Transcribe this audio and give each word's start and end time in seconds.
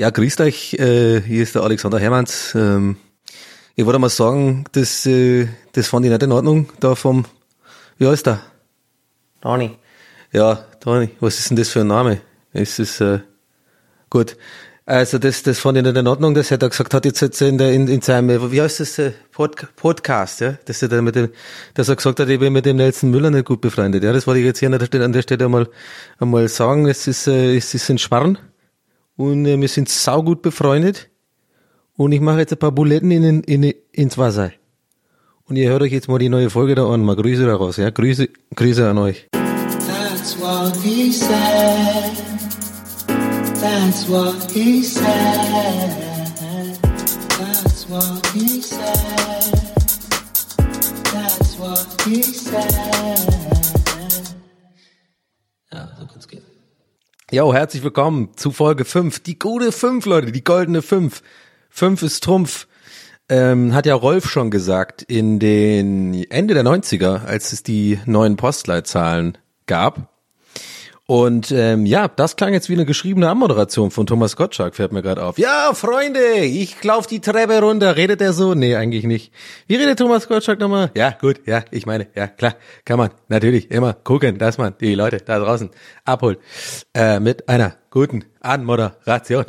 Ja, 0.00 0.10
grüßt 0.10 0.40
euch, 0.42 0.74
äh, 0.74 1.20
hier 1.22 1.42
ist 1.42 1.56
der 1.56 1.64
Alexander 1.64 1.98
Hermanns. 1.98 2.54
Ähm, 2.54 2.98
ich 3.74 3.84
wollte 3.84 3.98
mal 3.98 4.08
sagen, 4.08 4.62
das, 4.70 5.04
äh, 5.06 5.48
das 5.72 5.88
fand 5.88 6.06
ich 6.06 6.12
nicht 6.12 6.22
in 6.22 6.30
Ordnung, 6.30 6.68
da 6.78 6.94
vom, 6.94 7.24
wie 7.98 8.06
heißt 8.06 8.26
der? 8.26 8.38
Dani. 9.40 9.76
Ja, 10.30 10.64
Dani, 10.78 11.10
was 11.18 11.40
ist 11.40 11.50
denn 11.50 11.56
das 11.56 11.70
für 11.70 11.80
ein 11.80 11.88
Name? 11.88 12.20
Es 12.52 12.78
ist, 12.78 13.00
äh, 13.00 13.18
gut. 14.08 14.36
Also 14.86 15.18
das, 15.18 15.42
das 15.42 15.58
fand 15.58 15.78
ich 15.78 15.82
nicht 15.82 15.96
in 15.96 16.06
Ordnung, 16.06 16.32
dass 16.32 16.52
er 16.52 16.58
da 16.58 16.68
gesagt 16.68 16.94
hat, 16.94 17.04
jetzt, 17.04 17.20
jetzt 17.20 17.42
in, 17.42 17.58
der, 17.58 17.72
in, 17.72 17.88
in 17.88 18.00
seinem, 18.00 18.52
wie 18.52 18.62
heißt 18.62 18.78
das, 18.78 19.00
äh, 19.00 19.10
Pod, 19.32 19.56
Podcast, 19.74 20.42
ja, 20.42 20.58
dass 20.64 20.80
er 20.80 20.90
da 20.90 21.02
mit 21.02 21.16
dem, 21.16 21.30
dass 21.74 21.88
er 21.88 21.96
gesagt 21.96 22.20
hat, 22.20 22.28
ich 22.28 22.38
bin 22.38 22.52
mit 22.52 22.66
dem 22.66 22.76
Nelson 22.76 23.10
Müller 23.10 23.32
nicht 23.32 23.46
gut 23.46 23.60
befreundet. 23.60 24.04
Ja, 24.04 24.12
das 24.12 24.28
wollte 24.28 24.38
ich 24.38 24.46
jetzt 24.46 24.60
hier 24.60 24.68
an 24.68 24.78
der 24.78 24.86
Stelle, 24.86 25.04
an 25.04 25.12
der 25.12 25.22
Stelle 25.22 25.46
einmal, 25.46 25.68
einmal 26.20 26.46
sagen. 26.46 26.86
Es 26.86 27.08
ist, 27.08 27.26
äh, 27.26 27.56
es 27.56 27.74
ist 27.74 27.90
ein 27.90 27.98
Schmarrn 27.98 28.38
und 29.18 29.44
äh, 29.46 29.60
wir 29.60 29.68
sind 29.68 29.90
saugut 29.90 30.40
befreundet 30.40 31.10
und 31.96 32.12
ich 32.12 32.20
mache 32.20 32.38
jetzt 32.38 32.52
ein 32.52 32.58
paar 32.58 32.72
Buletten 32.72 33.10
in, 33.10 33.42
in, 33.42 33.74
ins 33.92 34.16
Wasser. 34.16 34.52
Und 35.44 35.56
ihr 35.56 35.68
hört 35.68 35.82
euch 35.82 35.92
jetzt 35.92 36.08
mal 36.08 36.18
die 36.18 36.28
neue 36.28 36.50
Folge 36.50 36.74
da 36.74 36.88
an. 36.88 37.04
Mal 37.04 37.16
Grüße 37.16 37.44
daraus, 37.44 37.78
ja. 37.78 37.90
Grüße, 37.90 38.28
Grüße 38.54 38.88
an 38.88 38.98
euch. 38.98 39.28
That's 39.32 40.38
what 40.40 40.76
he 40.82 41.12
said. 41.12 42.12
That's 43.60 44.08
what 44.08 44.50
he 44.52 44.84
said. 44.84 45.04
That's 47.38 47.88
what 47.88 48.26
he 48.34 48.62
said. 48.62 49.52
That's 51.12 51.58
what 51.58 52.02
he 52.04 52.22
said. 52.22 53.57
Jo, 57.30 57.52
herzlich 57.52 57.82
willkommen 57.82 58.30
zu 58.36 58.52
Folge 58.52 58.86
5. 58.86 59.20
Die 59.20 59.38
gute 59.38 59.70
5, 59.70 60.06
Leute, 60.06 60.32
die 60.32 60.42
goldene 60.42 60.80
5. 60.80 61.22
5 61.68 62.02
ist 62.02 62.24
Trumpf. 62.24 62.66
Ähm, 63.28 63.74
hat 63.74 63.84
ja 63.84 63.94
Rolf 63.94 64.30
schon 64.30 64.50
gesagt 64.50 65.02
in 65.02 65.38
den 65.38 66.24
Ende 66.30 66.54
der 66.54 66.62
90er, 66.62 67.26
als 67.26 67.52
es 67.52 67.62
die 67.62 68.00
neuen 68.06 68.36
Postleitzahlen 68.36 69.36
gab. 69.66 70.08
Und 71.10 71.52
ähm, 71.52 71.86
ja, 71.86 72.06
das 72.06 72.36
klang 72.36 72.52
jetzt 72.52 72.68
wie 72.68 72.74
eine 72.74 72.84
geschriebene 72.84 73.30
Anmoderation 73.30 73.90
von 73.90 74.06
Thomas 74.06 74.36
Gottschalk, 74.36 74.74
fällt 74.76 74.92
mir 74.92 75.00
gerade 75.00 75.24
auf. 75.24 75.38
Ja, 75.38 75.70
Freunde, 75.72 76.40
ich 76.40 76.84
lauf 76.84 77.06
die 77.06 77.20
Treppe 77.20 77.62
runter. 77.62 77.96
Redet 77.96 78.20
er 78.20 78.34
so? 78.34 78.54
Nee, 78.54 78.76
eigentlich 78.76 79.04
nicht. 79.04 79.32
Wie 79.66 79.76
redet 79.76 79.98
Thomas 79.98 80.28
Gottschalk 80.28 80.60
nochmal? 80.60 80.90
Ja, 80.94 81.16
gut, 81.18 81.40
ja, 81.46 81.64
ich 81.70 81.86
meine, 81.86 82.08
ja, 82.14 82.26
klar, 82.26 82.56
kann 82.84 82.98
man 82.98 83.08
natürlich 83.28 83.70
immer 83.70 83.94
gucken, 83.94 84.36
dass 84.36 84.58
man 84.58 84.74
die 84.78 84.94
Leute 84.94 85.16
da 85.16 85.38
draußen 85.38 85.70
abholt. 86.04 86.40
Äh, 86.92 87.20
mit 87.20 87.48
einer 87.48 87.76
guten 87.88 88.26
Anmoderation. 88.40 89.46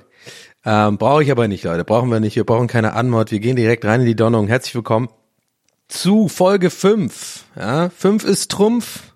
Ähm, 0.64 0.98
Brauche 0.98 1.24
ich 1.24 1.32
aber 1.32 1.50
nicht, 1.50 1.66
Leute. 1.66 1.84
Brauchen 1.84 2.10
wir 2.10 2.22
nicht. 2.22 2.38
Wir 2.38 2.46
brauchen 2.46 2.68
keine 2.68 2.94
Anmod. 2.94 3.32
Wir 3.32 3.42
gehen 3.42 3.58
direkt 3.58 3.84
rein 3.84 4.00
in 4.00 4.06
die 4.06 4.16
Donnung. 4.16 4.48
Herzlich 4.48 4.76
willkommen 4.76 5.10
zu 5.90 6.30
Folge 6.30 6.70
5. 6.70 7.44
Ja, 7.58 7.90
5 7.90 8.24
ist 8.24 8.50
Trumpf. 8.50 9.09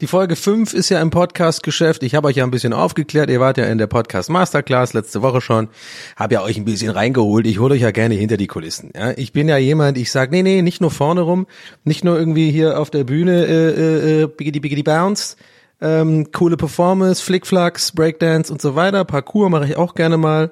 Die 0.00 0.08
Folge 0.08 0.34
5 0.34 0.74
ist 0.74 0.88
ja 0.88 1.00
im 1.00 1.10
Podcast-Geschäft. 1.10 2.02
Ich 2.02 2.16
habe 2.16 2.26
euch 2.26 2.36
ja 2.36 2.44
ein 2.44 2.50
bisschen 2.50 2.72
aufgeklärt. 2.72 3.30
Ihr 3.30 3.38
wart 3.38 3.58
ja 3.58 3.66
in 3.66 3.78
der 3.78 3.86
Podcast 3.86 4.28
Masterclass 4.28 4.92
letzte 4.92 5.22
Woche 5.22 5.40
schon. 5.40 5.68
Habe 6.16 6.34
ja 6.34 6.42
euch 6.42 6.56
ein 6.56 6.64
bisschen 6.64 6.90
reingeholt. 6.90 7.46
Ich 7.46 7.60
hole 7.60 7.74
euch 7.74 7.82
ja 7.82 7.92
gerne 7.92 8.14
hinter 8.14 8.36
die 8.36 8.48
Kulissen. 8.48 8.90
Ja, 8.94 9.12
ich 9.16 9.32
bin 9.32 9.48
ja 9.48 9.56
jemand, 9.56 9.96
ich 9.96 10.10
sag, 10.10 10.32
nee, 10.32 10.42
nee, 10.42 10.62
nicht 10.62 10.80
nur 10.80 10.90
vorne 10.90 11.20
rum, 11.20 11.46
nicht 11.84 12.02
nur 12.02 12.18
irgendwie 12.18 12.50
hier 12.50 12.80
auf 12.80 12.90
der 12.90 13.04
Bühne 13.04 13.46
äh, 13.46 13.70
äh, 13.70 14.22
äh, 14.22 14.26
biggity 14.26 14.58
biggity 14.58 14.82
bounce, 14.82 15.36
ähm, 15.80 16.32
coole 16.32 16.56
Performance, 16.56 17.22
Flickflacks, 17.22 17.92
Breakdance 17.92 18.52
und 18.52 18.60
so 18.60 18.74
weiter. 18.74 19.04
Parkour 19.04 19.48
mache 19.48 19.66
ich 19.66 19.76
auch 19.76 19.94
gerne 19.94 20.16
mal. 20.16 20.50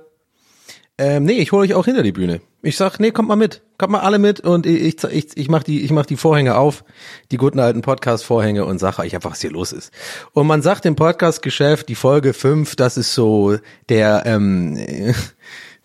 Ähm, 0.98 1.24
nee, 1.24 1.40
ich 1.40 1.50
hole 1.50 1.62
euch 1.62 1.74
auch 1.74 1.86
hinter 1.86 2.04
die 2.04 2.12
Bühne. 2.12 2.40
Ich 2.64 2.76
sag, 2.76 3.00
nee, 3.00 3.10
kommt 3.10 3.28
mal 3.28 3.34
mit. 3.34 3.60
Kommt 3.76 3.90
mal 3.90 4.00
alle 4.00 4.20
mit 4.20 4.38
und 4.38 4.66
ich, 4.66 5.02
ich, 5.02 5.36
ich 5.36 5.48
mach 5.48 5.64
die, 5.64 5.82
ich 5.82 5.90
mach 5.90 6.06
die 6.06 6.16
Vorhänge 6.16 6.56
auf, 6.56 6.84
die 7.32 7.36
guten 7.36 7.58
alten 7.58 7.82
Podcast-Vorhänge 7.82 8.64
und 8.64 8.78
sag 8.78 9.00
euch 9.00 9.16
einfach, 9.16 9.32
was 9.32 9.40
hier 9.40 9.50
los 9.50 9.72
ist. 9.72 9.92
Und 10.32 10.46
man 10.46 10.62
sagt 10.62 10.86
im 10.86 10.94
Podcast-Geschäft, 10.94 11.88
die 11.88 11.96
Folge 11.96 12.32
5, 12.32 12.76
das 12.76 12.96
ist 12.96 13.14
so 13.14 13.56
der, 13.88 14.22
ähm, 14.26 14.78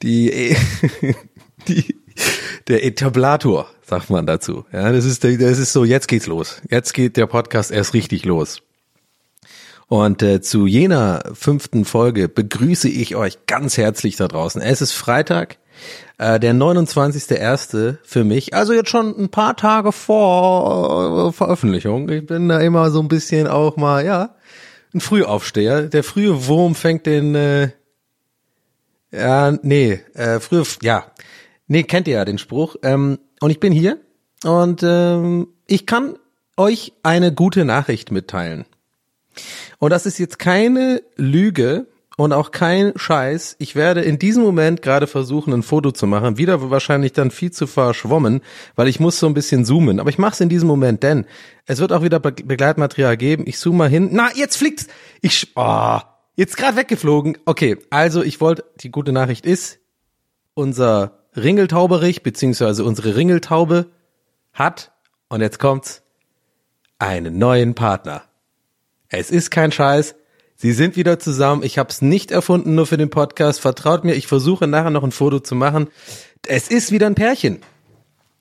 die, 0.03 0.55
die, 1.67 1.95
der 2.67 2.85
Etablator, 2.85 3.67
sagt 3.81 4.11
man 4.11 4.27
dazu. 4.27 4.65
Ja, 4.71 4.91
das 4.91 5.05
ist, 5.05 5.23
das 5.23 5.57
ist 5.57 5.73
so, 5.73 5.83
jetzt 5.83 6.07
geht's 6.07 6.27
los. 6.27 6.61
Jetzt 6.69 6.93
geht 6.93 7.17
der 7.17 7.25
Podcast 7.25 7.71
erst 7.71 7.95
richtig 7.95 8.23
los. 8.23 8.61
Und 9.87 10.21
äh, 10.21 10.41
zu 10.41 10.67
jener 10.67 11.23
fünften 11.33 11.85
Folge 11.85 12.29
begrüße 12.29 12.89
ich 12.89 13.15
euch 13.15 13.47
ganz 13.47 13.77
herzlich 13.77 14.15
da 14.17 14.27
draußen. 14.27 14.61
Es 14.61 14.81
ist 14.81 14.91
Freitag, 14.91 15.57
äh, 16.17 16.39
der 16.39 16.53
29.01. 16.53 17.97
für 18.03 18.23
mich. 18.23 18.53
Also 18.53 18.73
jetzt 18.73 18.89
schon 18.89 19.17
ein 19.17 19.29
paar 19.29 19.55
Tage 19.55 19.91
vor 19.91 21.29
äh, 21.29 21.31
Veröffentlichung. 21.31 22.09
Ich 22.09 22.25
bin 22.25 22.49
da 22.49 22.59
immer 22.59 22.89
so 22.91 22.99
ein 22.99 23.07
bisschen 23.07 23.47
auch 23.47 23.77
mal, 23.77 24.05
ja, 24.05 24.35
ein 24.93 25.01
Frühaufsteher. 25.01 25.83
Der 25.83 26.03
frühe 26.03 26.47
Wurm 26.47 26.75
fängt 26.75 27.05
den, 27.05 27.35
äh, 27.35 27.69
ja, 29.11 29.51
nee, 29.61 29.99
äh, 30.13 30.39
frühe, 30.39 30.63
ja, 30.81 31.05
nee, 31.67 31.83
kennt 31.83 32.07
ihr 32.07 32.15
ja 32.15 32.25
den 32.25 32.37
Spruch. 32.37 32.75
Ähm, 32.83 33.19
und 33.39 33.51
ich 33.51 33.59
bin 33.59 33.73
hier 33.73 33.99
und 34.43 34.81
ähm, 34.83 35.47
ich 35.67 35.85
kann 35.85 36.17
euch 36.57 36.93
eine 37.03 37.33
gute 37.33 37.65
Nachricht 37.65 38.11
mitteilen. 38.11 38.65
Und 39.79 39.91
das 39.91 40.05
ist 40.05 40.17
jetzt 40.17 40.39
keine 40.39 41.03
Lüge 41.15 41.85
und 42.17 42.33
auch 42.33 42.51
kein 42.51 42.93
Scheiß. 42.95 43.55
Ich 43.59 43.75
werde 43.75 44.01
in 44.01 44.17
diesem 44.19 44.43
Moment 44.43 44.81
gerade 44.81 45.05
versuchen, 45.05 45.53
ein 45.53 45.63
Foto 45.63 45.91
zu 45.91 46.07
machen. 46.07 46.37
Wieder 46.37 46.71
wahrscheinlich 46.71 47.13
dann 47.13 47.29
viel 47.31 47.51
zu 47.51 47.67
verschwommen, 47.67 48.41
weil 48.75 48.87
ich 48.87 48.99
muss 48.99 49.19
so 49.19 49.27
ein 49.27 49.35
bisschen 49.35 49.65
zoomen. 49.65 49.99
Aber 49.99 50.09
ich 50.09 50.17
mache 50.17 50.33
es 50.33 50.41
in 50.41 50.49
diesem 50.49 50.67
Moment, 50.67 51.03
denn 51.03 51.25
es 51.67 51.79
wird 51.79 51.93
auch 51.93 52.01
wieder 52.01 52.19
Be 52.19 52.31
Begleitmaterial 52.31 53.15
geben. 53.17 53.43
Ich 53.45 53.59
zoome 53.59 53.77
mal 53.77 53.89
hin. 53.89 54.09
Na, 54.11 54.29
jetzt 54.33 54.57
fliegt's. 54.57 54.87
Ich, 55.21 55.51
oh, 55.55 55.99
jetzt 56.35 56.57
gerade 56.57 56.75
weggeflogen. 56.75 57.37
Okay, 57.45 57.77
also 57.91 58.23
ich 58.23 58.41
wollte, 58.41 58.65
die 58.79 58.89
gute 58.89 59.11
Nachricht 59.11 59.45
ist, 59.45 59.79
unser 60.55 61.19
Ringeltauberich, 61.35 62.23
beziehungsweise 62.23 62.83
unsere 62.83 63.15
Ringeltaube 63.15 63.91
hat, 64.53 64.91
und 65.29 65.41
jetzt 65.41 65.59
kommt's, 65.59 66.01
einen 66.97 67.37
neuen 67.37 67.75
Partner. 67.75 68.23
Es 69.09 69.29
ist 69.29 69.51
kein 69.51 69.71
Scheiß. 69.71 70.15
Sie 70.59 70.71
sind 70.73 70.95
wieder 70.95 71.19
zusammen. 71.19 71.61
Ich 71.61 71.77
habe 71.77 71.89
es 71.89 72.01
nicht 72.01 72.31
erfunden, 72.31 72.73
nur 72.73 72.87
für 72.87 72.97
den 72.97 73.11
Podcast. 73.11 73.59
Vertraut 73.61 74.03
mir, 74.03 74.15
ich 74.15 74.25
versuche 74.25 74.65
nachher 74.65 74.89
noch 74.89 75.03
ein 75.03 75.11
Foto 75.11 75.39
zu 75.39 75.53
machen. 75.53 75.87
Es 76.47 76.67
ist 76.67 76.91
wieder 76.91 77.05
ein 77.05 77.13
Pärchen. 77.13 77.59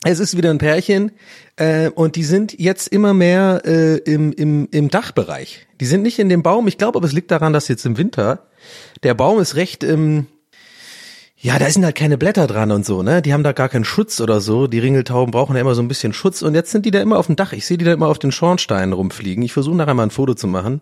Es 0.03 0.19
ist 0.19 0.35
wieder 0.35 0.51
ein 0.51 0.59
Pärchen 0.59 1.13
äh, 1.57 1.91
und 1.91 2.17
die 2.17 2.25
sind 2.25 2.59
jetzt 2.59 2.89
immer 2.89 3.13
mehr 3.13 3.63
äh, 3.67 3.97
im, 3.99 4.33
im, 4.33 4.67
im 4.71 4.89
Dachbereich. 4.89 5.67
Die 5.81 5.85
sind 5.85 6.03
nicht 6.03 6.19
in 6.19 6.31
dem 6.31 6.43
Baum. 6.43 6.69
Ich 6.69 6.79
glaube, 6.79 6.99
aber 6.99 7.07
es 7.07 7.13
liegt 7.13 7.31
daran, 7.31 7.53
dass 7.53 7.69
jetzt 7.69 7.85
im 7.85 7.99
Winter 7.99 8.47
der 9.03 9.15
Baum 9.15 9.39
ist 9.39 9.57
recht, 9.57 9.85
ähm, 9.85 10.27
ja, 11.39 11.59
da 11.59 11.69
sind 11.69 11.85
halt 11.85 11.97
keine 11.97 12.17
Blätter 12.17 12.47
dran 12.47 12.73
und 12.73 12.87
so, 12.87 13.03
ne? 13.03 13.21
Die 13.21 13.35
haben 13.35 13.43
da 13.43 13.53
gar 13.53 13.69
keinen 13.69 13.85
Schutz 13.85 14.21
oder 14.23 14.41
so. 14.41 14.67
Die 14.67 14.79
Ringeltauben 14.79 15.33
brauchen 15.33 15.55
ja 15.55 15.61
immer 15.61 15.75
so 15.75 15.83
ein 15.83 15.89
bisschen 15.89 16.15
Schutz 16.15 16.41
und 16.41 16.55
jetzt 16.55 16.71
sind 16.71 16.87
die 16.87 16.91
da 16.91 17.03
immer 17.03 17.19
auf 17.19 17.27
dem 17.27 17.37
Dach. 17.37 17.53
Ich 17.53 17.67
sehe 17.67 17.77
die 17.77 17.85
da 17.85 17.93
immer 17.93 18.09
auf 18.09 18.19
den 18.19 18.33
Schornsteinen 18.33 18.95
rumfliegen. 18.95 19.45
Ich 19.45 19.53
versuche 19.53 19.77
nachher 19.77 19.93
mal 19.93 20.05
ein 20.05 20.11
Foto 20.11 20.35
zu 20.35 20.47
machen. 20.47 20.81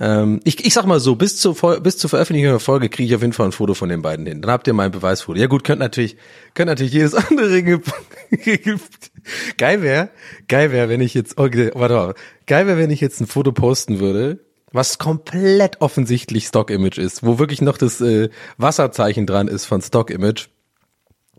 Ähm, 0.00 0.40
ich, 0.44 0.64
ich 0.64 0.74
sag 0.74 0.86
mal 0.86 1.00
so, 1.00 1.16
bis 1.16 1.36
zur, 1.36 1.54
bis 1.80 1.98
zur 1.98 2.10
Veröffentlichung 2.10 2.52
der 2.52 2.60
Folge 2.60 2.88
kriege 2.88 3.08
ich 3.08 3.14
auf 3.14 3.22
jeden 3.22 3.32
Fall 3.32 3.46
ein 3.46 3.52
Foto 3.52 3.74
von 3.74 3.88
den 3.88 4.02
beiden 4.02 4.26
hin. 4.26 4.40
Dann 4.42 4.50
habt 4.50 4.66
ihr 4.66 4.72
mein 4.72 4.90
Beweisfoto. 4.90 5.38
Ja 5.38 5.46
gut, 5.46 5.64
könnt 5.64 5.80
natürlich, 5.80 6.16
könnt 6.54 6.68
natürlich 6.68 6.92
jedes 6.92 7.14
andere 7.30 7.50
Ringel. 7.50 7.80
geil 9.56 9.82
wäre, 9.82 10.10
geil 10.46 10.72
wäre, 10.72 10.88
wenn 10.88 11.00
ich 11.00 11.14
jetzt, 11.14 11.38
okay, 11.38 11.70
warte 11.74 11.94
mal, 11.94 12.14
geil 12.46 12.66
wäre, 12.66 12.78
wenn 12.78 12.90
ich 12.90 13.00
jetzt 13.00 13.20
ein 13.20 13.26
Foto 13.26 13.52
posten 13.52 13.98
würde, 13.98 14.40
was 14.70 14.98
komplett 14.98 15.80
offensichtlich 15.80 16.46
Stock-Image 16.46 16.98
ist, 16.98 17.24
wo 17.24 17.38
wirklich 17.38 17.62
noch 17.62 17.78
das 17.78 18.00
äh, 18.00 18.28
Wasserzeichen 18.58 19.26
dran 19.26 19.48
ist 19.48 19.64
von 19.64 19.80
Stock-Image. 19.82 20.48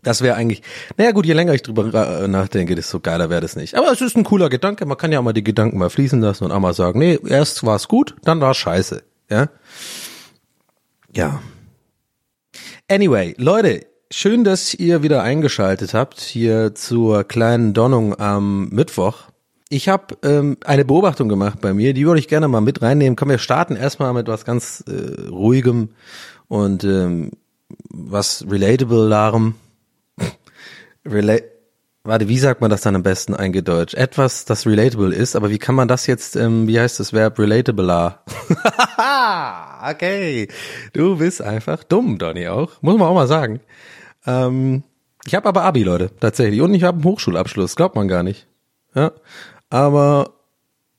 Das 0.02 0.22
wäre 0.22 0.36
eigentlich, 0.36 0.62
naja 0.96 1.12
gut, 1.12 1.26
je 1.26 1.34
länger 1.34 1.52
ich 1.52 1.62
drüber 1.62 2.22
äh, 2.22 2.28
nachdenke, 2.28 2.74
desto 2.74 3.00
geiler 3.00 3.28
wäre 3.28 3.42
das 3.42 3.56
nicht. 3.56 3.74
Aber 3.74 3.92
es 3.92 4.00
ist 4.00 4.16
ein 4.16 4.24
cooler 4.24 4.48
Gedanke, 4.48 4.86
man 4.86 4.96
kann 4.96 5.12
ja 5.12 5.18
auch 5.18 5.24
mal 5.24 5.32
die 5.32 5.44
Gedanken 5.44 5.78
mal 5.78 5.90
fließen 5.90 6.20
lassen 6.20 6.44
und 6.44 6.52
auch 6.52 6.60
mal 6.60 6.74
sagen, 6.74 6.98
nee, 6.98 7.18
erst 7.26 7.64
war 7.66 7.76
es 7.76 7.88
gut, 7.88 8.16
dann 8.24 8.40
war 8.40 8.52
es 8.52 8.56
scheiße. 8.56 9.02
Ja. 9.28 9.48
Ja. 11.14 11.40
Anyway, 12.88 13.34
Leute, 13.36 13.86
schön, 14.10 14.42
dass 14.42 14.74
ihr 14.74 15.02
wieder 15.02 15.22
eingeschaltet 15.22 15.94
habt 15.94 16.20
hier 16.20 16.74
zur 16.74 17.24
kleinen 17.24 17.74
Donnung 17.74 18.18
am 18.18 18.68
Mittwoch. 18.70 19.30
Ich 19.68 19.88
habe 19.88 20.16
ähm, 20.24 20.56
eine 20.64 20.84
Beobachtung 20.84 21.28
gemacht 21.28 21.60
bei 21.60 21.72
mir, 21.74 21.94
die 21.94 22.06
würde 22.06 22.18
ich 22.18 22.26
gerne 22.26 22.48
mal 22.48 22.60
mit 22.60 22.82
reinnehmen. 22.82 23.14
Komm, 23.16 23.28
wir 23.28 23.38
starten 23.38 23.76
erstmal 23.76 24.12
mit 24.12 24.26
was 24.26 24.44
ganz 24.44 24.82
äh, 24.88 25.28
ruhigem 25.28 25.90
und 26.48 26.82
ähm, 26.82 27.30
was 27.88 28.44
relatable-larem. 28.50 29.54
Rela 31.04 31.38
Warte, 32.02 32.28
wie 32.28 32.38
sagt 32.38 32.62
man 32.62 32.70
das 32.70 32.80
dann 32.80 32.96
am 32.96 33.02
besten 33.02 33.34
eingedeutscht? 33.34 33.94
Etwas, 33.94 34.46
das 34.46 34.66
relatable 34.66 35.14
ist, 35.14 35.36
aber 35.36 35.50
wie 35.50 35.58
kann 35.58 35.74
man 35.74 35.86
das 35.86 36.06
jetzt, 36.06 36.34
ähm, 36.34 36.66
wie 36.66 36.80
heißt 36.80 36.98
das 36.98 37.12
Verb 37.12 37.38
relatabler? 37.38 38.24
okay, 39.90 40.48
du 40.94 41.18
bist 41.18 41.42
einfach 41.42 41.84
dumm, 41.84 42.16
Donny 42.16 42.48
auch, 42.48 42.80
muss 42.80 42.96
man 42.96 43.06
auch 43.06 43.14
mal 43.14 43.26
sagen. 43.26 43.60
Ähm, 44.26 44.82
ich 45.26 45.34
habe 45.34 45.46
aber 45.46 45.62
Abi, 45.62 45.82
Leute, 45.82 46.10
tatsächlich, 46.20 46.62
und 46.62 46.72
ich 46.72 46.84
habe 46.84 46.96
einen 46.96 47.04
Hochschulabschluss, 47.04 47.76
glaubt 47.76 47.96
man 47.96 48.08
gar 48.08 48.22
nicht. 48.22 48.46
Ja, 48.94 49.12
aber 49.68 50.32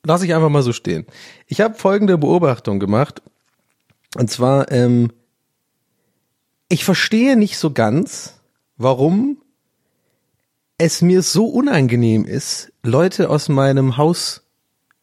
lass 0.04 0.22
ich 0.22 0.36
einfach 0.36 0.50
mal 0.50 0.62
so 0.62 0.72
stehen. 0.72 1.08
Ich 1.48 1.62
habe 1.62 1.74
folgende 1.74 2.20
Beobachtung 2.20 2.80
gemacht, 2.80 3.24
und 4.18 4.30
zwar, 4.30 4.72
ähm, 4.72 5.12
ich 6.70 6.86
verstehe 6.86 7.36
nicht 7.36 7.58
so 7.58 7.72
ganz, 7.72 8.40
warum 8.78 9.41
es 10.82 11.04
mir 11.04 11.22
so 11.22 11.46
unangenehm 11.46 12.26
ist, 12.26 12.72
Leute 12.82 13.30
aus 13.30 13.50
meinem 13.50 13.98
Haus 13.98 14.42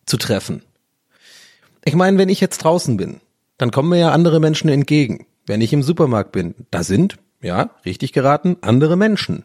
zu 0.06 0.16
treffen. 0.16 0.62
Ich 1.84 1.94
meine, 1.94 2.19
wenn 2.19 2.28
ich 2.28 2.40
jetzt 2.40 2.58
draußen 2.58 2.96
bin, 2.96 3.20
dann 3.58 3.70
kommen 3.70 3.90
mir 3.90 3.98
ja 3.98 4.10
andere 4.10 4.40
Menschen 4.40 4.69
entgegen. 4.69 5.26
Wenn 5.46 5.60
ich 5.60 5.72
im 5.72 5.84
Supermarkt 5.84 6.32
bin, 6.32 6.56
da 6.72 6.82
sind, 6.82 7.16
ja, 7.40 7.70
richtig 7.86 8.12
geraten, 8.12 8.56
andere 8.60 8.96
Menschen. 8.96 9.44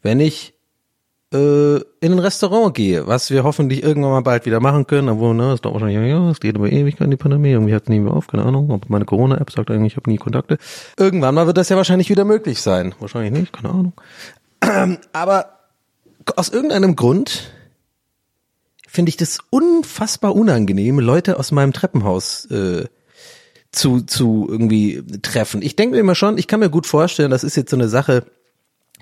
Wenn 0.00 0.20
ich 0.20 0.54
äh, 1.34 1.76
in 1.76 2.12
ein 2.12 2.18
Restaurant 2.18 2.74
gehe, 2.74 3.06
was 3.06 3.30
wir 3.30 3.44
hoffentlich 3.44 3.82
irgendwann 3.82 4.12
mal 4.12 4.22
bald 4.22 4.46
wieder 4.46 4.60
machen 4.60 4.86
können, 4.86 5.10
obwohl, 5.10 5.34
ne, 5.34 5.52
es 5.52 5.60
dauert 5.60 5.82
wahrscheinlich, 5.82 6.10
ja, 6.10 6.30
es 6.30 6.40
geht 6.40 6.56
über 6.56 6.72
Ewigkeit 6.72 7.12
die 7.12 7.16
Pandemie, 7.16 7.50
irgendwie 7.50 7.74
hat 7.74 7.82
es 7.82 7.88
nie 7.90 8.00
mehr 8.00 8.14
auf, 8.14 8.26
keine 8.26 8.44
Ahnung, 8.44 8.72
aber 8.72 8.86
meine 8.88 9.04
Corona-App 9.04 9.50
sagt 9.50 9.70
eigentlich, 9.70 9.92
ich 9.92 9.96
habe 9.98 10.10
nie 10.10 10.16
Kontakte. 10.16 10.56
Irgendwann 10.98 11.34
mal 11.34 11.46
wird 11.46 11.58
das 11.58 11.68
ja 11.68 11.76
wahrscheinlich 11.76 12.08
wieder 12.08 12.24
möglich 12.24 12.62
sein. 12.62 12.94
Wahrscheinlich 13.00 13.32
nicht, 13.32 13.52
keine 13.52 13.68
Ahnung. 13.68 13.92
Aber 15.12 15.54
aus 16.36 16.48
irgendeinem 16.48 16.96
Grund 16.96 17.52
finde 18.86 19.10
ich 19.10 19.16
das 19.16 19.38
unfassbar 19.50 20.34
unangenehm, 20.34 21.00
Leute 21.00 21.38
aus 21.38 21.50
meinem 21.50 21.72
Treppenhaus 21.72 22.44
äh, 22.46 22.86
zu, 23.72 24.02
zu 24.02 24.46
irgendwie 24.48 25.02
treffen. 25.22 25.62
Ich 25.62 25.74
denke 25.76 25.96
mir 25.96 26.00
immer 26.00 26.14
schon, 26.14 26.38
ich 26.38 26.46
kann 26.46 26.60
mir 26.60 26.70
gut 26.70 26.86
vorstellen, 26.86 27.30
das 27.30 27.44
ist 27.44 27.56
jetzt 27.56 27.70
so 27.70 27.76
eine 27.76 27.88
Sache, 27.88 28.24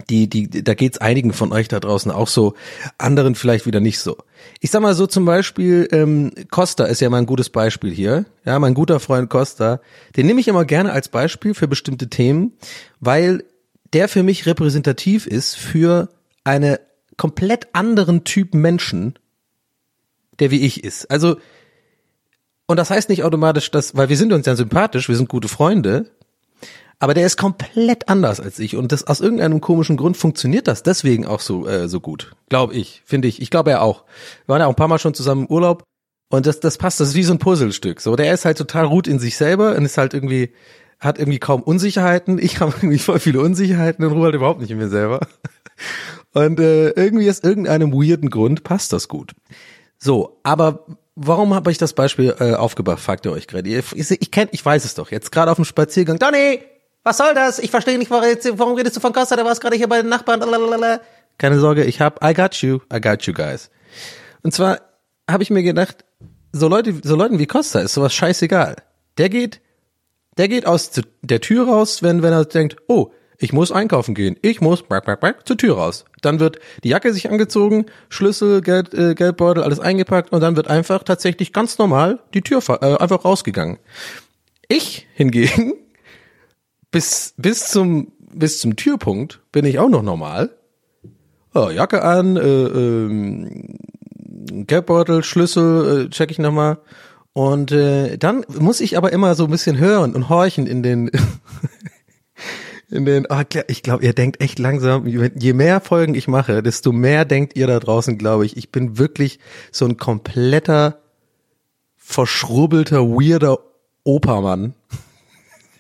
die, 0.08 0.28
die, 0.28 0.48
da 0.48 0.74
geht's 0.74 0.98
einigen 0.98 1.34
von 1.34 1.52
euch 1.52 1.68
da 1.68 1.78
draußen 1.78 2.10
auch 2.10 2.28
so, 2.28 2.54
anderen 2.96 3.34
vielleicht 3.34 3.66
wieder 3.66 3.80
nicht 3.80 3.98
so. 3.98 4.16
Ich 4.60 4.70
sag 4.70 4.80
mal 4.80 4.94
so 4.94 5.06
zum 5.06 5.26
Beispiel, 5.26 5.86
ähm, 5.92 6.32
Costa 6.50 6.84
ist 6.84 7.00
ja 7.00 7.10
mal 7.10 7.18
ein 7.18 7.26
gutes 7.26 7.50
Beispiel 7.50 7.92
hier. 7.92 8.24
Ja, 8.44 8.58
mein 8.58 8.74
guter 8.74 9.00
Freund 9.00 9.28
Costa, 9.28 9.80
den 10.16 10.26
nehme 10.26 10.40
ich 10.40 10.48
immer 10.48 10.64
gerne 10.64 10.92
als 10.92 11.08
Beispiel 11.08 11.52
für 11.52 11.68
bestimmte 11.68 12.08
Themen, 12.08 12.52
weil 13.00 13.44
der 13.92 14.08
für 14.08 14.22
mich 14.22 14.46
repräsentativ 14.46 15.26
ist 15.26 15.56
für 15.56 16.08
eine 16.44 16.80
komplett 17.16 17.68
anderen 17.74 18.24
Typ 18.24 18.54
Menschen, 18.54 19.18
der 20.38 20.50
wie 20.50 20.64
ich 20.64 20.84
ist. 20.84 21.10
Also, 21.10 21.36
und 22.66 22.76
das 22.76 22.90
heißt 22.90 23.08
nicht 23.08 23.24
automatisch, 23.24 23.70
dass, 23.70 23.96
weil 23.96 24.08
wir 24.08 24.16
sind 24.16 24.32
uns 24.32 24.46
ja 24.46 24.56
sympathisch, 24.56 25.08
wir 25.08 25.16
sind 25.16 25.28
gute 25.28 25.48
Freunde, 25.48 26.10
aber 26.98 27.14
der 27.14 27.26
ist 27.26 27.36
komplett 27.36 28.08
anders 28.08 28.40
als 28.40 28.58
ich 28.60 28.76
und 28.76 28.92
das 28.92 29.04
aus 29.06 29.20
irgendeinem 29.20 29.60
komischen 29.60 29.96
Grund 29.96 30.16
funktioniert 30.16 30.68
das 30.68 30.84
deswegen 30.84 31.26
auch 31.26 31.40
so 31.40 31.66
äh, 31.66 31.88
so 31.88 31.98
gut, 32.00 32.36
glaube 32.48 32.74
ich, 32.74 33.02
finde 33.04 33.26
ich. 33.26 33.42
Ich 33.42 33.50
glaube 33.50 33.72
er 33.72 33.82
auch. 33.82 34.04
Wir 34.46 34.52
waren 34.52 34.60
ja 34.60 34.66
auch 34.66 34.70
ein 34.70 34.76
paar 34.76 34.86
Mal 34.86 35.00
schon 35.00 35.12
zusammen 35.12 35.46
im 35.46 35.52
Urlaub 35.52 35.82
und 36.30 36.46
das 36.46 36.60
das 36.60 36.78
passt, 36.78 37.00
das 37.00 37.08
ist 37.08 37.14
wie 37.16 37.24
so 37.24 37.32
ein 37.32 37.40
Puzzlestück. 37.40 38.00
So, 38.00 38.14
der 38.14 38.32
ist 38.32 38.44
halt 38.44 38.56
total 38.56 38.88
gut 38.88 39.08
in 39.08 39.18
sich 39.18 39.36
selber 39.36 39.74
und 39.74 39.84
ist 39.84 39.98
halt 39.98 40.14
irgendwie 40.14 40.52
hat 41.00 41.18
irgendwie 41.18 41.40
kaum 41.40 41.62
Unsicherheiten. 41.62 42.38
Ich 42.38 42.60
habe 42.60 42.72
irgendwie 42.76 42.98
voll 42.98 43.18
viele 43.18 43.40
Unsicherheiten 43.40 44.04
und 44.04 44.12
ruhe 44.12 44.26
halt 44.26 44.36
überhaupt 44.36 44.60
nicht 44.60 44.70
in 44.70 44.78
mir 44.78 44.88
selber. 44.88 45.20
Und 46.34 46.60
äh, 46.60 46.90
irgendwie 46.90 47.28
aus 47.28 47.40
irgendeinem 47.40 47.92
weirden 47.92 48.30
Grund 48.30 48.64
passt 48.64 48.92
das 48.92 49.08
gut. 49.08 49.32
So, 49.98 50.38
aber 50.42 50.86
warum 51.14 51.54
habe 51.54 51.70
ich 51.70 51.78
das 51.78 51.92
Beispiel 51.92 52.34
äh, 52.40 52.54
aufgebracht, 52.54 53.00
fragt 53.00 53.26
ihr 53.26 53.32
euch 53.32 53.46
gerade. 53.46 53.68
Ich, 53.68 54.10
ich, 54.10 54.30
kenn, 54.30 54.48
ich 54.52 54.64
weiß 54.64 54.84
es 54.84 54.94
doch. 54.94 55.10
Jetzt 55.10 55.30
gerade 55.30 55.50
auf 55.50 55.56
dem 55.56 55.64
Spaziergang. 55.64 56.18
Donny, 56.18 56.60
was 57.04 57.18
soll 57.18 57.34
das? 57.34 57.58
Ich 57.58 57.70
verstehe 57.70 57.98
nicht, 57.98 58.10
warum, 58.10 58.24
warum 58.54 58.76
redest 58.76 58.96
du 58.96 59.00
von 59.00 59.12
Costa? 59.12 59.36
Der 59.36 59.44
war 59.44 59.54
gerade 59.54 59.76
hier 59.76 59.88
bei 59.88 60.00
den 60.00 60.08
Nachbarn. 60.08 60.40
Lalalala. 60.40 61.00
Keine 61.38 61.58
Sorge, 61.58 61.84
ich 61.84 62.00
hab, 62.00 62.24
I 62.24 62.34
got 62.34 62.54
you, 62.56 62.80
I 62.92 63.00
got 63.00 63.22
you 63.24 63.32
guys. 63.32 63.70
Und 64.42 64.54
zwar 64.54 64.80
habe 65.28 65.42
ich 65.42 65.50
mir 65.50 65.62
gedacht, 65.62 66.04
so 66.52 66.68
Leute, 66.68 66.94
so 67.02 67.16
Leuten 67.16 67.38
wie 67.38 67.46
Costa 67.46 67.80
ist 67.80 67.94
sowas 67.94 68.14
scheißegal. 68.14 68.76
Der 69.18 69.28
geht, 69.28 69.60
der 70.36 70.48
geht 70.48 70.66
aus 70.66 70.90
der 71.22 71.40
Tür 71.40 71.66
raus, 71.66 72.02
wenn, 72.02 72.22
wenn 72.22 72.32
er 72.32 72.44
denkt, 72.44 72.76
oh, 72.88 73.12
ich 73.42 73.52
muss 73.52 73.72
einkaufen 73.72 74.14
gehen. 74.14 74.36
Ich 74.40 74.60
muss 74.60 74.84
brack, 74.84 75.04
brack, 75.04 75.18
brack, 75.18 75.48
zur 75.48 75.56
Tür 75.56 75.74
raus. 75.74 76.04
Dann 76.20 76.38
wird 76.38 76.60
die 76.84 76.90
Jacke 76.90 77.12
sich 77.12 77.28
angezogen, 77.28 77.86
Schlüssel, 78.08 78.62
Geld, 78.62 78.94
äh, 78.94 79.16
Geldbeutel, 79.16 79.64
alles 79.64 79.80
eingepackt 79.80 80.32
und 80.32 80.40
dann 80.40 80.54
wird 80.54 80.68
einfach 80.68 81.02
tatsächlich 81.02 81.52
ganz 81.52 81.76
normal 81.76 82.20
die 82.34 82.42
Tür 82.42 82.62
äh, 82.68 82.96
einfach 82.96 83.24
rausgegangen. 83.24 83.78
Ich 84.68 85.08
hingegen 85.14 85.72
bis 86.92 87.34
bis 87.36 87.68
zum 87.68 88.12
bis 88.32 88.60
zum 88.60 88.76
Türpunkt 88.76 89.40
bin 89.50 89.64
ich 89.64 89.80
auch 89.80 89.88
noch 89.88 90.02
normal. 90.02 90.50
Oh, 91.52 91.68
Jacke 91.68 92.02
an, 92.02 92.36
äh, 92.36 92.40
ähm, 92.40 93.76
Geldbeutel, 94.66 95.24
Schlüssel, 95.24 96.06
äh, 96.06 96.10
check 96.10 96.30
ich 96.30 96.38
nochmal. 96.38 96.78
Und 97.32 97.72
äh, 97.72 98.18
dann 98.18 98.44
muss 98.58 98.80
ich 98.80 98.96
aber 98.96 99.12
immer 99.12 99.34
so 99.34 99.46
ein 99.46 99.50
bisschen 99.50 99.78
hören 99.78 100.14
und 100.14 100.28
horchen 100.28 100.66
in 100.66 100.84
den 100.84 101.10
in 102.92 103.04
den, 103.04 103.26
oh, 103.28 103.42
ich 103.68 103.82
glaube, 103.82 104.04
ihr 104.04 104.12
denkt 104.12 104.40
echt 104.40 104.58
langsam, 104.58 105.06
je 105.06 105.52
mehr 105.52 105.80
Folgen 105.80 106.14
ich 106.14 106.28
mache, 106.28 106.62
desto 106.62 106.92
mehr 106.92 107.24
denkt 107.24 107.56
ihr 107.56 107.66
da 107.66 107.80
draußen, 107.80 108.18
glaube 108.18 108.46
ich. 108.46 108.56
Ich 108.56 108.70
bin 108.70 108.98
wirklich 108.98 109.38
so 109.70 109.86
ein 109.86 109.96
kompletter, 109.96 111.00
verschrubbelter, 111.96 113.08
weirder 113.08 113.58
Opermann, 114.04 114.74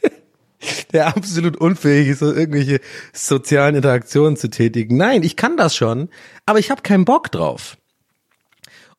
der 0.92 1.08
absolut 1.08 1.56
unfähig 1.56 2.08
ist, 2.08 2.20
so 2.20 2.32
irgendwelche 2.32 2.80
sozialen 3.12 3.76
Interaktionen 3.76 4.36
zu 4.36 4.48
tätigen. 4.48 4.96
Nein, 4.96 5.22
ich 5.22 5.36
kann 5.36 5.56
das 5.56 5.76
schon, 5.76 6.08
aber 6.46 6.58
ich 6.58 6.70
habe 6.70 6.82
keinen 6.82 7.04
Bock 7.04 7.30
drauf. 7.30 7.76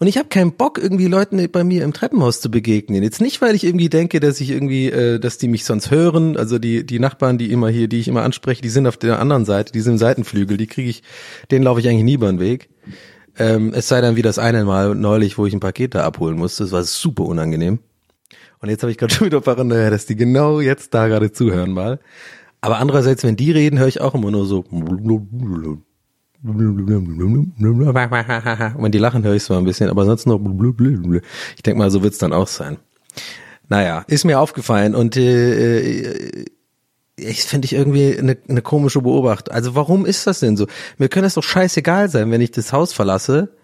Und 0.04 0.10
ich 0.10 0.18
habe 0.18 0.28
keinen 0.28 0.52
Bock, 0.52 0.80
irgendwie 0.80 1.08
Leuten 1.08 1.50
bei 1.50 1.64
mir 1.64 1.86
im 1.86 1.94
Treppenhaus 1.94 2.42
zu 2.42 2.52
begegnen. 2.52 3.04
Jetzt 3.04 3.22
nicht, 3.22 3.42
weil 3.42 3.56
ich 3.56 3.64
irgendwie 3.64 3.88
denke, 3.88 4.20
dass 4.20 4.42
ich 4.42 4.50
irgendwie, 4.50 4.88
äh, 4.88 5.18
dass 5.18 5.38
die 5.38 5.48
mich 5.48 5.64
sonst 5.64 5.92
hören. 5.92 6.36
Also 6.36 6.60
die 6.60 6.86
die 6.86 7.00
Nachbarn, 7.00 7.38
die 7.38 7.54
immer 7.54 7.70
hier, 7.70 7.88
die 7.88 8.02
ich 8.02 8.10
immer 8.10 8.24
anspreche, 8.24 8.62
die 8.62 8.68
sind 8.68 8.86
auf 8.86 8.98
der 8.98 9.20
anderen 9.20 9.46
Seite, 9.46 9.72
die 9.72 9.80
sind 9.80 9.94
im 9.94 9.98
Seitenflügel. 10.00 10.58
Die 10.58 10.68
kriege 10.68 10.90
ich, 10.90 11.04
denen 11.52 11.64
laufe 11.64 11.80
ich 11.80 11.88
eigentlich 11.88 12.04
nie 12.04 12.16
über 12.16 12.28
den 12.28 12.42
Weg. 12.42 12.68
Ähm, 13.40 13.72
es 13.74 13.88
sei 13.88 14.02
dann 14.02 14.18
wie 14.18 14.22
das 14.22 14.40
eine 14.40 14.66
Mal 14.66 14.94
neulich, 14.94 15.38
wo 15.38 15.46
ich 15.46 15.54
ein 15.54 15.62
Paket 15.62 15.96
da 15.96 16.04
abholen 16.04 16.38
musste. 16.38 16.64
Das 16.64 16.74
war 16.74 16.84
super 16.84 17.24
unangenehm. 17.24 17.80
Und 18.60 18.68
jetzt 18.68 18.84
habe 18.84 18.92
ich 18.92 18.98
gerade 18.98 19.14
schon 19.16 19.28
wieder 19.28 19.40
Paranoia, 19.40 19.90
dass 19.90 20.06
die 20.06 20.18
genau 20.18 20.60
jetzt 20.60 20.94
da 20.94 21.08
gerade 21.08 21.32
zuhören 21.32 21.72
mal. 21.72 22.02
Aber 22.60 22.80
andererseits, 22.80 23.24
wenn 23.24 23.38
die 23.38 23.52
reden, 23.52 23.80
höre 23.80 23.88
ich 23.88 24.02
auch 24.02 24.16
immer 24.16 24.32
nur 24.32 24.46
so. 24.46 24.66
Und 28.78 28.94
die 28.94 28.98
lachen, 28.98 29.24
höre 29.24 29.36
ich 29.36 29.44
so 29.44 29.56
ein 29.56 29.64
bisschen, 29.64 29.90
aber 29.90 30.06
sonst 30.06 30.26
noch. 30.26 30.40
Ich 31.56 31.64
denke 31.64 31.78
mal, 31.78 31.90
so 31.90 32.04
wird's 32.04 32.18
dann 32.18 32.34
auch 32.34 32.48
sein. 32.48 32.78
Naja, 33.70 34.04
ist 34.08 34.26
mir 34.26 34.40
aufgefallen 34.40 34.94
und 34.94 35.16
äh, 35.16 36.46
ich 37.16 37.44
finde 37.44 37.66
ich 37.66 37.74
irgendwie 37.74 38.18
eine, 38.18 38.38
eine 38.48 38.62
komische 38.62 39.02
Beobachtung. 39.02 39.54
Also 39.54 39.76
warum 39.76 40.06
ist 40.06 40.28
das 40.28 40.40
denn 40.42 40.58
so? 40.58 40.68
Mir 40.98 41.10
könnte 41.10 41.28
es 41.28 41.36
doch 41.36 41.44
scheißegal 41.44 42.10
sein, 42.10 42.30
wenn 42.32 42.42
ich 42.42 42.52
das 42.52 42.74
Haus 42.74 42.92
verlasse, 42.92 43.56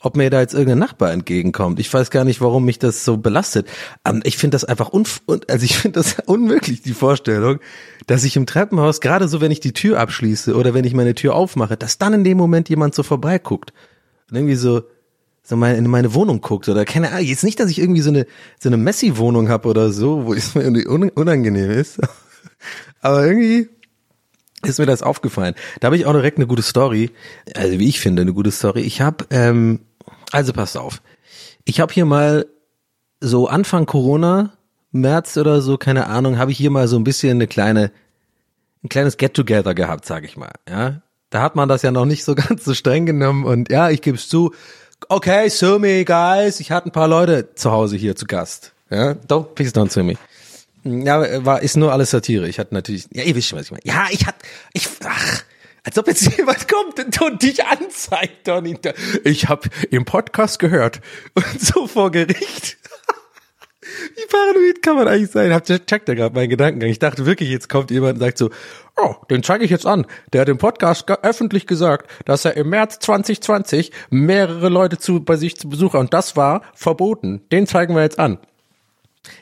ob 0.00 0.16
mir 0.16 0.30
da 0.30 0.40
jetzt 0.40 0.54
irgendein 0.54 0.78
Nachbar 0.78 1.12
entgegenkommt. 1.12 1.80
Ich 1.80 1.92
weiß 1.92 2.10
gar 2.10 2.24
nicht, 2.24 2.40
warum 2.40 2.64
mich 2.64 2.78
das 2.78 3.04
so 3.04 3.16
belastet. 3.16 3.66
Ähm, 4.04 4.20
Ich 4.24 4.36
finde 4.36 4.54
das 4.54 4.64
einfach 4.64 4.88
unf 4.90 5.22
also 5.26 5.64
ich 5.64 5.76
finde 5.78 5.98
das 6.00 6.16
unmöglich, 6.26 6.82
die 6.82 6.94
Vorstellung, 6.94 7.58
dass 8.06 8.24
ich 8.24 8.36
im 8.36 8.46
Treppenhaus, 8.46 9.00
gerade 9.00 9.28
so 9.28 9.40
wenn 9.40 9.50
ich 9.50 9.60
die 9.60 9.72
Tür 9.72 9.98
abschließe 10.00 10.54
oder 10.54 10.72
wenn 10.74 10.84
ich 10.84 10.94
meine 10.94 11.14
Tür 11.14 11.34
aufmache, 11.34 11.76
dass 11.76 11.98
dann 11.98 12.12
in 12.14 12.24
dem 12.24 12.38
Moment 12.38 12.68
jemand 12.68 12.94
so 12.94 13.02
vorbeiguckt. 13.02 13.72
Und 14.30 14.36
irgendwie 14.36 14.54
so, 14.56 14.82
so 15.42 15.56
mal 15.56 15.74
in 15.74 15.88
meine 15.88 16.14
Wohnung 16.14 16.40
guckt 16.42 16.68
oder 16.68 16.84
keine 16.84 17.10
Ahnung. 17.10 17.24
Jetzt 17.26 17.42
nicht, 17.44 17.58
dass 17.58 17.70
ich 17.70 17.78
irgendwie 17.78 18.02
so 18.02 18.10
eine, 18.10 18.26
so 18.60 18.68
eine 18.68 18.76
Messi-Wohnung 18.76 19.48
habe 19.48 19.68
oder 19.68 19.90
so, 19.90 20.26
wo 20.26 20.34
es 20.34 20.54
mir 20.54 20.62
irgendwie 20.62 20.86
un- 20.86 21.10
unangenehm 21.10 21.70
ist. 21.70 21.98
Aber 23.00 23.26
irgendwie 23.26 23.68
ist 24.62 24.78
mir 24.78 24.86
das 24.86 25.02
aufgefallen. 25.02 25.54
Da 25.80 25.86
habe 25.86 25.96
ich 25.96 26.04
auch 26.06 26.12
direkt 26.12 26.36
eine 26.38 26.46
gute 26.46 26.62
Story. 26.62 27.10
Also 27.54 27.78
wie 27.78 27.88
ich 27.88 28.00
finde, 28.00 28.22
eine 28.22 28.32
gute 28.34 28.50
Story. 28.50 28.80
Ich 28.82 29.00
habe, 29.00 29.24
ähm, 29.30 29.80
also 30.32 30.52
passt 30.52 30.76
auf. 30.76 31.00
Ich 31.64 31.80
habe 31.80 31.92
hier 31.92 32.04
mal 32.04 32.46
so 33.20 33.48
Anfang 33.48 33.86
Corona, 33.86 34.52
März 34.92 35.36
oder 35.36 35.60
so, 35.60 35.76
keine 35.76 36.06
Ahnung, 36.06 36.38
habe 36.38 36.50
ich 36.50 36.58
hier 36.58 36.70
mal 36.70 36.88
so 36.88 36.96
ein 36.96 37.04
bisschen 37.04 37.32
eine 37.32 37.46
kleine, 37.46 37.90
ein 38.82 38.88
kleines 38.88 39.16
Get-Together 39.16 39.74
gehabt, 39.74 40.06
sage 40.06 40.26
ich 40.26 40.36
mal. 40.36 40.52
Ja, 40.68 41.02
da 41.30 41.42
hat 41.42 41.56
man 41.56 41.68
das 41.68 41.82
ja 41.82 41.90
noch 41.90 42.04
nicht 42.06 42.24
so 42.24 42.34
ganz 42.36 42.64
so 42.64 42.74
streng 42.74 43.06
genommen 43.06 43.44
und 43.44 43.70
ja, 43.70 43.90
ich 43.90 44.02
gebe 44.02 44.16
es 44.16 44.28
zu. 44.28 44.52
Okay, 45.08 45.48
so 45.48 45.78
me 45.78 46.04
guys, 46.04 46.60
ich 46.60 46.70
hatte 46.72 46.88
ein 46.88 46.92
paar 46.92 47.08
Leute 47.08 47.54
zu 47.54 47.70
Hause 47.70 47.96
hier 47.96 48.16
zu 48.16 48.26
Gast. 48.26 48.72
Ja, 48.90 49.12
don't 49.12 49.54
please 49.54 49.72
don't 49.72 49.90
sue 49.90 50.02
me. 50.02 50.14
Ja, 50.84 51.44
war 51.44 51.62
ist 51.62 51.76
nur 51.76 51.92
alles 51.92 52.10
Satire. 52.10 52.48
Ich 52.48 52.58
hatte 52.58 52.74
natürlich, 52.74 53.08
ja, 53.12 53.22
ihr 53.22 53.34
wisst 53.34 53.48
schon, 53.48 53.58
was 53.58 53.66
ich 53.66 53.72
meine. 53.72 53.82
Ja, 53.84 54.06
ich 54.10 54.26
hatte, 54.26 54.38
ich, 54.72 54.88
ach, 55.04 55.44
als 55.88 55.96
ob 55.96 56.06
jetzt 56.06 56.36
jemand 56.36 56.68
kommt 56.68 57.22
und 57.22 57.42
dich 57.42 57.64
anzeigt, 57.64 58.46
Donny. 58.46 58.76
Ich 59.24 59.48
habe 59.48 59.70
im 59.90 60.04
Podcast 60.04 60.58
gehört 60.58 61.00
und 61.34 61.60
so 61.60 61.86
vor 61.86 62.10
Gericht. 62.10 62.76
Wie 64.16 64.26
paranoid 64.30 64.82
kann 64.82 64.96
man 64.96 65.08
eigentlich 65.08 65.30
sein? 65.30 65.54
Habt 65.54 65.70
ihr 65.70 65.84
checkt 65.84 66.06
da 66.10 66.14
gerade 66.14 66.34
meinen 66.34 66.50
Gedankengang? 66.50 66.90
Ich 66.90 66.98
dachte 66.98 67.24
wirklich, 67.24 67.48
jetzt 67.48 67.70
kommt 67.70 67.90
jemand 67.90 68.14
und 68.14 68.20
sagt 68.20 68.36
so, 68.36 68.50
oh, 68.96 69.14
den 69.30 69.42
zeige 69.42 69.64
ich 69.64 69.70
jetzt 69.70 69.86
an. 69.86 70.06
Der 70.34 70.42
hat 70.42 70.50
im 70.50 70.58
Podcast 70.58 71.10
öffentlich 71.10 71.66
gesagt, 71.66 72.10
dass 72.26 72.44
er 72.44 72.54
im 72.58 72.68
März 72.68 72.98
2020 72.98 73.90
mehrere 74.10 74.68
Leute 74.68 74.98
zu, 74.98 75.24
bei 75.24 75.36
sich 75.36 75.56
zu 75.56 75.70
Besuch 75.70 75.94
hat 75.94 76.00
und 76.00 76.12
das 76.12 76.36
war 76.36 76.60
verboten. 76.74 77.48
Den 77.50 77.66
zeigen 77.66 77.94
wir 77.94 78.02
jetzt 78.02 78.18
an. 78.18 78.38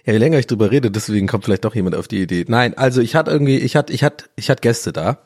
Ja, 0.05 0.13
je 0.13 0.19
länger 0.19 0.39
ich 0.39 0.47
drüber 0.47 0.71
rede, 0.71 0.91
deswegen 0.91 1.27
kommt 1.27 1.45
vielleicht 1.45 1.65
doch 1.65 1.75
jemand 1.75 1.95
auf 1.97 2.09
die 2.09 2.23
Idee. 2.23 2.45
Nein, 2.49 2.77
also 2.77 3.01
ich 3.01 3.15
hatte 3.15 3.31
irgendwie, 3.31 3.59
ich 3.59 3.77
hatte, 3.77 3.93
ich 3.93 4.05
hatte, 4.05 4.27
ich 4.37 4.51
hatte 4.51 4.61
Gäste 4.61 4.93
da 4.93 5.19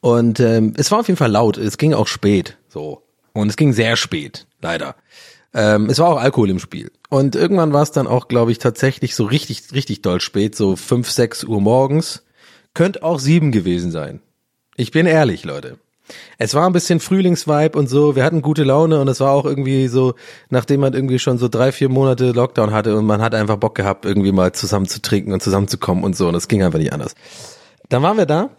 und 0.00 0.40
ähm, 0.40 0.74
es 0.76 0.90
war 0.90 1.00
auf 1.00 1.08
jeden 1.08 1.18
Fall 1.18 1.30
laut. 1.30 1.58
Es 1.58 1.78
ging 1.78 1.94
auch 1.94 2.06
spät, 2.06 2.56
so 2.68 3.02
und 3.32 3.48
es 3.48 3.56
ging 3.56 3.72
sehr 3.72 3.96
spät, 3.96 4.46
leider. 4.60 4.96
Ähm, 5.54 5.88
es 5.88 5.98
war 5.98 6.08
auch 6.08 6.20
Alkohol 6.20 6.50
im 6.50 6.58
Spiel 6.58 6.90
und 7.08 7.34
irgendwann 7.34 7.72
war 7.72 7.82
es 7.82 7.92
dann 7.92 8.06
auch, 8.06 8.28
glaube 8.28 8.52
ich, 8.52 8.58
tatsächlich 8.58 9.14
so 9.14 9.24
richtig, 9.24 9.72
richtig 9.72 10.02
doll 10.02 10.20
spät, 10.20 10.54
so 10.54 10.76
fünf, 10.76 11.10
sechs 11.10 11.44
Uhr 11.44 11.60
morgens. 11.60 12.24
Könnte 12.74 13.02
auch 13.02 13.18
sieben 13.18 13.52
gewesen 13.52 13.90
sein. 13.90 14.20
Ich 14.76 14.90
bin 14.90 15.06
ehrlich, 15.06 15.44
Leute. 15.44 15.78
Es 16.38 16.54
war 16.54 16.66
ein 16.66 16.72
bisschen 16.72 17.00
Frühlingsvibe 17.00 17.78
und 17.78 17.88
so. 17.88 18.16
Wir 18.16 18.24
hatten 18.24 18.42
gute 18.42 18.64
Laune 18.64 19.00
und 19.00 19.08
es 19.08 19.20
war 19.20 19.32
auch 19.32 19.44
irgendwie 19.44 19.88
so, 19.88 20.14
nachdem 20.50 20.80
man 20.80 20.92
irgendwie 20.92 21.18
schon 21.18 21.38
so 21.38 21.48
drei, 21.48 21.72
vier 21.72 21.88
Monate 21.88 22.32
Lockdown 22.32 22.72
hatte 22.72 22.96
und 22.96 23.06
man 23.06 23.22
hat 23.22 23.34
einfach 23.34 23.56
Bock 23.56 23.74
gehabt, 23.74 24.04
irgendwie 24.04 24.32
mal 24.32 24.52
zusammen 24.52 24.86
zu 24.86 25.02
trinken 25.02 25.32
und 25.32 25.42
zusammenzukommen 25.42 26.04
und 26.04 26.16
so. 26.16 26.28
Und 26.28 26.34
es 26.34 26.48
ging 26.48 26.62
einfach 26.62 26.78
nicht 26.78 26.92
anders. 26.92 27.14
Dann 27.88 28.02
waren 28.02 28.16
wir 28.16 28.26
da 28.26 28.50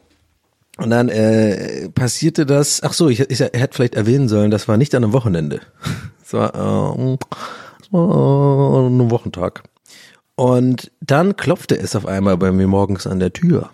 und 0.78 0.90
dann 0.90 1.10
äh, 1.10 1.90
passierte 1.90 2.46
das. 2.46 2.82
Ach 2.84 2.94
so, 2.94 3.10
ich, 3.10 3.20
ich, 3.20 3.30
ich 3.30 3.40
hätte 3.40 3.76
vielleicht 3.76 3.96
erwähnen 3.96 4.28
sollen, 4.28 4.52
das 4.52 4.68
war 4.68 4.78
nicht 4.78 4.94
an 4.96 5.04
einem 5.04 5.14
Wochenende. 5.14 5.62
Es 6.28 6.34
war, 6.34 6.54
äh, 6.54 7.18
es 7.82 7.94
war 7.94 8.84
äh, 8.84 8.88
ein 8.90 9.10
Wochentag. 9.10 9.64
Und 10.36 10.92
dann 11.00 11.38
klopfte 11.38 11.80
es 11.80 11.96
auf 11.96 12.06
einmal 12.06 12.36
bei 12.36 12.52
mir 12.52 12.68
morgens 12.68 13.08
an 13.08 13.22
der 13.22 13.32
Tür. 13.32 13.70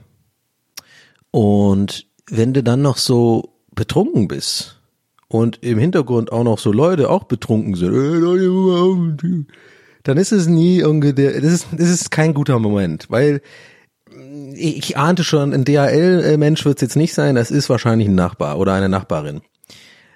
Und 1.32 2.06
wenn 2.30 2.54
du 2.54 2.62
dann 2.62 2.84
noch 2.84 2.98
so 2.98 3.53
betrunken 3.76 4.28
bist 4.28 4.80
und 5.28 5.64
im 5.64 5.78
Hintergrund 5.78 6.32
auch 6.32 6.44
noch 6.44 6.60
so 6.60 6.72
Leute 6.72 7.10
auch 7.10 7.24
betrunken 7.24 7.76
sind, 7.76 7.94
"Ey, 7.94 8.20
Leute, 8.20 8.50
mach 8.50 8.66
mal 8.68 8.82
auf 8.82 8.98
die 8.98 9.18
Tür", 9.18 9.46
dann 10.04 10.18
ist 10.18 10.32
es 10.32 10.48
nie 10.48 10.80
irgendwie 10.80 11.14
der, 11.14 11.40
das 11.42 11.52
ist, 11.52 11.68
das 11.72 11.90
ist 11.90 12.12
kein 12.12 12.34
guter 12.34 12.60
Moment, 12.60 13.08
weil 13.10 13.42
ich 14.56 14.78
ich 14.78 14.98
ahnte 14.98 15.24
schon, 15.24 15.54
ein 15.54 15.66
DHL-Mensch 15.66 16.66
wird 16.66 16.78
es 16.78 16.82
jetzt 16.82 16.96
nicht 16.96 17.14
sein, 17.14 17.36
das 17.36 17.52
ist 17.52 17.70
wahrscheinlich 17.70 18.08
ein 18.08 18.16
Nachbar 18.16 18.60
oder 18.60 18.74
eine 18.74 18.90
Nachbarin. 18.90 19.42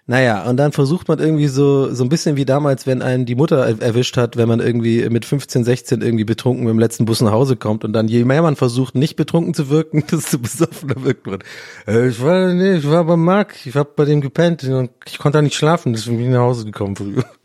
Naja, 0.10 0.50
und 0.50 0.56
dann 0.56 0.72
versucht 0.72 1.10
man 1.10 1.20
irgendwie 1.20 1.48
so, 1.50 1.94
so 1.94 2.02
ein 2.06 2.08
bisschen 2.10 2.38
wie 2.38 2.46
damals, 2.46 2.88
wenn 2.88 3.02
einen 3.02 3.26
die 3.26 3.36
Mutter 3.36 3.58
er- 3.68 3.82
erwischt 3.82 4.16
hat, 4.16 4.38
wenn 4.38 4.48
man 4.48 4.62
irgendwie 4.62 5.08
mit 5.10 5.26
15, 5.26 5.66
16 5.66 6.02
irgendwie 6.02 6.24
betrunken 6.24 6.64
mit 6.64 6.72
dem 6.72 6.80
letzten 6.80 7.04
Bus 7.04 7.20
nach 7.20 7.34
Hause 7.34 7.58
kommt 7.58 7.84
und 7.84 7.92
dann 7.92 8.08
je 8.08 8.24
mehr 8.24 8.42
man 8.42 8.56
versucht, 8.56 8.96
nicht 8.96 9.18
betrunken 9.18 9.54
zu 9.54 9.70
wirken, 9.70 10.06
desto 10.12 10.40
besoffener 10.40 11.04
wirkt 11.04 11.28
man. 11.28 11.40
Äh, 11.88 12.08
ich 12.08 12.24
war, 12.24 12.54
nee, 12.54 12.76
ich 12.78 12.90
war 12.90 13.04
bei 13.04 13.18
Marc, 13.18 13.66
ich 13.66 13.76
hab 13.76 13.98
bei 13.98 14.06
dem 14.06 14.22
gepennt 14.22 14.64
und 14.64 14.92
ich 15.06 15.18
konnte 15.20 15.40
da 15.40 15.42
nicht 15.42 15.56
schlafen, 15.56 15.92
deswegen 15.92 16.18
bin 16.18 16.28
ich 16.28 16.32
nach 16.32 16.40
Hause 16.42 16.66
gekommen 16.66 16.96
früher. 16.96 17.26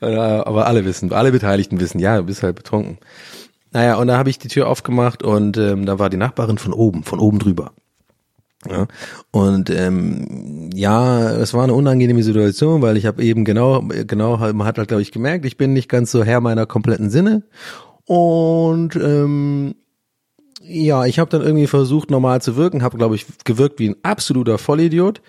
Äh, 0.00 0.14
Aber 0.14 0.66
alle 0.68 0.84
wissen, 0.84 1.12
alle 1.12 1.32
Beteiligten 1.32 1.80
wissen, 1.80 1.98
ja, 1.98 2.16
du 2.18 2.22
bist 2.22 2.42
halt 2.44 2.54
betrunken. 2.56 2.98
Naja, 3.72 3.96
und 3.96 4.06
da 4.06 4.16
habe 4.16 4.30
ich 4.30 4.38
die 4.38 4.48
Tür 4.48 4.68
aufgemacht 4.68 5.22
und 5.24 5.58
ähm, 5.58 5.84
da 5.86 5.98
war 5.98 6.08
die 6.08 6.16
Nachbarin 6.16 6.56
von 6.56 6.72
oben, 6.72 7.02
von 7.02 7.18
oben 7.18 7.38
drüber. 7.40 7.72
Ja, 8.68 8.86
und 9.30 9.70
ähm, 9.70 10.68
ja, 10.74 11.30
es 11.30 11.54
war 11.54 11.64
eine 11.64 11.72
unangenehme 11.72 12.22
Situation, 12.22 12.82
weil 12.82 12.98
ich 12.98 13.06
habe 13.06 13.22
eben 13.22 13.46
genau, 13.46 13.82
genau, 14.06 14.36
man 14.36 14.66
hat 14.66 14.76
halt, 14.76 14.88
glaube 14.88 15.02
ich, 15.02 15.12
gemerkt, 15.12 15.46
ich 15.46 15.56
bin 15.56 15.72
nicht 15.72 15.88
ganz 15.88 16.10
so 16.10 16.24
Herr 16.24 16.40
meiner 16.40 16.66
kompletten 16.66 17.08
Sinne. 17.08 17.42
Und 18.04 18.96
ähm, 18.96 19.76
ja, 20.62 21.06
ich 21.06 21.18
habe 21.18 21.30
dann 21.30 21.40
irgendwie 21.40 21.66
versucht, 21.66 22.10
normal 22.10 22.42
zu 22.42 22.56
wirken, 22.56 22.82
habe, 22.82 22.98
glaube 22.98 23.14
ich, 23.14 23.26
gewirkt 23.44 23.78
wie 23.78 23.88
ein 23.88 23.96
absoluter 24.02 24.58
Vollidiot. 24.58 25.22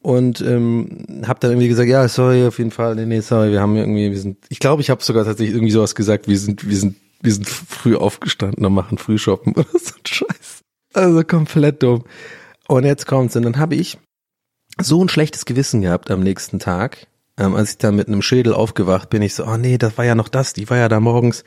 Und 0.00 0.42
ähm, 0.42 1.22
habe 1.26 1.40
dann 1.40 1.52
irgendwie 1.52 1.68
gesagt, 1.68 1.88
ja, 1.88 2.06
sorry, 2.08 2.46
auf 2.46 2.58
jeden 2.58 2.70
Fall, 2.70 2.94
nee, 2.94 3.06
nee, 3.06 3.20
sorry, 3.20 3.50
wir 3.50 3.62
haben 3.62 3.74
irgendwie, 3.74 4.10
wir 4.10 4.18
sind, 4.18 4.36
ich 4.50 4.58
glaube, 4.58 4.82
ich 4.82 4.90
habe 4.90 5.02
sogar 5.02 5.24
tatsächlich 5.24 5.54
irgendwie 5.54 5.72
sowas 5.72 5.94
gesagt, 5.94 6.28
wir 6.28 6.38
sind, 6.38 6.68
wir 6.68 6.76
sind, 6.76 6.96
wir 7.22 7.32
sind 7.32 7.48
früh 7.48 7.96
aufgestanden 7.96 8.66
und 8.66 8.74
machen 8.74 8.98
Frühshoppen 8.98 9.54
oder 9.54 9.66
so 9.72 9.94
ein 9.94 10.06
Scheiß. 10.06 10.60
Also 10.92 11.24
komplett 11.24 11.82
dumm. 11.82 12.04
Und 12.68 12.84
jetzt 12.84 13.06
kommt's, 13.06 13.36
und 13.36 13.42
dann 13.42 13.58
habe 13.58 13.74
ich 13.74 13.98
so 14.80 15.04
ein 15.04 15.08
schlechtes 15.08 15.44
Gewissen 15.44 15.82
gehabt 15.82 16.10
am 16.10 16.20
nächsten 16.20 16.58
Tag, 16.58 17.06
ähm, 17.36 17.54
als 17.54 17.72
ich 17.72 17.78
dann 17.78 17.96
mit 17.96 18.08
einem 18.08 18.22
Schädel 18.22 18.54
aufgewacht 18.54 19.10
bin, 19.10 19.22
ich 19.22 19.34
so, 19.34 19.44
oh 19.44 19.56
nee, 19.56 19.76
das 19.78 19.98
war 19.98 20.04
ja 20.04 20.14
noch 20.14 20.28
das, 20.28 20.52
die 20.52 20.68
war 20.70 20.76
ja 20.76 20.88
da 20.88 21.00
morgens, 21.00 21.44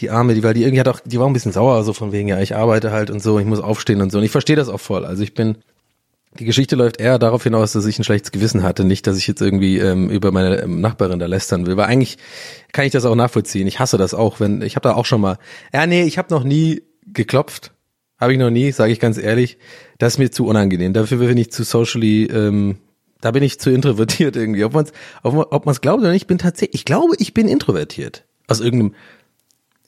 die 0.00 0.10
Arme, 0.10 0.34
die 0.34 0.42
war, 0.42 0.54
die 0.54 0.62
irgendwie 0.62 0.80
hat 0.80 0.88
auch, 0.88 1.00
die 1.04 1.18
war 1.18 1.26
ein 1.26 1.32
bisschen 1.32 1.52
sauer, 1.52 1.82
so 1.84 1.92
von 1.92 2.12
wegen, 2.12 2.28
ja, 2.28 2.40
ich 2.40 2.56
arbeite 2.56 2.90
halt 2.90 3.10
und 3.10 3.22
so, 3.22 3.38
ich 3.38 3.46
muss 3.46 3.60
aufstehen 3.60 4.02
und 4.02 4.10
so. 4.10 4.18
Und 4.18 4.24
ich 4.24 4.30
verstehe 4.30 4.56
das 4.56 4.68
auch 4.68 4.80
voll. 4.80 5.04
Also 5.04 5.22
ich 5.22 5.34
bin, 5.34 5.58
die 6.38 6.44
Geschichte 6.44 6.76
läuft 6.76 7.00
eher 7.00 7.18
darauf 7.18 7.44
hinaus, 7.44 7.72
dass 7.72 7.86
ich 7.86 7.98
ein 7.98 8.04
schlechtes 8.04 8.32
Gewissen 8.32 8.62
hatte, 8.62 8.84
nicht, 8.84 9.06
dass 9.06 9.18
ich 9.18 9.26
jetzt 9.26 9.40
irgendwie 9.40 9.78
ähm, 9.78 10.10
über 10.10 10.30
meine 10.32 10.62
ähm, 10.62 10.80
Nachbarin 10.80 11.18
da 11.18 11.26
lästern 11.26 11.66
will. 11.66 11.76
Weil 11.76 11.86
eigentlich 11.86 12.18
kann 12.72 12.84
ich 12.84 12.92
das 12.92 13.04
auch 13.04 13.16
nachvollziehen. 13.16 13.66
Ich 13.66 13.78
hasse 13.78 13.98
das 13.98 14.14
auch, 14.14 14.40
wenn 14.40 14.62
ich 14.62 14.76
habe 14.76 14.88
da 14.88 14.94
auch 14.94 15.06
schon 15.06 15.20
mal. 15.20 15.38
Ja, 15.72 15.86
nee, 15.86 16.02
ich 16.04 16.18
habe 16.18 16.32
noch 16.32 16.44
nie 16.44 16.82
geklopft, 17.06 17.72
habe 18.20 18.32
ich 18.34 18.38
noch 18.38 18.50
nie, 18.50 18.70
sage 18.70 18.92
ich 18.92 19.00
ganz 19.00 19.18
ehrlich. 19.18 19.56
Das 19.98 20.14
ist 20.14 20.18
mir 20.18 20.30
zu 20.30 20.46
unangenehm. 20.46 20.92
Dafür 20.92 21.18
bin 21.18 21.38
ich 21.38 21.50
zu 21.50 21.64
socially, 21.64 22.24
ähm, 22.26 22.76
da 23.20 23.30
bin 23.30 23.42
ich 23.42 23.58
zu 23.58 23.70
introvertiert 23.70 24.36
irgendwie. 24.36 24.64
Ob 24.64 24.74
man 24.74 24.84
es 24.84 24.92
ob 25.22 25.66
man's 25.66 25.80
glaubt 25.80 26.00
oder 26.00 26.12
nicht, 26.12 26.22
ich 26.22 26.26
bin 26.26 26.38
tatsächlich, 26.38 26.74
ich 26.74 26.84
glaube, 26.84 27.14
ich 27.18 27.34
bin 27.34 27.48
introvertiert. 27.48 28.24
Aus 28.46 28.60
irgendeinem, 28.60 28.94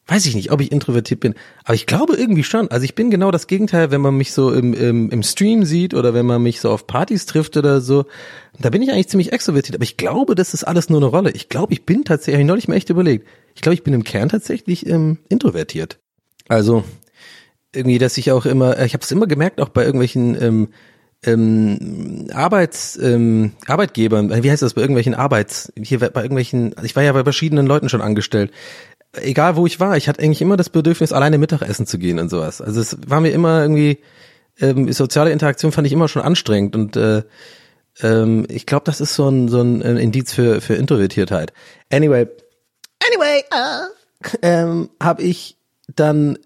weiß 0.07 0.27
ich 0.27 0.35
nicht, 0.35 0.51
ob 0.51 0.61
ich 0.61 0.73
introvertiert 0.73 1.21
bin, 1.21 1.35
aber 1.65 1.75
ich 1.75 1.87
glaube 1.87 2.15
irgendwie 2.15 2.45
schon. 2.45 2.71
Also 2.71 2.85
ich 2.85 2.95
bin 2.95 3.11
genau 3.11 3.31
das 3.31 3.47
Gegenteil, 3.47 3.91
wenn 3.91 4.01
man 4.01 4.17
mich 4.17 4.33
so 4.33 4.53
im, 4.53 4.73
im, 4.73 5.11
im 5.11 5.23
Stream 5.23 5.65
sieht 5.65 5.95
oder 5.95 6.15
wenn 6.15 6.27
man 6.27 6.43
mich 6.43 6.61
so 6.61 6.71
auf 6.71 6.87
Partys 6.87 7.27
trifft 7.27 7.57
oder 7.57 7.81
so. 7.81 8.07
Da 8.59 8.71
bin 8.71 8.83
ich 8.83 8.91
eigentlich 8.91 9.09
ziemlich 9.09 9.33
extrovertiert, 9.33 9.77
aber 9.77 9.85
ich 9.85 9.97
glaube, 9.97 10.35
das 10.35 10.55
ist 10.55 10.65
alles 10.65 10.89
nur 10.89 11.01
eine 11.01 11.07
Rolle. 11.07 11.33
Ich 11.33 11.49
glaube, 11.49 11.73
ich 11.73 11.85
bin 11.85 12.05
tatsächlich, 12.05 12.35
habe 12.35 12.43
ich 12.43 12.49
neulich 12.49 12.69
mal 12.69 12.77
echt 12.77 12.91
überlegt, 12.91 13.27
ich 13.55 13.61
glaube, 13.61 13.75
ich 13.75 13.83
bin 13.83 13.95
im 13.95 14.05
Kern 14.05 14.29
tatsächlich 14.29 14.87
ähm, 14.87 15.19
introvertiert. 15.29 15.99
Also 16.49 16.85
irgendwie, 17.75 17.99
dass 17.99 18.19
ich 18.19 18.31
auch 18.33 18.47
immer, 18.47 18.79
ich 18.83 18.95
habe 18.95 19.03
es 19.03 19.11
immer 19.11 19.27
gemerkt, 19.27 19.61
auch 19.61 19.71
bei 19.71 19.85
irgendwelchen 19.85 20.41
ähm, 20.41 20.69
ähm, 21.25 22.29
Arbeits, 22.33 22.99
ähm, 23.01 23.53
Arbeitgebern, 23.67 24.43
wie 24.43 24.51
heißt 24.51 24.63
das, 24.63 24.75
bei 24.75 24.81
irgendwelchen 24.81 25.15
Arbeits, 25.15 25.73
hier 25.81 26.01
bei 26.01 26.23
irgendwelchen, 26.23 26.75
ich 26.83 26.97
war 26.97 27.03
ja 27.03 27.13
bei 27.13 27.23
verschiedenen 27.23 27.67
Leuten 27.67 27.89
schon 27.89 28.03
angestellt. 28.03 28.51
Egal 29.13 29.57
wo 29.57 29.67
ich 29.67 29.79
war, 29.79 29.97
ich 29.97 30.09
hatte 30.09 30.23
eigentlich 30.23 30.43
immer 30.43 30.57
das 30.57 30.71
Bedürfnis, 30.71 31.13
alleine 31.13 31.39
Mittagessen 31.39 31.87
zu 31.87 31.99
gehen 31.99 32.19
und 32.19 32.31
sowas. 32.31 32.61
Also 32.61 32.81
es 32.81 32.97
war 33.07 33.21
mir 33.21 33.31
immer 33.31 33.63
irgendwie, 33.63 33.99
ähm, 34.61 34.91
soziale 34.93 35.33
Interaktion 35.33 35.73
fand 35.73 35.87
ich 35.87 35.93
immer 35.93 36.09
schon 36.09 36.23
anstrengend 36.23 36.75
und 36.75 36.97
äh, 36.97 37.23
ähm, 38.01 38.47
ich 38.49 38.67
glaube, 38.67 38.85
das 38.85 39.01
ist 39.01 39.15
so 39.15 39.29
ein, 39.29 39.49
so 39.49 39.61
ein 39.61 39.83
äh, 39.83 39.99
Indiz 40.01 40.33
für, 40.33 40.61
für 40.61 40.75
Introvertiertheit. 40.75 41.53
Anyway, 41.91 42.27
anyway, 43.07 43.45
äh, 43.51 44.39
ähm, 44.43 44.91
habe 45.01 45.23
ich 45.23 45.57
dann 45.95 46.39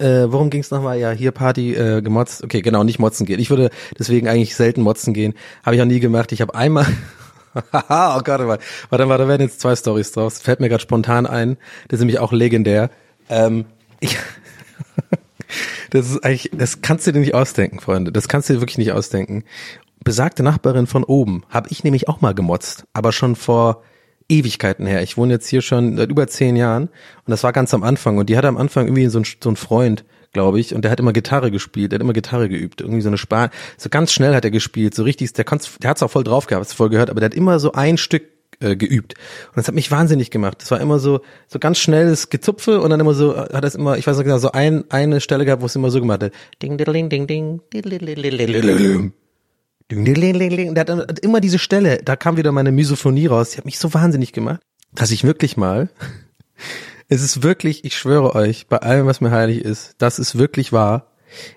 Äh, 0.00 0.32
worum 0.32 0.48
ging's 0.50 0.70
nochmal? 0.70 0.98
Ja, 0.98 1.10
hier 1.10 1.30
Party 1.30 1.74
äh, 1.74 2.00
gemotzt. 2.00 2.42
Okay, 2.42 2.62
genau, 2.62 2.84
nicht 2.84 2.98
motzen 2.98 3.26
gehen. 3.26 3.38
Ich 3.38 3.50
würde 3.50 3.70
deswegen 3.98 4.28
eigentlich 4.28 4.56
selten 4.56 4.80
motzen 4.80 5.12
gehen. 5.12 5.34
Habe 5.64 5.76
ich 5.76 5.82
auch 5.82 5.86
nie 5.86 6.00
gemacht. 6.00 6.32
Ich 6.32 6.40
habe 6.40 6.54
einmal 6.54 6.86
oh 7.54 8.20
Gott, 8.22 8.26
warte, 8.26 8.62
warte, 8.90 9.06
da 9.06 9.28
werden 9.28 9.42
jetzt 9.42 9.60
zwei 9.60 9.74
Stories 9.74 10.12
draus. 10.12 10.40
Fällt 10.40 10.60
mir 10.60 10.68
gerade 10.68 10.82
spontan 10.82 11.26
ein. 11.26 11.56
Das 11.88 11.98
ist 11.98 12.00
nämlich 12.00 12.18
auch 12.18 12.32
legendär. 12.32 12.90
Ähm, 13.28 13.66
ich, 13.98 14.18
das 15.90 16.10
ist 16.10 16.24
eigentlich, 16.24 16.50
das 16.54 16.80
kannst 16.80 17.06
du 17.06 17.12
dir 17.12 17.20
nicht 17.20 17.34
ausdenken, 17.34 17.80
Freunde. 17.80 18.12
Das 18.12 18.28
kannst 18.28 18.48
du 18.48 18.54
dir 18.54 18.60
wirklich 18.60 18.78
nicht 18.78 18.92
ausdenken. 18.92 19.44
Besagte 20.02 20.42
Nachbarin 20.42 20.86
von 20.86 21.04
oben 21.04 21.42
habe 21.50 21.68
ich 21.70 21.84
nämlich 21.84 22.08
auch 22.08 22.20
mal 22.20 22.34
gemotzt, 22.34 22.84
aber 22.92 23.12
schon 23.12 23.36
vor 23.36 23.82
Ewigkeiten 24.30 24.86
her. 24.86 25.02
Ich 25.02 25.16
wohne 25.16 25.34
jetzt 25.34 25.48
hier 25.48 25.62
schon 25.62 25.96
seit 25.96 26.10
über 26.10 26.26
zehn 26.26 26.56
Jahren 26.56 26.84
und 26.84 27.30
das 27.30 27.42
war 27.42 27.52
ganz 27.52 27.74
am 27.74 27.82
Anfang 27.82 28.18
und 28.18 28.28
die 28.28 28.36
hatte 28.36 28.48
am 28.48 28.56
Anfang 28.56 28.86
irgendwie 28.86 29.06
so 29.06 29.20
ein, 29.20 29.26
so 29.42 29.50
ein 29.50 29.56
Freund, 29.56 30.04
glaube 30.32 30.60
ich, 30.60 30.74
und 30.74 30.82
der 30.82 30.90
hat 30.92 31.00
immer 31.00 31.12
Gitarre 31.12 31.50
gespielt, 31.50 31.92
der 31.92 31.96
hat 31.96 32.02
immer 32.02 32.12
Gitarre 32.12 32.48
geübt, 32.48 32.80
irgendwie 32.80 33.00
so 33.00 33.08
eine 33.08 33.18
Spar, 33.18 33.50
so 33.76 33.88
ganz 33.88 34.12
schnell 34.12 34.34
hat 34.34 34.44
er 34.44 34.50
gespielt, 34.50 34.94
so 34.94 35.02
richtig, 35.02 35.32
der, 35.32 35.44
der 35.44 35.90
hat's 35.90 36.02
auch 36.02 36.10
voll 36.10 36.24
drauf 36.24 36.46
gehabt, 36.46 36.72
voll 36.72 36.88
gehört, 36.88 37.10
aber 37.10 37.20
der 37.20 37.26
hat 37.26 37.34
immer 37.34 37.58
so 37.58 37.72
ein 37.72 37.98
Stück 37.98 38.22
äh, 38.60 38.76
geübt 38.76 39.14
und 39.48 39.56
das 39.56 39.68
hat 39.68 39.74
mich 39.74 39.90
wahnsinnig 39.90 40.30
gemacht. 40.30 40.58
Das 40.60 40.70
war 40.70 40.80
immer 40.80 40.98
so 40.98 41.20
so 41.48 41.58
ganz 41.58 41.78
schnelles 41.78 42.28
Gezupfe 42.30 42.80
und 42.80 42.90
dann 42.90 43.00
immer 43.00 43.14
so 43.14 43.36
hat 43.36 43.64
es 43.64 43.74
immer, 43.74 43.96
ich 43.96 44.06
weiß 44.06 44.16
nicht 44.16 44.24
genau, 44.24 44.38
so 44.38 44.52
ein 44.52 44.84
eine 44.90 45.20
Stelle 45.20 45.44
gehabt, 45.44 45.62
wo 45.62 45.66
es 45.66 45.76
immer 45.76 45.90
so 45.90 46.00
gemacht 46.00 46.22
hat. 46.22 46.32
Ding 46.62 46.76
ding 46.76 47.08
ding 47.08 47.26
ding. 47.26 47.60
Ding, 47.72 49.12
ding. 49.90 50.74
Der 50.74 50.86
hat 50.86 51.18
immer 51.20 51.40
diese 51.40 51.58
Stelle, 51.58 51.98
da 52.04 52.16
kam 52.16 52.36
wieder 52.36 52.52
meine 52.52 52.72
Misophonie 52.72 53.26
raus. 53.26 53.50
Die 53.50 53.58
hat 53.58 53.64
mich 53.64 53.78
so 53.78 53.92
wahnsinnig 53.92 54.32
gemacht, 54.32 54.60
dass 54.92 55.10
ich 55.10 55.24
wirklich 55.24 55.56
mal 55.56 55.90
es 57.10 57.22
ist 57.22 57.42
wirklich, 57.42 57.84
ich 57.84 57.96
schwöre 57.96 58.36
euch, 58.36 58.68
bei 58.68 58.78
allem, 58.78 59.06
was 59.06 59.20
mir 59.20 59.32
heilig 59.32 59.64
ist, 59.64 59.96
das 59.98 60.18
ist 60.20 60.38
wirklich 60.38 60.72
wahr. 60.72 61.12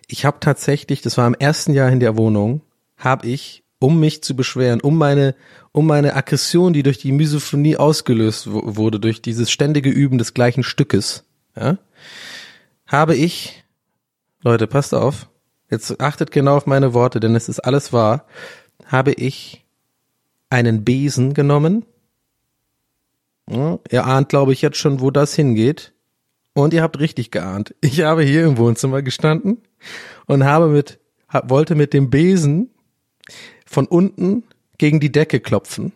Ich 0.08 0.26
habe 0.26 0.38
tatsächlich, 0.40 1.02
das 1.02 1.18
war 1.18 1.28
im 1.28 1.36
ersten 1.36 1.74
Jahr 1.74 1.90
in 1.90 2.00
der 2.00 2.18
Wohnung, 2.18 2.62
habe 2.98 3.28
ich, 3.28 3.64
um 3.78 4.00
mich 4.00 4.24
zu 4.24 4.36
beschweren, 4.36 4.82
um 4.82 4.98
meine, 4.98 5.36
um 5.72 5.86
meine 5.86 6.16
Aggression, 6.16 6.74
die 6.74 6.82
durch 6.82 6.98
die 6.98 7.12
Misophonie 7.12 7.78
ausgelöst 7.78 8.48
wurde, 8.50 9.00
durch 9.00 9.22
dieses 9.22 9.52
ständige 9.52 9.90
Üben 9.90 10.18
des 10.18 10.34
gleichen 10.34 10.64
Stückes, 10.64 11.24
ja, 11.56 11.78
habe 12.88 13.16
ich, 13.16 13.64
Leute, 14.42 14.66
passt 14.66 14.96
auf, 14.96 15.30
jetzt 15.74 16.00
achtet 16.00 16.32
genau 16.32 16.56
auf 16.56 16.66
meine 16.66 16.94
Worte, 16.94 17.20
denn 17.20 17.36
es 17.36 17.50
ist 17.50 17.60
alles 17.60 17.92
wahr, 17.92 18.26
habe 18.86 19.12
ich 19.12 19.66
einen 20.50 20.84
Besen 20.86 21.34
genommen, 21.34 21.86
ja, 23.50 23.80
ihr 23.92 24.06
ahnt, 24.06 24.30
glaube 24.30 24.54
ich, 24.54 24.62
jetzt 24.62 24.78
schon, 24.78 25.02
wo 25.02 25.12
das 25.12 25.36
hingeht. 25.36 25.94
Und 26.54 26.74
ihr 26.74 26.84
habt 26.84 27.00
richtig 27.00 27.32
geahnt. 27.32 27.76
Ich 27.82 28.02
habe 28.02 28.24
hier 28.24 28.46
im 28.46 28.58
Wohnzimmer 28.58 29.02
gestanden 29.02 29.58
und 30.28 30.44
habe 30.44 30.68
mit, 30.68 31.00
wollte 31.44 31.76
mit 31.76 31.94
dem 31.94 32.10
Besen 32.10 32.70
von 33.66 33.88
unten 33.88 34.44
gegen 34.78 35.00
die 35.00 35.12
Decke 35.12 35.40
klopfen. 35.40 35.94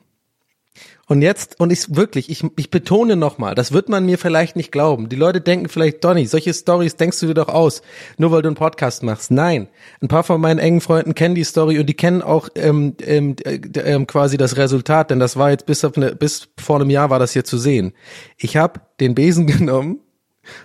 Und 1.09 1.21
jetzt, 1.21 1.57
und 1.61 1.71
ich 1.71 1.95
wirklich, 1.95 2.29
ich, 2.29 2.43
ich 2.57 2.69
betone 2.69 3.15
nochmal, 3.15 3.55
das 3.55 3.71
wird 3.71 3.87
man 3.87 4.05
mir 4.05 4.17
vielleicht 4.17 4.57
nicht 4.57 4.73
glauben. 4.73 5.07
Die 5.07 5.15
Leute 5.15 5.39
denken 5.39 5.69
vielleicht, 5.69 6.03
Donny, 6.03 6.25
solche 6.25 6.53
Stories 6.53 6.97
denkst 6.97 7.21
du 7.21 7.27
dir 7.27 7.33
doch 7.33 7.47
aus, 7.47 7.81
nur 8.17 8.33
weil 8.33 8.41
du 8.41 8.49
einen 8.49 8.57
Podcast 8.57 9.03
machst. 9.03 9.31
Nein, 9.31 9.69
ein 10.01 10.09
paar 10.09 10.23
von 10.23 10.41
meinen 10.41 10.59
engen 10.59 10.81
Freunden 10.81 11.15
kennen 11.15 11.33
die 11.33 11.45
Story 11.45 11.79
und 11.79 11.85
die 11.85 11.93
kennen 11.93 12.21
auch 12.21 12.49
ähm, 12.55 12.95
ähm, 13.01 13.37
äh, 13.45 14.05
quasi 14.05 14.35
das 14.35 14.57
Resultat, 14.57 15.09
denn 15.09 15.19
das 15.19 15.37
war 15.37 15.49
jetzt 15.49 15.65
bis, 15.65 15.85
auf 15.85 15.95
eine, 15.95 16.13
bis 16.13 16.49
vor 16.59 16.75
einem 16.75 16.89
Jahr 16.89 17.09
war 17.09 17.19
das 17.19 17.31
hier 17.31 17.45
zu 17.45 17.57
sehen. 17.57 17.93
Ich 18.35 18.57
habe 18.57 18.81
den 18.99 19.15
Besen 19.15 19.47
genommen, 19.47 20.01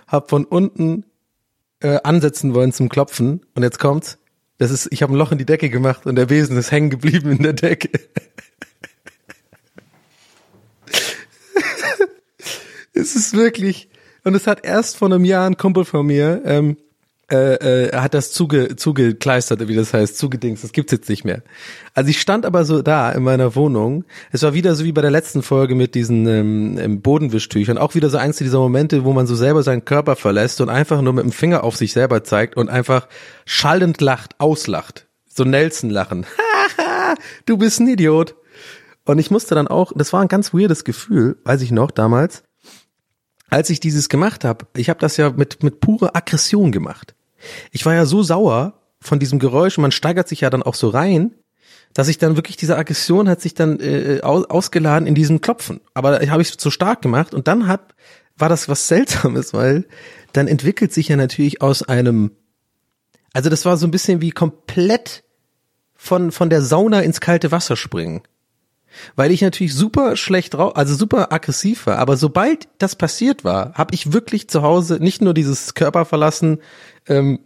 habe 0.07 0.27
von 0.27 0.43
unten 0.43 1.05
äh, 1.79 1.99
ansetzen 2.03 2.53
wollen 2.53 2.73
zum 2.73 2.89
Klopfen 2.89 3.45
und 3.55 3.63
jetzt 3.63 3.79
kommt's. 3.79 4.17
Das 4.57 4.71
ist, 4.71 4.89
ich 4.91 5.03
habe 5.03 5.13
ein 5.13 5.17
Loch 5.17 5.31
in 5.31 5.37
die 5.37 5.45
Decke 5.45 5.69
gemacht 5.69 6.05
und 6.05 6.15
der 6.15 6.25
Besen 6.25 6.57
ist 6.57 6.71
hängen 6.71 6.89
geblieben 6.89 7.31
in 7.31 7.43
der 7.43 7.53
Decke. 7.53 7.89
es 13.03 13.15
ist 13.15 13.35
wirklich, 13.35 13.89
und 14.23 14.35
es 14.35 14.47
hat 14.47 14.65
erst 14.65 14.97
vor 14.97 15.09
einem 15.09 15.25
Jahr 15.25 15.45
ein 15.45 15.57
Kumpel 15.57 15.85
von 15.85 16.05
mir, 16.05 16.41
ähm, 16.45 16.77
äh, 17.31 17.87
äh, 17.87 17.95
hat 17.95 18.13
das 18.13 18.31
zuge, 18.31 18.75
zugekleistert, 18.75 19.67
wie 19.67 19.75
das 19.75 19.93
heißt, 19.93 20.17
zugedingst, 20.17 20.63
das 20.63 20.73
gibt's 20.73 20.91
jetzt 20.91 21.09
nicht 21.09 21.23
mehr. 21.23 21.41
Also 21.93 22.09
ich 22.09 22.19
stand 22.19 22.45
aber 22.45 22.65
so 22.65 22.81
da 22.81 23.11
in 23.11 23.23
meiner 23.23 23.55
Wohnung, 23.55 24.03
es 24.31 24.43
war 24.43 24.53
wieder 24.53 24.75
so 24.75 24.83
wie 24.83 24.91
bei 24.91 25.01
der 25.01 25.09
letzten 25.09 25.41
Folge 25.41 25.73
mit 25.73 25.95
diesen 25.95 26.27
ähm, 26.27 27.01
Bodenwischtüchern, 27.01 27.77
auch 27.77 27.95
wieder 27.95 28.09
so 28.09 28.17
eins 28.17 28.37
dieser 28.37 28.59
Momente, 28.59 29.03
wo 29.03 29.13
man 29.13 29.25
so 29.25 29.35
selber 29.35 29.63
seinen 29.63 29.85
Körper 29.85 30.15
verlässt 30.15 30.59
und 30.61 30.69
einfach 30.69 31.01
nur 31.01 31.13
mit 31.13 31.23
dem 31.23 31.31
Finger 31.31 31.63
auf 31.63 31.75
sich 31.77 31.93
selber 31.93 32.23
zeigt 32.23 32.57
und 32.57 32.69
einfach 32.69 33.07
schallend 33.45 34.01
lacht, 34.01 34.35
auslacht. 34.39 35.07
So 35.27 35.43
Nelson 35.43 35.89
lachen. 35.89 36.25
du 37.45 37.57
bist 37.57 37.79
ein 37.79 37.87
Idiot. 37.87 38.35
Und 39.05 39.19
ich 39.19 39.31
musste 39.31 39.55
dann 39.55 39.67
auch, 39.67 39.91
das 39.95 40.13
war 40.13 40.21
ein 40.21 40.27
ganz 40.27 40.53
weirdes 40.53 40.83
Gefühl, 40.83 41.37
weiß 41.43 41.61
ich 41.61 41.71
noch 41.71 41.91
damals, 41.91 42.43
als 43.53 43.69
ich 43.69 43.79
dieses 43.79 44.09
gemacht 44.09 44.43
habe, 44.43 44.65
ich 44.75 44.89
habe 44.89 44.99
das 44.99 45.15
ja 45.17 45.29
mit, 45.29 45.61
mit 45.61 45.79
purer 45.79 46.15
Aggression 46.15 46.71
gemacht. 46.71 47.13
Ich 47.71 47.85
war 47.85 47.93
ja 47.93 48.05
so 48.05 48.23
sauer 48.23 48.81
von 48.99 49.19
diesem 49.19 49.37
Geräusch 49.37 49.77
und 49.77 49.83
man 49.83 49.91
steigert 49.91 50.27
sich 50.27 50.41
ja 50.41 50.49
dann 50.49 50.63
auch 50.63 50.73
so 50.73 50.89
rein, 50.89 51.35
dass 51.93 52.07
ich 52.07 52.17
dann 52.17 52.35
wirklich 52.35 52.57
diese 52.57 52.77
Aggression 52.77 53.29
hat 53.29 53.41
sich 53.41 53.53
dann 53.53 53.79
äh, 53.79 54.21
aus, 54.23 54.45
ausgeladen 54.45 55.07
in 55.07 55.13
diesem 55.13 55.39
Klopfen. 55.39 55.81
Aber 55.93 56.19
habe 56.27 56.41
ich 56.41 56.55
so 56.57 56.71
stark 56.71 57.03
gemacht 57.03 57.35
und 57.35 57.47
dann 57.47 57.67
hat 57.67 57.93
war 58.35 58.49
das 58.49 58.67
was 58.67 58.87
Seltsames, 58.87 59.53
weil 59.53 59.85
dann 60.31 60.47
entwickelt 60.47 60.91
sich 60.91 61.09
ja 61.09 61.15
natürlich 61.15 61.61
aus 61.61 61.83
einem, 61.83 62.31
also 63.33 63.51
das 63.51 63.65
war 63.65 63.77
so 63.77 63.85
ein 63.85 63.91
bisschen 63.91 64.21
wie 64.21 64.31
komplett 64.31 65.23
von 65.93 66.31
von 66.31 66.49
der 66.49 66.63
Sauna 66.63 67.01
ins 67.01 67.21
kalte 67.21 67.51
Wasser 67.51 67.75
springen 67.75 68.23
weil 69.15 69.31
ich 69.31 69.41
natürlich 69.41 69.73
super 69.73 70.15
schlecht 70.15 70.53
drauf, 70.55 70.75
also 70.75 70.95
super 70.95 71.31
aggressiv 71.31 71.85
war. 71.85 71.99
Aber 71.99 72.17
sobald 72.17 72.67
das 72.77 72.95
passiert 72.95 73.43
war, 73.43 73.73
habe 73.73 73.93
ich 73.93 74.13
wirklich 74.13 74.47
zu 74.49 74.61
Hause 74.61 74.97
nicht 74.99 75.21
nur 75.21 75.33
dieses 75.33 75.73
Körper 75.73 76.05
verlassen, 76.05 76.59
ähm, 77.07 77.39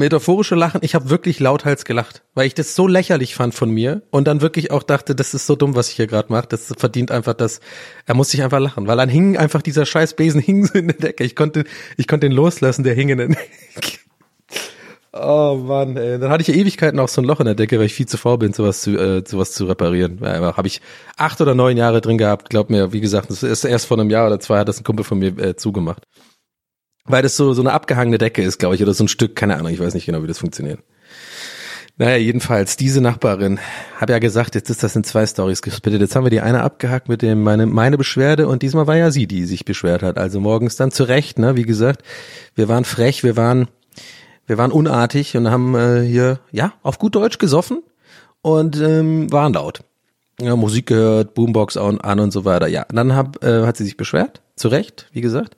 metaphorische 0.00 0.54
Lachen, 0.54 0.80
ich 0.82 0.94
habe 0.94 1.10
wirklich 1.10 1.38
lauthals 1.38 1.84
gelacht, 1.84 2.22
weil 2.34 2.46
ich 2.46 2.54
das 2.54 2.74
so 2.74 2.88
lächerlich 2.88 3.34
fand 3.34 3.54
von 3.54 3.70
mir 3.70 4.02
und 4.10 4.26
dann 4.26 4.40
wirklich 4.40 4.70
auch 4.70 4.82
dachte, 4.82 5.14
das 5.14 5.34
ist 5.34 5.46
so 5.46 5.54
dumm, 5.56 5.76
was 5.76 5.90
ich 5.90 5.96
hier 5.96 6.06
gerade 6.08 6.32
mache. 6.32 6.48
Das 6.48 6.74
verdient 6.76 7.10
einfach 7.10 7.34
das. 7.34 7.60
Er 8.06 8.14
muss 8.14 8.30
sich 8.30 8.42
einfach 8.42 8.58
lachen, 8.58 8.86
weil 8.88 8.96
dann 8.96 9.08
hing 9.08 9.36
einfach 9.36 9.62
dieser 9.62 9.86
scheiß 9.86 10.14
Besen 10.14 10.40
hing 10.44 10.66
so 10.66 10.74
in 10.74 10.88
der 10.88 10.96
Decke. 10.96 11.22
Ich 11.22 11.36
konnte, 11.36 11.64
ich 11.96 12.08
konnte 12.08 12.26
ihn 12.26 12.32
loslassen, 12.32 12.82
der 12.82 12.94
hing 12.94 13.10
in 13.10 13.18
der 13.18 13.28
Decke. 13.28 13.99
Oh 15.12 15.56
Mann, 15.60 15.96
ey. 15.96 16.20
Dann 16.20 16.30
hatte 16.30 16.42
ich 16.42 16.48
ja 16.48 16.54
Ewigkeiten 16.54 17.00
auch 17.00 17.08
so 17.08 17.20
ein 17.20 17.24
Loch 17.24 17.40
in 17.40 17.46
der 17.46 17.56
Decke, 17.56 17.78
weil 17.78 17.86
ich 17.86 17.94
viel 17.94 18.06
zu 18.06 18.16
faul 18.16 18.38
bin, 18.38 18.52
sowas 18.52 18.82
zu, 18.82 18.96
äh, 18.96 19.24
sowas 19.26 19.52
zu 19.52 19.64
reparieren. 19.66 20.20
Ja, 20.22 20.56
habe 20.56 20.68
ich 20.68 20.80
acht 21.16 21.40
oder 21.40 21.54
neun 21.54 21.76
Jahre 21.76 22.00
drin 22.00 22.16
gehabt. 22.16 22.48
Glaub 22.48 22.70
mir, 22.70 22.92
wie 22.92 23.00
gesagt, 23.00 23.28
das 23.28 23.42
ist 23.42 23.64
erst 23.64 23.86
vor 23.86 23.98
einem 23.98 24.08
Jahr 24.08 24.28
oder 24.28 24.38
zwei 24.38 24.58
hat 24.58 24.68
das 24.68 24.78
ein 24.78 24.84
Kumpel 24.84 25.04
von 25.04 25.18
mir 25.18 25.36
äh, 25.38 25.56
zugemacht. 25.56 26.04
Weil 27.06 27.22
das 27.22 27.36
so, 27.36 27.54
so 27.54 27.62
eine 27.62 27.72
abgehangene 27.72 28.18
Decke 28.18 28.42
ist, 28.42 28.58
glaube 28.58 28.76
ich, 28.76 28.82
oder 28.82 28.94
so 28.94 29.02
ein 29.04 29.08
Stück, 29.08 29.34
keine 29.34 29.56
Ahnung, 29.56 29.72
ich 29.72 29.80
weiß 29.80 29.94
nicht 29.94 30.06
genau, 30.06 30.22
wie 30.22 30.28
das 30.28 30.38
funktioniert. 30.38 30.80
Naja, 31.96 32.16
jedenfalls, 32.16 32.76
diese 32.76 33.00
Nachbarin, 33.00 33.58
habe 33.96 34.12
ja 34.12 34.20
gesagt, 34.20 34.54
jetzt 34.54 34.70
ist 34.70 34.82
das 34.82 34.96
in 34.96 35.04
zwei 35.04 35.26
Stories 35.26 35.60
gesplittet. 35.60 36.00
Jetzt 36.00 36.14
haben 36.14 36.24
wir 36.24 36.30
die 36.30 36.40
eine 36.40 36.62
abgehakt 36.62 37.08
mit 37.08 37.20
dem 37.20 37.42
meine, 37.42 37.66
meine 37.66 37.98
Beschwerde 37.98 38.46
und 38.46 38.62
diesmal 38.62 38.86
war 38.86 38.96
ja 38.96 39.10
sie, 39.10 39.26
die 39.26 39.44
sich 39.44 39.64
beschwert 39.64 40.02
hat. 40.02 40.18
Also 40.18 40.40
morgens 40.40 40.76
dann 40.76 40.92
zu 40.92 41.04
Recht, 41.04 41.38
ne, 41.38 41.56
wie 41.56 41.64
gesagt, 41.64 42.02
wir 42.54 42.68
waren 42.68 42.84
frech, 42.84 43.24
wir 43.24 43.36
waren 43.36 43.68
wir 44.50 44.58
waren 44.58 44.72
unartig 44.72 45.36
und 45.36 45.48
haben 45.48 45.76
äh, 45.76 46.02
hier, 46.02 46.40
ja, 46.50 46.72
auf 46.82 46.98
gut 46.98 47.14
Deutsch 47.14 47.38
gesoffen 47.38 47.84
und 48.42 48.76
ähm, 48.80 49.30
waren 49.30 49.52
laut. 49.52 49.84
Ja, 50.40 50.56
Musik 50.56 50.86
gehört, 50.86 51.34
Boombox 51.34 51.76
an, 51.76 52.00
an 52.00 52.18
und 52.18 52.32
so 52.32 52.44
weiter. 52.44 52.66
Ja, 52.66 52.82
und 52.90 52.96
dann 52.96 53.14
hab, 53.14 53.44
äh, 53.44 53.64
hat 53.64 53.76
sie 53.76 53.84
sich 53.84 53.96
beschwert, 53.96 54.42
zu 54.56 54.66
Recht, 54.66 55.08
wie 55.12 55.20
gesagt. 55.20 55.56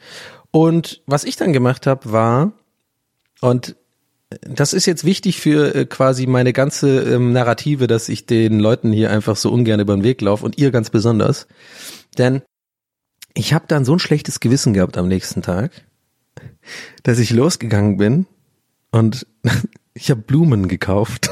Und 0.51 1.01
was 1.07 1.25
ich 1.25 1.37
dann 1.37 1.55
gemacht 1.55 1.87
habe, 1.87 2.13
war, 2.13 2.53
und 3.41 3.77
das 4.43 4.75
ist 4.75 4.85
jetzt 4.85 5.05
wichtig 5.05 5.41
für 5.41 5.75
äh, 5.75 5.87
quasi 5.87 6.27
meine 6.27 6.53
ganze 6.53 7.01
ähm, 7.01 7.33
Narrative, 7.33 7.87
dass 7.87 8.11
ich 8.11 8.27
den 8.27 8.61
Leuten 8.61 8.93
hier 8.93 9.11
einfach 9.11 9.37
so 9.37 9.51
ungern 9.51 9.81
über 9.81 9.95
den 9.95 10.05
Weg 10.05 10.21
laufe 10.21 10.45
und 10.45 10.59
ihr 10.59 10.71
ganz 10.71 10.91
besonders. 10.91 11.47
Denn 12.19 12.43
ich 13.33 13.55
habe 13.55 13.65
dann 13.69 13.87
so 13.87 13.95
ein 13.95 14.01
schlechtes 14.01 14.41
Gewissen 14.41 14.75
gehabt 14.75 14.99
am 14.99 15.09
nächsten 15.09 15.41
Tag, 15.41 15.71
dass 17.05 17.19
ich 17.19 17.31
losgegangen 17.31 17.97
bin 17.97 18.27
und 18.93 19.27
ich 19.95 20.11
habe 20.11 20.23
Blumen 20.23 20.69
gekauft. 20.69 21.31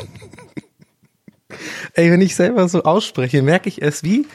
Ey, 1.95 2.11
wenn 2.11 2.21
ich 2.21 2.35
selber 2.35 2.69
so 2.69 2.83
ausspreche, 2.83 3.43
merke 3.43 3.69
ich 3.69 3.83
es, 3.83 4.03
wie, 4.03 4.27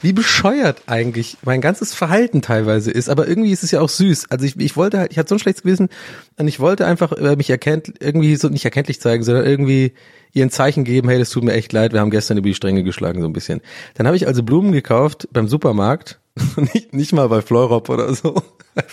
wie 0.00 0.12
bescheuert 0.12 0.82
eigentlich 0.86 1.38
mein 1.44 1.60
ganzes 1.60 1.94
Verhalten 1.94 2.42
teilweise 2.42 2.90
ist. 2.90 3.08
Aber 3.08 3.26
irgendwie 3.26 3.52
ist 3.52 3.62
es 3.62 3.70
ja 3.70 3.80
auch 3.80 3.88
süß. 3.88 4.30
Also 4.30 4.44
ich, 4.44 4.58
ich 4.58 4.76
wollte 4.76 4.98
halt, 4.98 5.12
ich 5.12 5.18
hatte 5.18 5.28
so 5.28 5.36
ein 5.36 5.38
schlechtes 5.38 5.62
Gewissen 5.62 5.88
und 6.36 6.48
ich 6.48 6.60
wollte 6.60 6.86
einfach 6.86 7.12
äh, 7.12 7.36
mich 7.36 7.50
erkennt, 7.50 7.94
irgendwie 8.00 8.36
so 8.36 8.48
nicht 8.48 8.64
erkenntlich 8.64 9.00
zeigen, 9.00 9.22
sondern 9.22 9.46
irgendwie 9.46 9.92
ihr 10.32 10.44
ein 10.44 10.50
Zeichen 10.50 10.84
geben, 10.84 11.08
hey, 11.08 11.18
das 11.18 11.30
tut 11.30 11.44
mir 11.44 11.54
echt 11.54 11.72
leid, 11.72 11.92
wir 11.92 12.00
haben 12.00 12.10
gestern 12.10 12.36
über 12.36 12.48
die 12.48 12.54
Stränge 12.54 12.82
geschlagen, 12.82 13.22
so 13.22 13.26
ein 13.26 13.32
bisschen. 13.32 13.62
Dann 13.94 14.06
habe 14.06 14.16
ich 14.16 14.26
also 14.26 14.42
Blumen 14.42 14.72
gekauft 14.72 15.28
beim 15.32 15.48
Supermarkt, 15.48 16.20
nicht, 16.56 16.92
nicht 16.92 17.12
mal 17.12 17.28
bei 17.28 17.40
Fleurop 17.40 17.88
oder 17.88 18.12
so. 18.12 18.42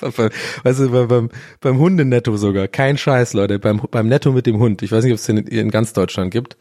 Beim, 0.02 0.14
weißt 0.64 0.80
du, 0.80 1.08
beim, 1.08 1.30
beim, 1.60 1.78
Hundenetto 1.78 2.36
sogar. 2.38 2.68
Kein 2.68 2.98
Scheiß, 2.98 3.34
Leute. 3.34 3.60
Beim, 3.60 3.82
beim 3.92 4.08
Netto 4.08 4.32
mit 4.32 4.46
dem 4.46 4.60
Hund. 4.60 4.82
Ich 4.82 4.92
weiß 4.92 5.04
nicht, 5.04 5.14
ob 5.14 5.20
es 5.20 5.26
den 5.26 5.38
in 5.38 5.72
ganz 5.72 5.94
Deutschland 5.94 6.32
gibt. 6.32 6.58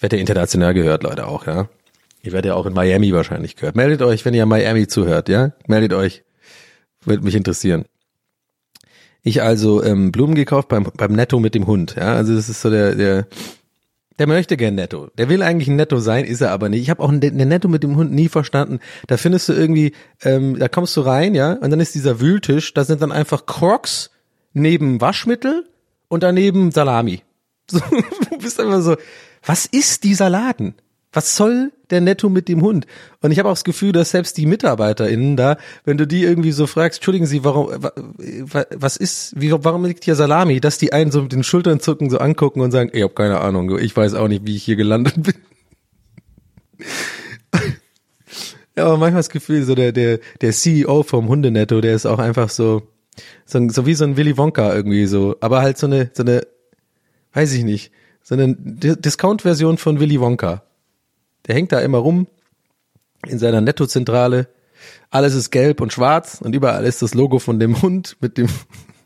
Werde 0.00 0.16
ja 0.16 0.20
international 0.20 0.74
gehört, 0.74 1.02
Leute, 1.02 1.26
auch, 1.26 1.46
ja. 1.46 1.68
Ihr 2.22 2.32
werdet 2.32 2.48
ja 2.48 2.54
auch 2.54 2.66
in 2.66 2.72
Miami 2.72 3.12
wahrscheinlich 3.12 3.56
gehört. 3.56 3.76
Meldet 3.76 4.02
euch, 4.02 4.24
wenn 4.24 4.34
ihr 4.34 4.46
Miami 4.46 4.86
zuhört, 4.86 5.28
ja? 5.28 5.52
Meldet 5.66 5.92
euch. 5.92 6.24
Würde 7.04 7.22
mich 7.22 7.34
interessieren. 7.34 7.84
Ich 9.22 9.42
also 9.42 9.82
ähm, 9.82 10.12
Blumen 10.12 10.34
gekauft 10.34 10.68
beim, 10.68 10.84
beim 10.96 11.12
Netto 11.12 11.40
mit 11.40 11.54
dem 11.54 11.66
Hund, 11.66 11.96
ja. 11.96 12.14
Also 12.14 12.34
das 12.34 12.48
ist 12.48 12.60
so 12.60 12.70
der, 12.70 12.94
der, 12.94 13.26
der 14.18 14.26
möchte 14.26 14.56
gern 14.56 14.74
Netto. 14.76 15.08
Der 15.18 15.28
will 15.28 15.42
eigentlich 15.42 15.68
ein 15.68 15.76
Netto 15.76 15.98
sein, 15.98 16.24
ist 16.24 16.40
er 16.40 16.52
aber 16.52 16.68
nicht. 16.68 16.82
Ich 16.82 16.90
habe 16.90 17.02
auch 17.02 17.10
ein, 17.10 17.18
Netto 17.18 17.68
mit 17.68 17.82
dem 17.82 17.96
Hund 17.96 18.12
nie 18.12 18.28
verstanden. 18.28 18.78
Da 19.06 19.16
findest 19.16 19.48
du 19.48 19.52
irgendwie, 19.52 19.92
ähm, 20.22 20.58
da 20.58 20.68
kommst 20.68 20.96
du 20.96 21.00
rein, 21.00 21.34
ja, 21.34 21.54
und 21.54 21.70
dann 21.70 21.80
ist 21.80 21.94
dieser 21.94 22.20
Wühltisch, 22.20 22.74
da 22.74 22.84
sind 22.84 23.02
dann 23.02 23.12
einfach 23.12 23.46
Crocs 23.46 24.10
neben 24.52 25.00
Waschmittel 25.00 25.68
und 26.08 26.22
daneben 26.22 26.70
Salami. 26.70 27.22
So, 27.70 27.78
du 27.78 28.36
bist 28.36 28.60
einfach 28.60 28.82
so, 28.82 28.96
was 29.42 29.64
ist 29.64 30.04
dieser 30.04 30.28
Laden? 30.28 30.74
Was 31.14 31.36
soll 31.36 31.72
der 31.90 32.00
Netto 32.02 32.28
mit 32.28 32.48
dem 32.48 32.60
Hund? 32.60 32.86
Und 33.22 33.30
ich 33.30 33.38
habe 33.38 33.48
auch 33.48 33.52
das 33.54 33.64
Gefühl, 33.64 33.92
dass 33.92 34.10
selbst 34.10 34.36
die 34.36 34.44
MitarbeiterInnen 34.46 35.36
da, 35.36 35.56
wenn 35.84 35.96
du 35.96 36.06
die 36.06 36.22
irgendwie 36.24 36.52
so 36.52 36.66
fragst, 36.66 36.98
entschuldigen 36.98 37.24
Sie, 37.26 37.44
warum, 37.44 37.68
wa- 37.70 38.66
was 38.74 38.96
ist, 38.98 39.32
wie, 39.40 39.50
warum 39.52 39.84
liegt 39.84 40.04
hier 40.04 40.16
Salami, 40.16 40.60
dass 40.60 40.76
die 40.76 40.92
einen 40.92 41.10
so 41.12 41.22
mit 41.22 41.32
den 41.32 41.44
Schultern 41.44 41.80
zucken, 41.80 42.10
so 42.10 42.18
angucken 42.18 42.60
und 42.60 42.72
sagen, 42.72 42.90
ich 42.92 43.02
habe 43.02 43.14
keine 43.14 43.40
Ahnung, 43.40 43.78
ich 43.78 43.96
weiß 43.96 44.14
auch 44.14 44.28
nicht, 44.28 44.44
wie 44.44 44.56
ich 44.56 44.64
hier 44.64 44.76
gelandet 44.76 45.22
bin. 45.22 45.34
Ja, 48.76 48.86
aber 48.86 48.96
manchmal 48.96 49.20
das 49.20 49.30
Gefühl, 49.30 49.62
so 49.62 49.76
der, 49.76 49.92
der, 49.92 50.18
der 50.40 50.50
CEO 50.50 51.04
vom 51.04 51.28
Hundenetto, 51.28 51.80
der 51.80 51.94
ist 51.94 52.06
auch 52.06 52.18
einfach 52.18 52.50
so, 52.50 52.82
so, 53.46 53.68
so 53.68 53.86
wie 53.86 53.94
so 53.94 54.02
ein 54.04 54.16
Willy 54.16 54.36
Wonka 54.36 54.74
irgendwie 54.74 55.06
so, 55.06 55.36
aber 55.40 55.62
halt 55.62 55.78
so 55.78 55.86
eine, 55.86 56.10
so 56.12 56.24
eine, 56.24 56.44
weiß 57.34 57.52
ich 57.52 57.62
nicht, 57.62 57.92
so 58.24 58.34
eine 58.34 58.56
Di- 58.58 59.00
Discount-Version 59.00 59.78
von 59.78 60.00
Willy 60.00 60.18
Wonka. 60.18 60.64
Der 61.46 61.54
hängt 61.54 61.72
da 61.72 61.80
immer 61.80 61.98
rum 61.98 62.26
in 63.26 63.38
seiner 63.38 63.60
Nettozentrale. 63.60 64.48
Alles 65.10 65.34
ist 65.34 65.50
gelb 65.50 65.80
und 65.80 65.92
schwarz 65.92 66.40
und 66.42 66.54
überall 66.54 66.84
ist 66.84 67.02
das 67.02 67.14
Logo 67.14 67.38
von 67.38 67.58
dem 67.58 67.80
Hund 67.82 68.16
mit 68.20 68.38
dem. 68.38 68.48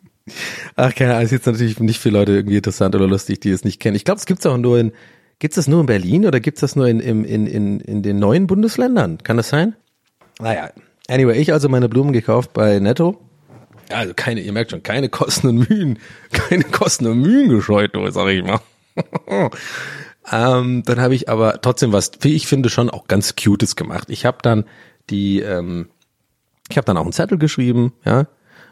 Ach, 0.77 0.95
keine 0.95 1.13
Ahnung, 1.13 1.25
ist 1.25 1.33
jetzt 1.33 1.47
natürlich 1.47 1.81
nicht 1.81 2.01
für 2.01 2.11
Leute 2.11 2.33
irgendwie 2.33 2.57
interessant 2.57 2.95
oder 2.95 3.07
lustig, 3.07 3.41
die 3.41 3.51
es 3.51 3.65
nicht 3.65 3.81
kennen. 3.81 3.97
Ich 3.97 4.05
glaube, 4.05 4.19
es 4.19 4.27
gibt's 4.27 4.45
auch 4.47 4.59
nur 4.59 4.79
in, 4.79 4.93
gibt's 5.39 5.57
das 5.57 5.69
nur 5.69 5.81
in 5.81 5.87
Berlin 5.87 6.27
oder 6.27 6.41
gibt's 6.41 6.61
das 6.61 6.77
nur 6.77 6.89
in, 6.89 7.01
in, 7.01 7.25
in, 7.25 7.47
in, 7.47 7.81
in 7.81 8.03
den 8.03 8.19
neuen 8.19 8.47
Bundesländern? 8.47 9.19
Kann 9.23 9.37
das 9.37 9.49
sein? 9.49 9.75
Naja, 10.39 10.71
anyway, 11.09 11.39
ich 11.39 11.53
also 11.53 11.69
meine 11.69 11.89
Blumen 11.89 12.13
gekauft 12.13 12.53
bei 12.53 12.79
Netto. 12.79 13.19
Also 13.91 14.13
keine, 14.15 14.41
ihr 14.41 14.53
merkt 14.53 14.71
schon, 14.71 14.83
keine 14.83 15.09
Kosten 15.09 15.49
und 15.49 15.69
Mühen, 15.71 15.99
keine 16.33 16.65
Kosten 16.65 17.07
und 17.07 17.21
Mühen 17.21 17.49
gescheut, 17.49 17.93
sag 18.11 18.29
ich 18.29 18.45
mal. 18.45 18.61
Ähm, 20.31 20.83
dann 20.85 21.01
habe 21.01 21.15
ich 21.15 21.29
aber 21.29 21.61
trotzdem 21.61 21.93
was, 21.93 22.13
wie 22.21 22.35
ich 22.35 22.47
finde, 22.47 22.69
schon 22.69 22.91
auch 22.91 23.07
ganz 23.07 23.35
Cutes 23.37 23.77
gemacht. 23.77 24.09
Ich 24.11 24.25
habe 24.25 24.39
dann 24.43 24.65
die, 25.11 25.41
ähm, 25.41 25.89
ich 26.71 26.77
habe 26.77 26.85
dann 26.85 26.97
auch 26.97 27.03
einen 27.03 27.13
Zettel 27.13 27.39
geschrieben, 27.39 27.93
ja, 28.05 28.27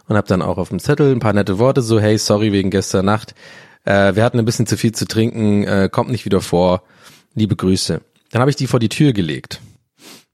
und 0.09 0.16
habe 0.16 0.29
dann 0.29 0.42
auch 0.42 0.59
auf 0.59 0.69
dem 0.69 0.79
Zettel 0.79 1.12
ein 1.12 1.21
paar 1.21 1.33
nette 1.33 1.59
Worte, 1.59 1.83
so 1.83 1.99
hey, 1.99 2.19
sorry 2.19 2.53
wegen 2.53 2.71
gestern 2.71 3.07
Nacht, 3.07 3.35
äh, 3.85 4.14
wir 4.14 4.25
hatten 4.25 4.38
ein 4.38 4.45
bisschen 4.45 4.66
zu 4.66 4.77
viel 4.77 4.92
zu 4.92 5.07
trinken, 5.07 5.64
äh, 5.64 5.88
kommt 5.90 6.11
nicht 6.11 6.25
wieder 6.25 6.40
vor, 6.40 6.83
liebe 7.35 7.57
Grüße. 7.57 8.01
Dann 8.31 8.40
habe 8.40 8.51
ich 8.51 8.57
die 8.57 8.66
vor 8.66 8.81
die 8.81 8.88
Tür 8.88 9.12
gelegt. 9.12 9.61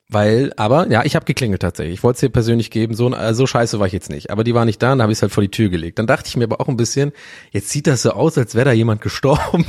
Weil, 0.08 0.52
aber, 0.56 0.90
ja, 0.90 1.04
ich 1.04 1.16
habe 1.16 1.24
geklingelt 1.24 1.62
tatsächlich. 1.62 1.94
Ich 1.94 2.02
wollte 2.02 2.16
es 2.16 2.20
dir 2.20 2.28
persönlich 2.28 2.70
geben, 2.70 2.94
so, 2.94 3.11
äh, 3.14 3.32
so 3.32 3.46
scheiße 3.46 3.78
war 3.78 3.87
ich 3.87 3.94
jetzt 3.94 4.11
nicht. 4.11 4.30
Aber 4.30 4.44
die 4.44 4.54
war 4.54 4.66
nicht 4.66 4.82
da, 4.82 4.90
dann 4.90 5.00
habe 5.00 5.11
ich 5.11 5.18
es 5.18 5.22
halt 5.22 5.32
vor 5.32 5.42
die 5.42 5.50
Tür 5.50 5.70
gelegt. 5.70 5.98
Dann 5.98 6.06
dachte 6.06 6.28
ich 6.28 6.37
mir 6.37 6.44
aber 6.44 6.61
auch 6.61 6.68
ein 6.68 6.76
bisschen, 6.76 7.12
jetzt 7.50 7.70
sieht 7.70 7.87
das 7.87 8.02
so 8.02 8.11
aus, 8.11 8.37
als 8.37 8.54
wäre 8.54 8.66
da 8.66 8.72
jemand 8.72 9.00
gestorben. 9.00 9.64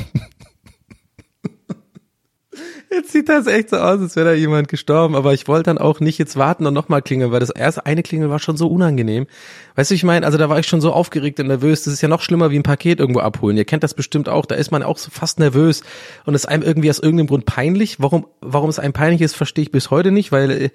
Jetzt 2.93 3.11
sieht 3.11 3.27
das 3.27 3.47
echt 3.47 3.69
so 3.71 3.77
aus, 3.77 3.99
als 3.99 4.15
wäre 4.15 4.29
da 4.29 4.33
jemand 4.33 4.67
gestorben, 4.67 5.15
aber 5.15 5.33
ich 5.33 5.47
wollte 5.47 5.63
dann 5.63 5.79
auch 5.79 5.99
nicht 5.99 6.19
jetzt 6.19 6.37
warten 6.37 6.67
und 6.67 6.73
nochmal 6.75 7.01
klingeln, 7.01 7.31
weil 7.31 7.39
das 7.39 7.49
erste 7.49 7.85
eine 7.87 8.03
Klingel 8.03 8.29
war 8.29 8.37
schon 8.37 8.55
so 8.55 8.67
unangenehm. 8.67 9.25
Weißt 9.75 9.89
du, 9.89 9.95
ich 9.95 10.03
meine, 10.03 10.25
also 10.25 10.37
da 10.37 10.49
war 10.49 10.59
ich 10.59 10.67
schon 10.67 10.81
so 10.81 10.93
aufgeregt 10.93 11.39
und 11.39 11.47
nervös. 11.47 11.83
Das 11.83 11.93
ist 11.93 12.01
ja 12.01 12.07
noch 12.07 12.21
schlimmer 12.21 12.51
wie 12.51 12.59
ein 12.59 12.63
Paket 12.63 12.99
irgendwo 12.99 13.21
abholen. 13.21 13.57
Ihr 13.57 13.65
kennt 13.65 13.83
das 13.83 13.95
bestimmt 13.95 14.29
auch. 14.29 14.45
Da 14.45 14.53
ist 14.53 14.69
man 14.69 14.83
auch 14.83 14.99
so 14.99 15.09
fast 15.09 15.39
nervös 15.39 15.81
und 16.25 16.35
ist 16.35 16.45
einem 16.45 16.61
irgendwie 16.61 16.91
aus 16.91 16.99
irgendeinem 16.99 17.27
Grund 17.27 17.45
peinlich. 17.45 17.99
Warum, 17.99 18.27
warum 18.41 18.69
es 18.69 18.77
einem 18.77 18.93
peinlich 18.93 19.21
ist, 19.21 19.35
verstehe 19.35 19.63
ich 19.63 19.71
bis 19.71 19.89
heute 19.89 20.11
nicht, 20.11 20.31
weil 20.31 20.51
äh, 20.51 20.69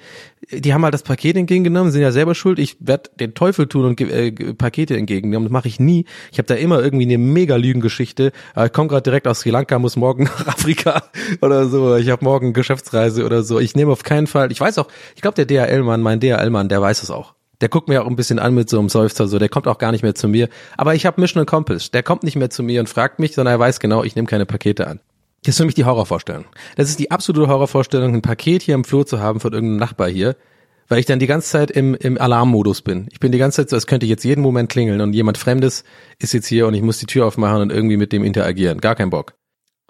die 0.61 0.74
haben 0.74 0.83
halt 0.83 0.94
das 0.94 1.04
Paket 1.04 1.37
entgegengenommen, 1.37 1.92
sind 1.92 2.02
ja 2.02 2.11
selber 2.11 2.35
schuld. 2.35 2.59
Ich 2.59 2.76
werde 2.81 3.11
den 3.20 3.35
Teufel 3.35 3.68
tun 3.68 3.85
und 3.85 4.00
äh, 4.00 4.33
Pakete 4.54 4.96
entgegennehmen. 4.96 5.44
Das 5.44 5.52
mache 5.52 5.68
ich 5.68 5.78
nie. 5.78 6.04
Ich 6.33 6.38
habe 6.38 6.46
da 6.46 6.54
immer 6.54 6.83
irgendwie 6.83 7.04
eine 7.04 7.18
mega 7.18 7.54
Lügengeschichte. 7.54 8.33
Äh, 8.57 8.66
Ich 8.66 8.72
komme 8.72 8.88
gerade 8.88 9.02
direkt 9.02 9.28
aus 9.28 9.40
Sri 9.40 9.50
Lanka, 9.50 9.78
muss 9.78 9.94
morgen 9.94 10.24
nach 10.38 10.48
Afrika 10.48 11.04
oder 11.40 11.68
so. 11.68 11.94
Ich 11.96 12.07
habe 12.10 12.24
morgen 12.24 12.52
Geschäftsreise 12.52 13.24
oder 13.24 13.42
so. 13.42 13.58
Ich 13.58 13.74
nehme 13.74 13.92
auf 13.92 14.02
keinen 14.02 14.26
Fall. 14.26 14.52
Ich 14.52 14.60
weiß 14.60 14.78
auch, 14.78 14.88
ich 15.14 15.22
glaube 15.22 15.42
der 15.42 15.46
DHL-Mann, 15.46 16.00
mein 16.00 16.20
DHL-Mann, 16.20 16.68
der 16.68 16.80
weiß 16.80 17.02
es 17.02 17.10
auch. 17.10 17.34
Der 17.60 17.68
guckt 17.68 17.88
mir 17.88 18.02
auch 18.02 18.06
ein 18.06 18.16
bisschen 18.16 18.38
an 18.38 18.54
mit 18.54 18.70
so 18.70 18.78
einem 18.78 18.88
Seufzer, 18.88 19.26
so 19.26 19.38
der 19.38 19.48
kommt 19.48 19.66
auch 19.66 19.78
gar 19.78 19.90
nicht 19.90 20.02
mehr 20.02 20.14
zu 20.14 20.28
mir. 20.28 20.48
Aber 20.76 20.94
ich 20.94 21.06
habe 21.06 21.20
Mission 21.20 21.42
Accomplished. 21.42 21.92
Der 21.92 22.02
kommt 22.02 22.22
nicht 22.22 22.36
mehr 22.36 22.50
zu 22.50 22.62
mir 22.62 22.80
und 22.80 22.88
fragt 22.88 23.18
mich, 23.18 23.34
sondern 23.34 23.54
er 23.54 23.58
weiß 23.58 23.80
genau, 23.80 24.04
ich 24.04 24.14
nehme 24.14 24.28
keine 24.28 24.46
Pakete 24.46 24.86
an. 24.86 25.00
Das 25.42 25.54
ist 25.54 25.58
für 25.58 25.64
mich 25.64 25.74
die 25.74 25.84
Horrorvorstellung. 25.84 26.44
Das 26.76 26.88
ist 26.88 26.98
die 26.98 27.10
absolute 27.10 27.48
Horrorvorstellung, 27.48 28.14
ein 28.14 28.22
Paket 28.22 28.62
hier 28.62 28.74
im 28.74 28.84
Flur 28.84 29.06
zu 29.06 29.20
haben 29.20 29.40
von 29.40 29.52
irgendeinem 29.52 29.78
Nachbar 29.78 30.08
hier, 30.08 30.36
weil 30.88 30.98
ich 30.98 31.06
dann 31.06 31.18
die 31.18 31.26
ganze 31.26 31.48
Zeit 31.48 31.70
im, 31.70 31.94
im 31.94 32.20
Alarmmodus 32.20 32.82
bin. 32.82 33.08
Ich 33.12 33.20
bin 33.20 33.32
die 33.32 33.38
ganze 33.38 33.56
Zeit 33.56 33.70
so, 33.70 33.76
als 33.76 33.86
könnte 33.86 34.06
jetzt 34.06 34.24
jeden 34.24 34.40
Moment 34.40 34.68
klingeln 34.68 35.00
und 35.00 35.12
jemand 35.12 35.38
Fremdes 35.38 35.84
ist 36.18 36.32
jetzt 36.34 36.46
hier 36.46 36.66
und 36.66 36.74
ich 36.74 36.82
muss 36.82 36.98
die 36.98 37.06
Tür 37.06 37.26
aufmachen 37.26 37.62
und 37.62 37.70
irgendwie 37.72 37.96
mit 37.96 38.12
dem 38.12 38.24
interagieren. 38.24 38.80
Gar 38.80 38.96
kein 38.96 39.10
Bock. 39.10 39.34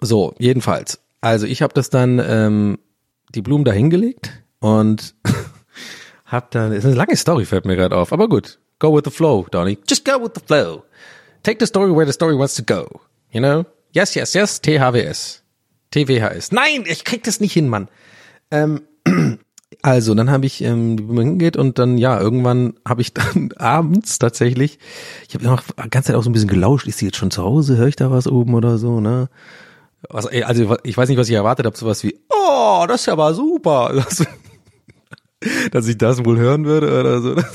So, 0.01 0.33
jedenfalls. 0.39 1.01
Also 1.21 1.45
ich 1.45 1.61
habe 1.61 1.73
das 1.73 1.89
dann 1.89 2.19
ähm, 2.19 2.79
die 3.33 3.41
Blumen 3.41 3.65
da 3.65 3.71
hingelegt 3.71 4.31
und 4.59 5.15
hab 6.25 6.51
dann, 6.51 6.71
ist 6.71 6.85
eine 6.85 6.95
lange 6.95 7.15
Story, 7.15 7.45
fällt 7.45 7.65
mir 7.65 7.75
gerade 7.75 7.97
auf, 7.97 8.13
aber 8.13 8.29
gut. 8.29 8.59
Go 8.79 8.95
with 8.95 9.03
the 9.03 9.11
flow, 9.11 9.45
Donny. 9.51 9.77
Just 9.89 10.05
go 10.05 10.21
with 10.21 10.31
the 10.35 10.41
flow. 10.45 10.83
Take 11.43 11.57
the 11.59 11.65
story 11.65 11.93
where 11.93 12.05
the 12.05 12.13
story 12.13 12.37
wants 12.37 12.55
to 12.55 12.63
go. 12.63 13.01
You 13.31 13.41
know? 13.41 13.65
Yes, 13.91 14.15
yes, 14.15 14.33
yes, 14.33 14.61
THWS. 14.61 15.43
TWHS. 15.91 16.51
Nein, 16.51 16.83
ich 16.85 17.03
krieg 17.03 17.23
das 17.23 17.39
nicht 17.39 17.53
hin, 17.53 17.67
Mann. 17.67 17.89
Ähm, 18.51 18.81
also, 19.81 20.13
dann 20.15 20.29
habe 20.29 20.45
ich 20.45 20.61
ähm, 20.61 20.95
die 20.95 21.03
Blumen 21.03 21.25
hingeht 21.25 21.57
und 21.57 21.77
dann, 21.77 21.97
ja, 21.97 22.19
irgendwann 22.19 22.75
habe 22.87 23.01
ich 23.01 23.13
dann 23.13 23.51
abends 23.57 24.19
tatsächlich, 24.19 24.79
ich 25.27 25.35
habe 25.35 25.43
noch 25.43 25.61
die 25.61 25.89
ganze 25.89 26.07
Zeit 26.07 26.15
auch 26.15 26.23
so 26.23 26.29
ein 26.29 26.33
bisschen 26.33 26.47
gelauscht, 26.47 26.87
ist 26.87 26.99
sie 26.99 27.07
jetzt 27.07 27.17
schon 27.17 27.31
zu 27.31 27.43
Hause, 27.43 27.77
höre 27.77 27.87
ich 27.87 27.95
da 27.95 28.11
was 28.11 28.27
oben 28.27 28.53
oder 28.53 28.77
so, 28.77 29.01
ne? 29.01 29.29
Ey, 30.31 30.43
also 30.43 30.77
ich 30.83 30.97
weiß 30.97 31.09
nicht, 31.09 31.17
was 31.17 31.29
ich 31.29 31.35
erwartet 31.35 31.65
habe, 31.65 31.77
sowas 31.77 32.03
wie, 32.03 32.19
oh, 32.29 32.85
das 32.87 33.01
ist 33.01 33.07
ja 33.07 33.13
aber 33.13 33.33
super. 33.33 33.93
Das, 35.41 35.71
dass 35.71 35.87
ich 35.87 35.97
das 35.97 36.25
wohl 36.25 36.37
hören 36.37 36.65
würde 36.65 36.99
oder 36.99 37.21
so. 37.21 37.35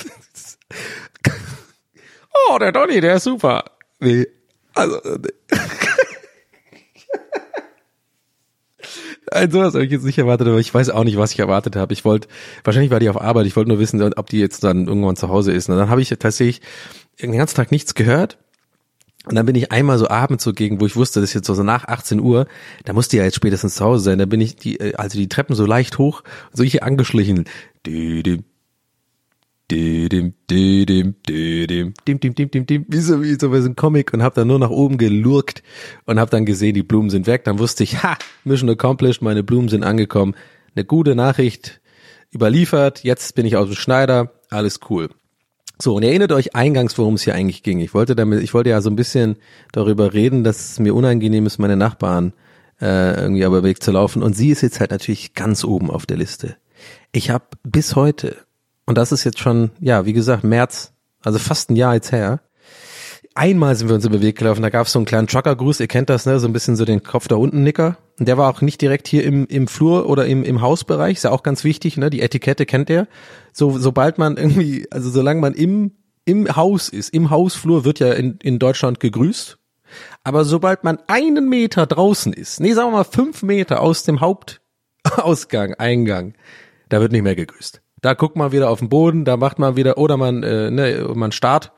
Oh, 2.51 2.59
der 2.59 2.73
Donny, 2.73 3.01
der 3.01 3.15
ist 3.17 3.25
super. 3.25 3.65
Nee, 4.01 4.27
also 4.75 4.99
Nein, 9.33 9.51
sowas 9.51 9.75
habe 9.75 9.85
ich 9.85 9.91
jetzt 9.91 10.05
nicht 10.05 10.19
erwartet, 10.19 10.49
aber 10.49 10.59
ich 10.59 10.73
weiß 10.73 10.91
auch 10.91 11.05
nicht, 11.05 11.17
was 11.17 11.33
ich 11.33 11.39
erwartet 11.39 11.77
habe. 11.77 11.93
Ich 11.93 12.05
wollte, 12.05 12.29
wahrscheinlich 12.63 12.91
war 12.91 13.01
die 13.01 13.09
auf 13.09 13.21
Arbeit, 13.21 13.47
ich 13.47 13.57
wollte 13.57 13.71
nur 13.71 13.79
wissen, 13.79 14.03
ob 14.15 14.29
die 14.29 14.39
jetzt 14.39 14.63
dann 14.63 14.87
irgendwann 14.87 15.17
zu 15.17 15.29
Hause 15.29 15.53
ist. 15.53 15.69
Und 15.69 15.77
dann 15.77 15.89
habe 15.89 16.03
ich 16.03 16.11
tatsächlich 16.11 16.61
den 17.21 17.33
ganzen 17.33 17.57
Tag 17.57 17.71
nichts 17.71 17.95
gehört. 17.95 18.39
Und 19.27 19.37
dann 19.37 19.47
bin 19.47 19.55
ich 19.55 19.73
einmal 19.73 19.99
so 19.99 20.09
abends 20.09 20.45
so 20.45 20.53
gegen, 20.53 20.81
wo 20.81 20.87
ich 20.87 20.97
wusste, 20.97 21.21
das 21.21 21.31
ist 21.31 21.35
jetzt 21.35 21.47
so 21.47 21.63
nach 21.63 21.87
18 21.87 22.21
Uhr, 22.21 22.47
da 22.85 22.93
muss 22.93 23.09
die 23.09 23.17
ja 23.17 23.25
jetzt 23.25 23.37
spätestens 23.37 23.77
zu 23.77 23.85
Hause 23.85 24.05
sein. 24.05 24.19
Da 24.19 24.27
bin 24.27 24.41
ich 24.41 24.57
die, 24.57 24.79
äh, 24.79 24.95
also 24.95 25.19
die 25.19 25.29
Treppen 25.29 25.57
so 25.57 25.65
leicht 25.65 25.99
hoch, 25.99 26.23
so 26.53 26.63
hier 26.63 26.83
angeschlichen. 26.83 27.45
Düdim, 27.87 28.45
düdim, 29.71 30.35
düdim, 30.51 31.15
düdim, 31.27 31.95
dim, 32.07 32.21
dim, 32.21 32.67
dim, 32.67 32.87
wie 32.87 32.99
so, 32.99 33.23
wie 33.23 33.37
so 33.41 33.51
bei 33.51 33.61
so 33.61 33.67
einem 33.67 33.77
Comic 33.77 34.13
und 34.13 34.23
habe 34.23 34.35
dann 34.35 34.49
nur 34.49 34.59
nach 34.59 34.71
oben 34.71 34.99
gelurkt 34.99 35.63
und 36.05 36.21
habe 36.21 36.31
dann 36.31 36.45
gesehen, 36.45 36.75
die 36.75 36.83
Blumen 36.83 37.09
sind 37.09 37.27
weg. 37.27 37.45
Dann 37.45 37.59
wusste 37.59 37.83
ich, 37.83 38.03
ha, 38.03 38.19
Mission 38.45 38.69
accomplished, 38.69 39.23
meine 39.23 39.43
Blumen 39.43 39.69
sind 39.69 39.85
angekommen. 39.85 40.35
Eine 40.77 40.85
gute 40.85 41.15
Nachricht 41.15 41.81
überliefert, 42.35 43.05
jetzt 43.05 43.35
bin 43.35 43.47
ich 43.47 43.57
aus 43.57 43.69
dem 43.69 43.77
Schneider, 43.77 44.33
alles 44.51 44.81
cool. 44.91 45.09
So, 45.81 45.97
und 45.97 46.03
erinnert 46.05 46.33
euch 46.33 46.55
eingangs, 46.55 46.97
worum 46.99 47.15
es 47.15 47.23
hier 47.23 47.35
eigentlich 47.35 47.63
ging. 47.63 47.81
Ich 47.81 47.95
wollte 47.95 48.15
damit, 48.15 48.43
ich 48.43 48.55
wollte 48.55 48.71
ja 48.71 48.81
so 48.81 48.91
ein 48.91 48.97
bisschen 48.97 49.37
darüber 49.73 50.13
reden, 50.13 50.45
dass 50.45 50.73
es 50.73 50.79
mir 50.79 50.95
unangenehm 50.95 51.47
ist, 51.47 51.59
meine 51.59 51.77
Nachbarn 51.77 52.33
äh, 52.81 53.21
irgendwie 53.21 53.45
aber 53.45 53.63
Weg 53.63 53.83
zu 53.83 53.91
laufen. 53.91 54.23
Und 54.23 54.35
sie 54.35 54.51
ist 54.51 54.63
jetzt 54.63 54.81
halt 54.81 54.91
natürlich 54.93 55.35
ganz 55.35 55.65
oben 55.65 55.91
auf 55.91 56.07
der 56.07 56.17
Liste. 56.17 56.57
Ich 57.13 57.31
habe 57.31 57.45
bis 57.65 57.97
heute, 57.97 58.37
und 58.87 58.99
das 58.99 59.13
ist 59.13 59.25
jetzt 59.25 59.41
schon, 59.41 59.71
ja, 59.81 60.07
wie 60.07 60.13
gesagt, 60.13 60.45
März, 60.45 60.93
also 61.23 61.39
fast 61.39 61.71
ein 61.71 61.77
Jahr 61.77 61.95
jetzt 61.95 62.13
her, 62.13 62.41
einmal 63.35 63.75
sind 63.75 63.89
wir 63.89 63.95
uns 63.97 64.05
über 64.05 64.21
Weg 64.21 64.39
gelaufen, 64.39 64.63
da 64.63 64.71
gab 64.71 64.87
es 64.87 64.93
so 64.93 64.99
einen 64.99 65.07
kleinen 65.07 65.27
Trucker-Gruß, 65.27 65.81
ihr 65.81 65.89
kennt 65.89 66.11
das, 66.11 66.27
ne, 66.27 66.39
so 66.39 66.47
ein 66.47 66.53
bisschen 66.53 66.77
so 66.77 66.85
den 66.85 67.03
Kopf 67.03 67.27
da 67.27 67.37
unten 67.37 67.63
Nicker. 67.63 67.97
Und 68.19 68.29
der 68.29 68.39
war 68.39 68.55
auch 68.55 68.61
nicht 68.61 68.81
direkt 68.81 69.09
hier 69.09 69.25
im, 69.25 69.47
im 69.47 69.67
Flur 69.67 70.09
oder 70.09 70.27
im, 70.27 70.45
im 70.45 70.61
Hausbereich, 70.61 71.17
ist 71.17 71.25
ja 71.25 71.31
auch 71.31 71.43
ganz 71.43 71.65
wichtig, 71.65 71.97
ne, 71.97 72.11
die 72.11 72.21
Etikette 72.21 72.65
kennt 72.65 72.89
ihr. 72.91 73.09
So, 73.53 73.79
sobald 73.79 74.19
man 74.19 74.37
irgendwie, 74.37 74.87
also 74.91 75.11
solange 75.11 75.41
man 75.41 75.55
im 75.55 75.93
im 76.25 76.57
Haus 76.57 76.89
ist, 76.89 77.11
im 77.11 77.31
Hausflur 77.31 77.85
wird 77.85 78.01
ja 78.01 78.13
in, 78.13 78.39
in 78.43 78.59
Deutschland 78.59 79.01
gegrüßt. 79.01 79.59
Aber 80.25 80.45
sobald 80.45 80.83
man 80.83 80.99
einen 81.07 81.49
Meter 81.49 81.87
draußen 81.87 82.33
ist, 82.33 82.61
nee, 82.61 82.73
sagen 82.73 82.89
wir 82.89 82.99
mal 82.99 83.05
fünf 83.05 83.43
Meter 83.43 83.81
aus 83.81 84.05
dem 84.05 84.21
Hauptausgang, 84.21 85.75
Eingang, 85.75 86.35
da 86.89 87.01
wird 87.01 87.13
nicht 87.13 87.23
mehr 87.23 87.37
gegrüßt. 87.37 87.83
Da 88.01 88.15
guckt 88.15 88.37
man 88.37 88.53
wieder 88.53 88.71
auf 88.71 88.81
den 88.81 88.89
Boden, 88.89 89.25
da 89.25 89.37
macht 89.37 89.59
man 89.59 89.77
wieder, 89.77 89.99
oder 89.99 90.17
man, 90.17 90.43
äh, 90.43 90.71
ne, 90.71 91.11
man 91.15 91.33
starrt. 91.33 91.73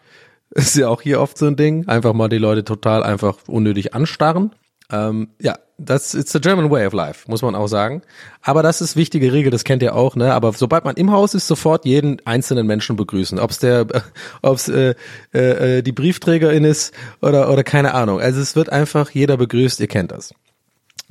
Ist 0.50 0.76
ja 0.76 0.88
auch 0.88 1.02
hier 1.02 1.20
oft 1.20 1.36
so 1.36 1.46
ein 1.46 1.56
Ding. 1.56 1.88
Einfach 1.88 2.12
mal 2.12 2.28
die 2.28 2.38
Leute 2.38 2.62
total 2.62 3.02
einfach 3.02 3.38
unnötig 3.48 3.94
anstarren. 3.94 4.54
Ähm, 4.90 5.28
ja, 5.40 5.56
das 5.78 6.14
ist 6.14 6.30
the 6.30 6.40
German 6.40 6.70
way 6.70 6.86
of 6.86 6.92
life, 6.92 7.30
muss 7.30 7.42
man 7.42 7.54
auch 7.54 7.66
sagen. 7.66 8.02
Aber 8.40 8.62
das 8.62 8.80
ist 8.80 8.96
wichtige 8.96 9.32
Regel, 9.32 9.50
das 9.50 9.64
kennt 9.64 9.82
ihr 9.82 9.94
auch, 9.94 10.16
ne? 10.16 10.32
Aber 10.32 10.52
sobald 10.52 10.84
man 10.84 10.96
im 10.96 11.10
Haus 11.10 11.34
ist, 11.34 11.46
sofort 11.46 11.84
jeden 11.84 12.24
einzelnen 12.24 12.66
Menschen 12.66 12.96
begrüßen. 12.96 13.38
Ob's 13.38 13.58
der, 13.58 13.80
äh, 13.92 14.00
ob's 14.42 14.68
äh, 14.68 14.94
äh, 15.32 15.82
die 15.82 15.92
Briefträgerin 15.92 16.64
ist 16.64 16.94
oder 17.20 17.50
oder 17.50 17.64
keine 17.64 17.94
Ahnung. 17.94 18.20
Also 18.20 18.40
es 18.40 18.56
wird 18.56 18.70
einfach 18.70 19.10
jeder 19.10 19.36
begrüßt. 19.36 19.80
Ihr 19.80 19.88
kennt 19.88 20.12
das. 20.12 20.32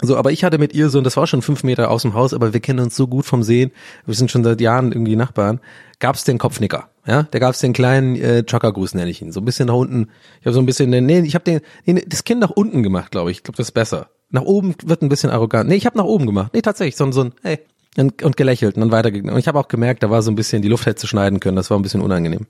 So, 0.01 0.17
aber 0.17 0.31
ich 0.31 0.43
hatte 0.43 0.57
mit 0.57 0.73
ihr 0.73 0.89
so, 0.89 0.97
und 0.97 1.05
das 1.05 1.15
war 1.15 1.25
schon 1.25 1.41
fünf 1.41 1.63
Meter 1.63 1.89
aus 1.89 2.01
dem 2.01 2.13
Haus, 2.13 2.33
aber 2.33 2.53
wir 2.53 2.59
kennen 2.59 2.79
uns 2.79 2.97
so 2.97 3.07
gut 3.07 3.25
vom 3.25 3.43
Sehen, 3.43 3.71
wir 4.05 4.13
sind 4.13 4.29
schon 4.29 4.43
seit 4.43 4.59
Jahren 4.59 4.91
irgendwie 4.91 5.15
Nachbarn, 5.15 5.61
gab's 5.99 6.25
den 6.25 6.38
Kopfnicker, 6.38 6.89
ja, 7.06 7.24
da 7.24 7.39
gab's 7.39 7.60
den 7.60 7.74
kleinen 7.74 8.15
äh, 8.15 8.44
Chockergruß, 8.44 8.96
nenne 8.96 9.10
ich 9.10 9.22
ihn, 9.22 9.32
so 9.32 9.41
ein 9.41 9.46
bisschen 9.46 9.68
nach 9.68 9.76
unten, 9.76 10.10
ich 10.39 10.46
habe 10.46 10.54
so 10.54 10.60
ein 10.60 10.65
bisschen, 10.65 10.89
nee, 10.89 11.20
ich 11.20 11.36
habe 11.36 11.44
den, 11.44 11.62
nee, 11.86 12.04
das 12.08 12.24
Kind 12.24 12.41
nach 12.41 12.50
unten 12.50 12.84
gemacht, 12.84 13.12
glaube 13.12 13.32
ich, 13.32 13.38
ich 13.38 13.44
glaube, 13.44 13.58
das 13.58 13.68
ist 13.68 13.74
besser. 13.74 14.10
Nach 14.32 14.41
oben 14.41 14.76
wird 14.84 15.02
ein 15.02 15.10
bisschen 15.10 15.30
arrogant. 15.30 15.70
Nee, 15.70 15.76
ich 15.76 15.86
habe 15.86 15.98
nach 15.98 16.06
oben 16.06 16.26
gemacht, 16.26 16.52
nee, 16.54 16.62
tatsächlich, 16.62 16.96
so, 16.96 17.10
so 17.12 17.26
ein, 17.26 17.34
hey, 17.44 17.60
und, 17.98 18.24
und 18.24 18.38
gelächelt 18.38 18.76
und 18.76 18.82
dann 18.82 18.91
weitergegangen. 18.91 19.34
Und 19.34 19.39
ich 19.39 19.48
habe 19.48 19.60
auch 19.60 19.68
gemerkt, 19.68 20.04
da 20.04 20.10
war 20.10 20.22
so 20.22 20.32
ein 20.32 20.36
bisschen, 20.36 20.62
die 20.62 20.68
Luft 20.68 20.86
hätte 20.86 21.00
zu 21.00 21.08
schneiden 21.08 21.39
können, 21.39 21.56
das 21.56 21.70
war 21.70 21.78
ein 21.80 21.84
bisschen 21.84 22.02
unangenehm. 22.02 22.48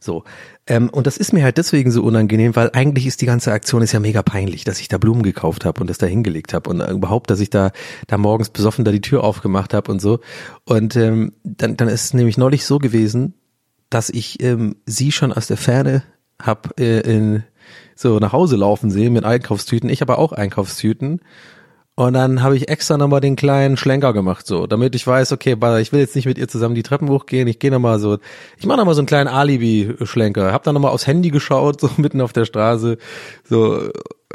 So. 0.00 0.24
Ähm, 0.66 0.88
und 0.90 1.06
das 1.06 1.16
ist 1.16 1.32
mir 1.32 1.42
halt 1.44 1.58
deswegen 1.58 1.90
so 1.90 2.02
unangenehm, 2.02 2.54
weil 2.56 2.70
eigentlich 2.72 3.06
ist 3.06 3.20
die 3.20 3.26
ganze 3.26 3.52
Aktion 3.52 3.82
ist 3.82 3.92
ja 3.92 4.00
mega 4.00 4.22
peinlich, 4.22 4.64
dass 4.64 4.80
ich 4.80 4.88
da 4.88 4.98
Blumen 4.98 5.22
gekauft 5.22 5.64
habe 5.64 5.80
und 5.80 5.90
das 5.90 5.98
da 5.98 6.06
hingelegt 6.06 6.54
habe 6.54 6.70
und 6.70 6.80
überhaupt, 6.80 7.30
dass 7.30 7.40
ich 7.40 7.50
da 7.50 7.72
da 8.06 8.18
morgens 8.18 8.50
besoffen 8.50 8.84
da 8.84 8.92
die 8.92 9.00
Tür 9.00 9.24
aufgemacht 9.24 9.74
habe 9.74 9.90
und 9.90 10.00
so. 10.00 10.20
Und 10.64 10.96
ähm, 10.96 11.32
dann, 11.44 11.76
dann 11.76 11.88
ist 11.88 12.04
es 12.04 12.14
nämlich 12.14 12.38
neulich 12.38 12.64
so 12.64 12.78
gewesen, 12.78 13.34
dass 13.90 14.08
ich 14.08 14.42
ähm, 14.42 14.76
sie 14.86 15.12
schon 15.12 15.32
aus 15.32 15.46
der 15.46 15.56
Ferne 15.56 16.02
hab 16.40 16.78
äh, 16.80 17.00
in, 17.00 17.44
so 17.94 18.18
nach 18.18 18.32
Hause 18.32 18.56
laufen 18.56 18.90
sehen 18.90 19.12
mit 19.12 19.24
Einkaufstüten. 19.24 19.90
Ich 19.90 20.02
aber 20.02 20.18
auch 20.18 20.32
Einkaufstüten. 20.32 21.20
Und 21.94 22.14
dann 22.14 22.42
habe 22.42 22.56
ich 22.56 22.68
extra 22.70 22.96
nochmal 22.96 23.20
den 23.20 23.36
kleinen 23.36 23.76
Schlenker 23.76 24.14
gemacht, 24.14 24.46
so, 24.46 24.66
damit 24.66 24.94
ich 24.94 25.06
weiß, 25.06 25.30
okay, 25.32 25.56
ich 25.80 25.92
will 25.92 26.00
jetzt 26.00 26.16
nicht 26.16 26.24
mit 26.24 26.38
ihr 26.38 26.48
zusammen 26.48 26.74
die 26.74 26.82
Treppen 26.82 27.10
hochgehen, 27.10 27.46
ich 27.48 27.58
gehe 27.58 27.70
nochmal 27.70 27.98
so, 27.98 28.16
ich 28.56 28.64
mache 28.64 28.78
nochmal 28.78 28.94
so 28.94 29.02
einen 29.02 29.06
kleinen 29.06 29.28
Alibi-Schlenker, 29.28 30.52
hab 30.52 30.62
dann 30.62 30.72
nochmal 30.72 30.92
aufs 30.92 31.06
Handy 31.06 31.30
geschaut, 31.30 31.80
so 31.82 31.90
mitten 31.98 32.22
auf 32.22 32.32
der 32.32 32.46
Straße, 32.46 32.96
so, 33.44 33.90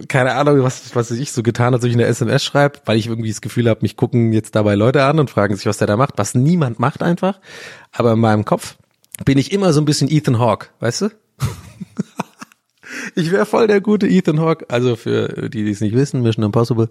keine 0.07 0.35
Ahnung, 0.35 0.61
was, 0.61 0.95
was 0.95 1.09
ich 1.09 1.31
so 1.31 1.41
getan 1.41 1.73
hat, 1.73 1.81
so 1.81 1.87
ich 1.87 1.95
eine 1.95 2.05
SMS 2.05 2.43
schreibe, 2.43 2.79
weil 2.85 2.97
ich 2.97 3.07
irgendwie 3.07 3.29
das 3.29 3.41
Gefühl 3.41 3.67
habe, 3.69 3.79
mich 3.81 3.97
gucken 3.97 4.33
jetzt 4.33 4.55
dabei 4.55 4.75
Leute 4.75 5.03
an 5.05 5.19
und 5.19 5.31
fragen 5.31 5.55
sich, 5.55 5.65
was 5.65 5.79
der 5.79 5.87
da 5.87 5.97
macht, 5.97 6.13
was 6.17 6.35
niemand 6.35 6.77
macht 6.79 7.01
einfach. 7.01 7.39
Aber 7.91 8.13
in 8.13 8.19
meinem 8.19 8.45
Kopf 8.45 8.77
bin 9.25 9.39
ich 9.39 9.51
immer 9.51 9.73
so 9.73 9.81
ein 9.81 9.85
bisschen 9.85 10.11
Ethan 10.11 10.37
Hawke, 10.37 10.67
weißt 10.79 11.01
du? 11.01 11.09
ich 13.15 13.31
wäre 13.31 13.47
voll 13.47 13.65
der 13.65 13.81
gute 13.81 14.07
Ethan 14.07 14.39
Hawke, 14.39 14.69
also 14.69 14.95
für 14.95 15.49
die, 15.49 15.63
die 15.63 15.71
es 15.71 15.81
nicht 15.81 15.95
wissen, 15.95 16.21
Mission 16.21 16.45
Impossible. 16.45 16.89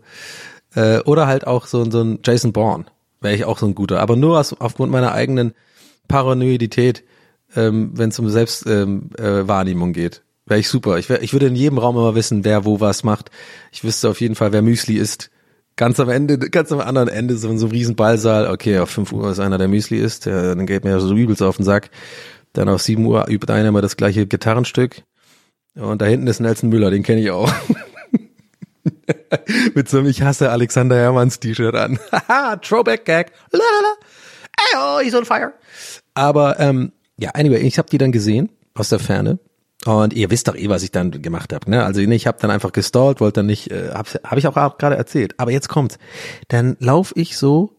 Äh, 0.77 1.01
oder 1.01 1.27
halt 1.27 1.47
auch 1.47 1.67
so, 1.67 1.91
so 1.91 2.03
ein 2.03 2.21
Jason 2.23 2.53
Bourne. 2.53 2.85
Wäre 3.21 3.35
ich 3.35 3.45
auch 3.45 3.59
so 3.59 3.67
ein 3.67 3.75
guter. 3.75 4.01
Aber 4.01 4.15
nur 4.15 4.39
aus, 4.39 4.55
aufgrund 4.61 4.93
meiner 4.93 5.13
eigenen 5.13 5.55
Paranoidität, 6.07 7.03
ähm, 7.57 7.91
wenn 7.95 8.11
es 8.11 8.19
um 8.19 8.29
Selbstwahrnehmung 8.29 9.89
ähm, 9.89 9.91
äh, 9.91 9.93
geht. 9.93 10.23
Wäre 10.45 10.61
ich 10.61 10.69
super. 10.69 10.99
Ich, 10.99 11.09
wär, 11.09 11.23
ich 11.23 11.33
würde 11.33 11.47
in 11.47 11.57
jedem 11.57 11.79
Raum 11.79 11.97
immer 11.97 12.15
wissen, 12.15 12.45
wer 12.45 12.65
wo 12.65 12.79
was 12.79 13.03
macht. 13.03 13.31
Ich 13.73 13.83
wüsste 13.83 14.09
auf 14.11 14.21
jeden 14.21 14.37
Fall, 14.37 14.53
wer 14.53 14.63
Müsli 14.63 14.97
isst. 14.97 15.31
Ganz 15.75 15.99
am 15.99 16.09
Ende, 16.09 16.39
ganz 16.39 16.71
am 16.73 16.81
anderen 16.81 17.09
Ende, 17.09 17.37
so 17.37 17.51
in 17.51 17.59
so 17.59 17.67
einem 17.67 17.73
riesen 17.73 17.97
Ballsaal. 17.97 18.49
Okay, 18.49 18.79
auf 18.79 18.91
5 18.91 19.13
Uhr 19.13 19.31
ist 19.31 19.41
einer, 19.41 19.59
der 19.59 19.69
Müsli 19.69 19.99
isst. 19.99 20.27
Der, 20.27 20.55
dann 20.55 20.67
geht 20.67 20.85
mir 20.85 20.91
ja 20.91 21.01
so 21.01 21.15
übelst 21.15 21.43
auf 21.43 21.57
den 21.57 21.65
Sack. 21.65 21.91
Dann 22.53 22.69
auf 22.69 22.83
7 22.83 23.05
Uhr 23.05 23.27
übt 23.29 23.53
einer 23.53 23.71
immer 23.71 23.83
das 23.83 23.97
gleiche 23.97 24.27
Gitarrenstück. 24.27 25.03
Und 25.75 26.01
da 26.01 26.07
hinten 26.07 26.27
ist 26.27 26.41
Nelson 26.41 26.71
Müller, 26.71 26.91
den 26.91 27.03
kenne 27.03 27.23
ich 27.23 27.31
auch. 27.31 27.51
Mit 29.75 29.89
so 29.89 29.99
einem 29.99 30.07
Ich 30.07 30.23
hasse 30.23 30.51
Alexander 30.51 30.97
Hermanns 30.97 31.41
T-Shirt 31.41 31.75
an. 31.75 31.99
Haha, 32.13 32.57
Throwback 32.63 33.05
Gag. 33.05 33.33
Lalala. 33.53 33.95
Ey, 34.59 34.79
oh, 34.79 35.01
he's 35.01 35.15
on 35.15 35.25
fire. 35.25 35.53
Aber 36.15 36.59
ähm, 36.61 36.93
ja, 37.19 37.31
anyway, 37.31 37.59
ich 37.59 37.79
habe 37.79 37.89
die 37.89 37.99
dann 37.99 38.13
gesehen 38.13 38.51
aus 38.75 38.89
der 38.89 38.99
Ferne. 38.99 39.39
Und 39.85 40.15
ihr 40.15 40.31
wisst 40.31 40.49
doch 40.49 40.57
eh, 40.57 40.69
was 40.69 40.83
ich 40.83 40.91
dann 40.91 41.11
gemacht 41.23 41.53
habe. 41.53 41.71
Ne? 41.71 41.85
Also 41.85 42.01
ich 42.01 42.27
habe 42.27 42.39
dann 42.41 42.51
einfach 42.51 42.73
gestallt, 42.73 43.21
wollte 43.21 43.41
dann 43.41 43.47
nicht, 43.47 43.71
äh, 43.71 43.91
habe 43.91 44.09
hab 44.25 44.37
ich 44.37 44.47
auch 44.47 44.79
gerade 44.79 44.97
erzählt. 44.97 45.35
Aber 45.39 45.53
jetzt 45.53 45.69
kommt's. 45.69 45.99
Dann 46.49 46.77
lauf 46.81 47.13
ich 47.15 47.37
so 47.37 47.77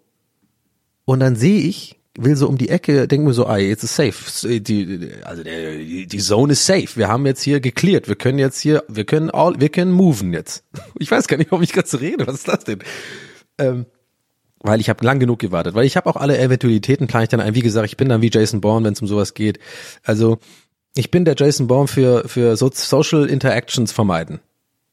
und 1.03 1.19
dann 1.19 1.35
sehe 1.35 1.59
ich 1.59 1.99
will 2.17 2.35
so 2.35 2.47
um 2.47 2.57
die 2.57 2.69
Ecke, 2.69 3.07
denke 3.07 3.27
mir 3.27 3.33
so, 3.33 3.45
ah, 3.45 3.57
jetzt 3.57 3.83
ist 3.83 3.95
safe. 3.95 4.59
Die, 4.59 5.11
also 5.23 5.43
die, 5.43 6.07
die 6.07 6.17
Zone 6.17 6.53
ist 6.53 6.65
safe. 6.65 6.89
Wir 6.95 7.07
haben 7.07 7.25
jetzt 7.25 7.41
hier 7.41 7.59
geklärt. 7.59 8.07
Wir 8.07 8.15
können 8.15 8.39
jetzt 8.39 8.59
hier, 8.59 8.83
wir 8.87 9.05
können 9.05 9.29
all, 9.29 9.59
wir 9.59 9.69
können 9.69 9.91
moven 9.91 10.33
jetzt. 10.33 10.63
Ich 10.99 11.11
weiß 11.11 11.27
gar 11.27 11.37
nicht, 11.37 11.51
warum 11.51 11.63
ich 11.63 11.73
gerade 11.73 11.87
so 11.87 11.97
rede. 11.97 12.25
Was 12.25 12.35
ist 12.35 12.47
das 12.47 12.63
denn? 12.63 12.79
Ähm, 13.59 13.85
weil 14.59 14.81
ich 14.81 14.89
habe 14.89 15.05
lang 15.05 15.19
genug 15.19 15.39
gewartet, 15.39 15.75
weil 15.75 15.85
ich 15.85 15.95
habe 15.95 16.09
auch 16.09 16.15
alle 16.15 16.37
Eventualitäten 16.37 17.07
plane 17.07 17.23
ich 17.23 17.29
dann 17.29 17.39
ein. 17.39 17.53
Wie 17.53 17.61
gesagt, 17.61 17.85
ich 17.85 17.97
bin 17.97 18.09
dann 18.09 18.21
wie 18.21 18.31
Jason 18.31 18.61
Bourne, 18.61 18.85
wenn 18.85 18.93
es 18.93 19.01
um 19.01 19.07
sowas 19.07 19.35
geht. 19.35 19.59
Also 20.03 20.39
ich 20.95 21.11
bin 21.11 21.25
der 21.25 21.35
Jason 21.37 21.67
Bourne 21.67 21.87
für 21.87 22.27
für 22.27 22.57
so 22.57 22.69
Social 22.73 23.27
Interactions 23.27 23.91
vermeiden. 23.91 24.39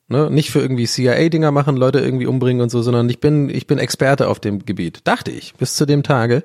Ne? 0.09 0.31
Nicht 0.31 0.51
für 0.51 0.61
irgendwie 0.61 0.87
CIA-Dinger 0.87 1.51
machen, 1.51 1.77
Leute 1.77 2.01
irgendwie 2.01 2.27
umbringen 2.27 2.61
und 2.61 2.69
so, 2.69 2.83
sondern 2.83 3.09
ich 3.09 3.21
bin 3.21 3.49
ich 3.49 3.67
bin 3.67 3.79
Experte 3.79 4.29
auf 4.29 4.39
dem 4.39 4.67
Gebiet. 4.67 5.01
Dachte 5.05 5.31
ich 5.31 5.55
bis 5.55 5.75
zu 5.75 5.87
dem 5.87 6.03
Tage 6.03 6.45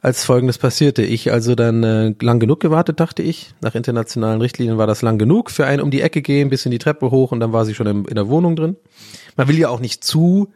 als 0.00 0.24
folgendes 0.24 0.58
passierte. 0.58 1.02
Ich 1.02 1.32
also 1.32 1.54
dann 1.54 1.82
äh, 1.82 2.14
lang 2.20 2.38
genug 2.38 2.60
gewartet, 2.60 3.00
dachte 3.00 3.22
ich. 3.22 3.54
Nach 3.60 3.74
internationalen 3.74 4.40
Richtlinien 4.40 4.78
war 4.78 4.86
das 4.86 5.02
lang 5.02 5.18
genug 5.18 5.50
für 5.50 5.66
einen 5.66 5.82
um 5.82 5.90
die 5.90 6.02
Ecke 6.02 6.22
gehen, 6.22 6.50
bisschen 6.50 6.70
die 6.70 6.78
Treppe 6.78 7.10
hoch 7.10 7.32
und 7.32 7.40
dann 7.40 7.52
war 7.52 7.64
sie 7.64 7.74
schon 7.74 7.86
in, 7.86 8.04
in 8.04 8.14
der 8.14 8.28
Wohnung 8.28 8.56
drin. 8.56 8.76
Man 9.36 9.48
will 9.48 9.58
ja 9.58 9.68
auch 9.68 9.80
nicht 9.80 10.04
zu 10.04 10.48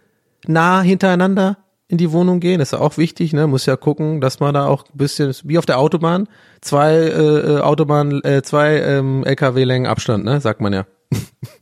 nah 0.47 0.81
hintereinander 0.83 1.59
in 1.89 1.99
die 1.99 2.11
Wohnung 2.11 2.41
gehen, 2.41 2.59
das 2.59 2.69
ist 2.69 2.73
ja 2.73 2.81
auch 2.81 2.97
wichtig, 2.97 3.35
ne? 3.35 3.47
Muss 3.47 3.67
ja 3.67 3.77
gucken, 3.77 4.23
dass 4.23 4.41
man 4.41 4.55
da 4.55 4.67
auch 4.67 4.85
ein 4.85 4.97
bisschen 4.97 5.35
wie 5.45 5.59
auf 5.59 5.67
der 5.67 5.79
Autobahn 5.79 6.27
zwei 6.63 6.95
äh, 6.95 7.57
äh 7.57 7.61
Autobahn, 7.61 8.23
äh, 8.25 8.43
zwei 8.43 8.81
ähm, 8.81 9.25
LKW-Längen 9.25 9.87
Abstand, 9.87 10.25
ne? 10.25 10.41
Sagt 10.41 10.63
man 10.63 10.73
ja. 10.73 10.87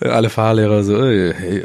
Alle 0.00 0.30
Fahrlehrer 0.30 0.82
so. 0.82 0.96
Äh, 1.04 1.34
hey. 1.34 1.64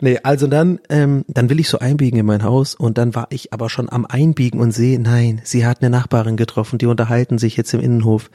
Nee, 0.00 0.18
also 0.22 0.46
dann, 0.46 0.80
ähm, 0.88 1.24
dann 1.28 1.48
will 1.48 1.60
ich 1.60 1.68
so 1.68 1.78
einbiegen 1.78 2.18
in 2.18 2.26
mein 2.26 2.42
Haus 2.42 2.74
und 2.74 2.98
dann 2.98 3.14
war 3.14 3.28
ich 3.30 3.52
aber 3.52 3.70
schon 3.70 3.88
am 3.90 4.04
Einbiegen 4.04 4.60
und 4.60 4.72
sehe, 4.72 5.00
nein, 5.00 5.40
sie 5.44 5.66
hat 5.66 5.80
eine 5.80 5.90
Nachbarin 5.90 6.36
getroffen, 6.36 6.78
die 6.78 6.86
unterhalten 6.86 7.38
sich 7.38 7.56
jetzt 7.56 7.72
im 7.74 7.80
Innenhof. 7.80 8.30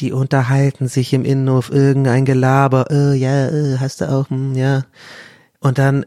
Die 0.00 0.12
unterhalten 0.12 0.88
sich 0.88 1.12
im 1.12 1.24
Innenhof 1.24 1.70
irgendein 1.70 2.24
Gelaber, 2.24 2.86
äh, 2.90 3.14
ja, 3.14 3.48
äh, 3.48 3.78
hast 3.78 4.00
du 4.00 4.10
auch, 4.10 4.28
hm, 4.28 4.54
ja. 4.54 4.84
Und 5.60 5.78
dann, 5.78 6.04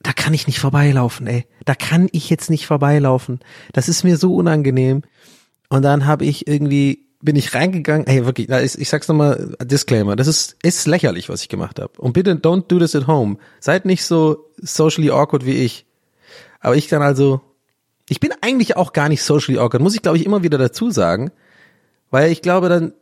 da 0.00 0.12
kann 0.12 0.34
ich 0.34 0.46
nicht 0.46 0.60
vorbeilaufen, 0.60 1.26
ey. 1.26 1.46
Da 1.64 1.74
kann 1.74 2.08
ich 2.12 2.30
jetzt 2.30 2.48
nicht 2.48 2.66
vorbeilaufen. 2.66 3.40
Das 3.72 3.88
ist 3.88 4.04
mir 4.04 4.16
so 4.16 4.34
unangenehm. 4.34 5.02
Und 5.68 5.82
dann 5.82 6.06
habe 6.06 6.24
ich 6.24 6.46
irgendwie 6.46 7.05
bin 7.26 7.36
ich 7.36 7.54
reingegangen, 7.54 8.06
ey, 8.06 8.24
wirklich, 8.24 8.48
ich, 8.48 8.78
ich 8.78 8.88
sag's 8.88 9.08
nochmal, 9.08 9.54
Disclaimer, 9.62 10.16
das 10.16 10.28
ist, 10.28 10.56
ist 10.62 10.86
lächerlich, 10.86 11.28
was 11.28 11.42
ich 11.42 11.50
gemacht 11.50 11.78
habe. 11.78 11.92
Und 11.98 12.14
bitte 12.14 12.32
don't 12.32 12.68
do 12.68 12.78
this 12.78 12.96
at 12.96 13.06
home. 13.06 13.36
Seid 13.60 13.84
nicht 13.84 14.04
so 14.04 14.50
socially 14.56 15.10
awkward 15.10 15.44
wie 15.44 15.64
ich. 15.64 15.84
Aber 16.60 16.76
ich 16.76 16.88
kann 16.88 17.02
also, 17.02 17.42
ich 18.08 18.20
bin 18.20 18.30
eigentlich 18.40 18.76
auch 18.76 18.94
gar 18.94 19.10
nicht 19.10 19.22
socially 19.22 19.58
awkward, 19.58 19.82
muss 19.82 19.94
ich 19.94 20.02
glaube 20.02 20.16
ich 20.16 20.24
immer 20.24 20.42
wieder 20.42 20.56
dazu 20.56 20.90
sagen, 20.90 21.32
weil 22.10 22.30
ich 22.32 22.40
glaube 22.40 22.70
dann, 22.70 22.94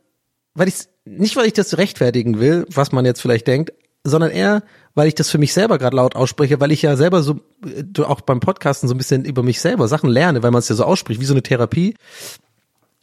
weil 0.55 0.67
ich 0.67 0.75
nicht 1.05 1.35
weil 1.35 1.45
ich 1.45 1.53
das 1.53 1.77
rechtfertigen 1.77 2.39
will, 2.39 2.65
was 2.69 2.91
man 2.91 3.05
jetzt 3.05 3.21
vielleicht 3.21 3.47
denkt, 3.47 3.71
sondern 4.03 4.31
eher, 4.31 4.63
weil 4.93 5.07
ich 5.07 5.15
das 5.15 5.29
für 5.29 5.37
mich 5.37 5.53
selber 5.53 5.77
gerade 5.77 5.95
laut 5.95 6.15
ausspreche, 6.15 6.59
weil 6.59 6.71
ich 6.71 6.81
ja 6.81 6.95
selber 6.95 7.21
so 7.21 7.39
äh, 7.65 8.01
auch 8.01 8.21
beim 8.21 8.39
Podcasten 8.39 8.87
so 8.87 8.95
ein 8.95 8.97
bisschen 8.97 9.25
über 9.25 9.43
mich 9.43 9.59
selber 9.59 9.87
Sachen 9.87 10.09
lerne, 10.09 10.41
weil 10.43 10.51
man 10.51 10.59
es 10.59 10.69
ja 10.69 10.75
so 10.75 10.83
ausspricht, 10.83 11.19
wie 11.19 11.25
so 11.25 11.33
eine 11.33 11.43
Therapie. 11.43 11.95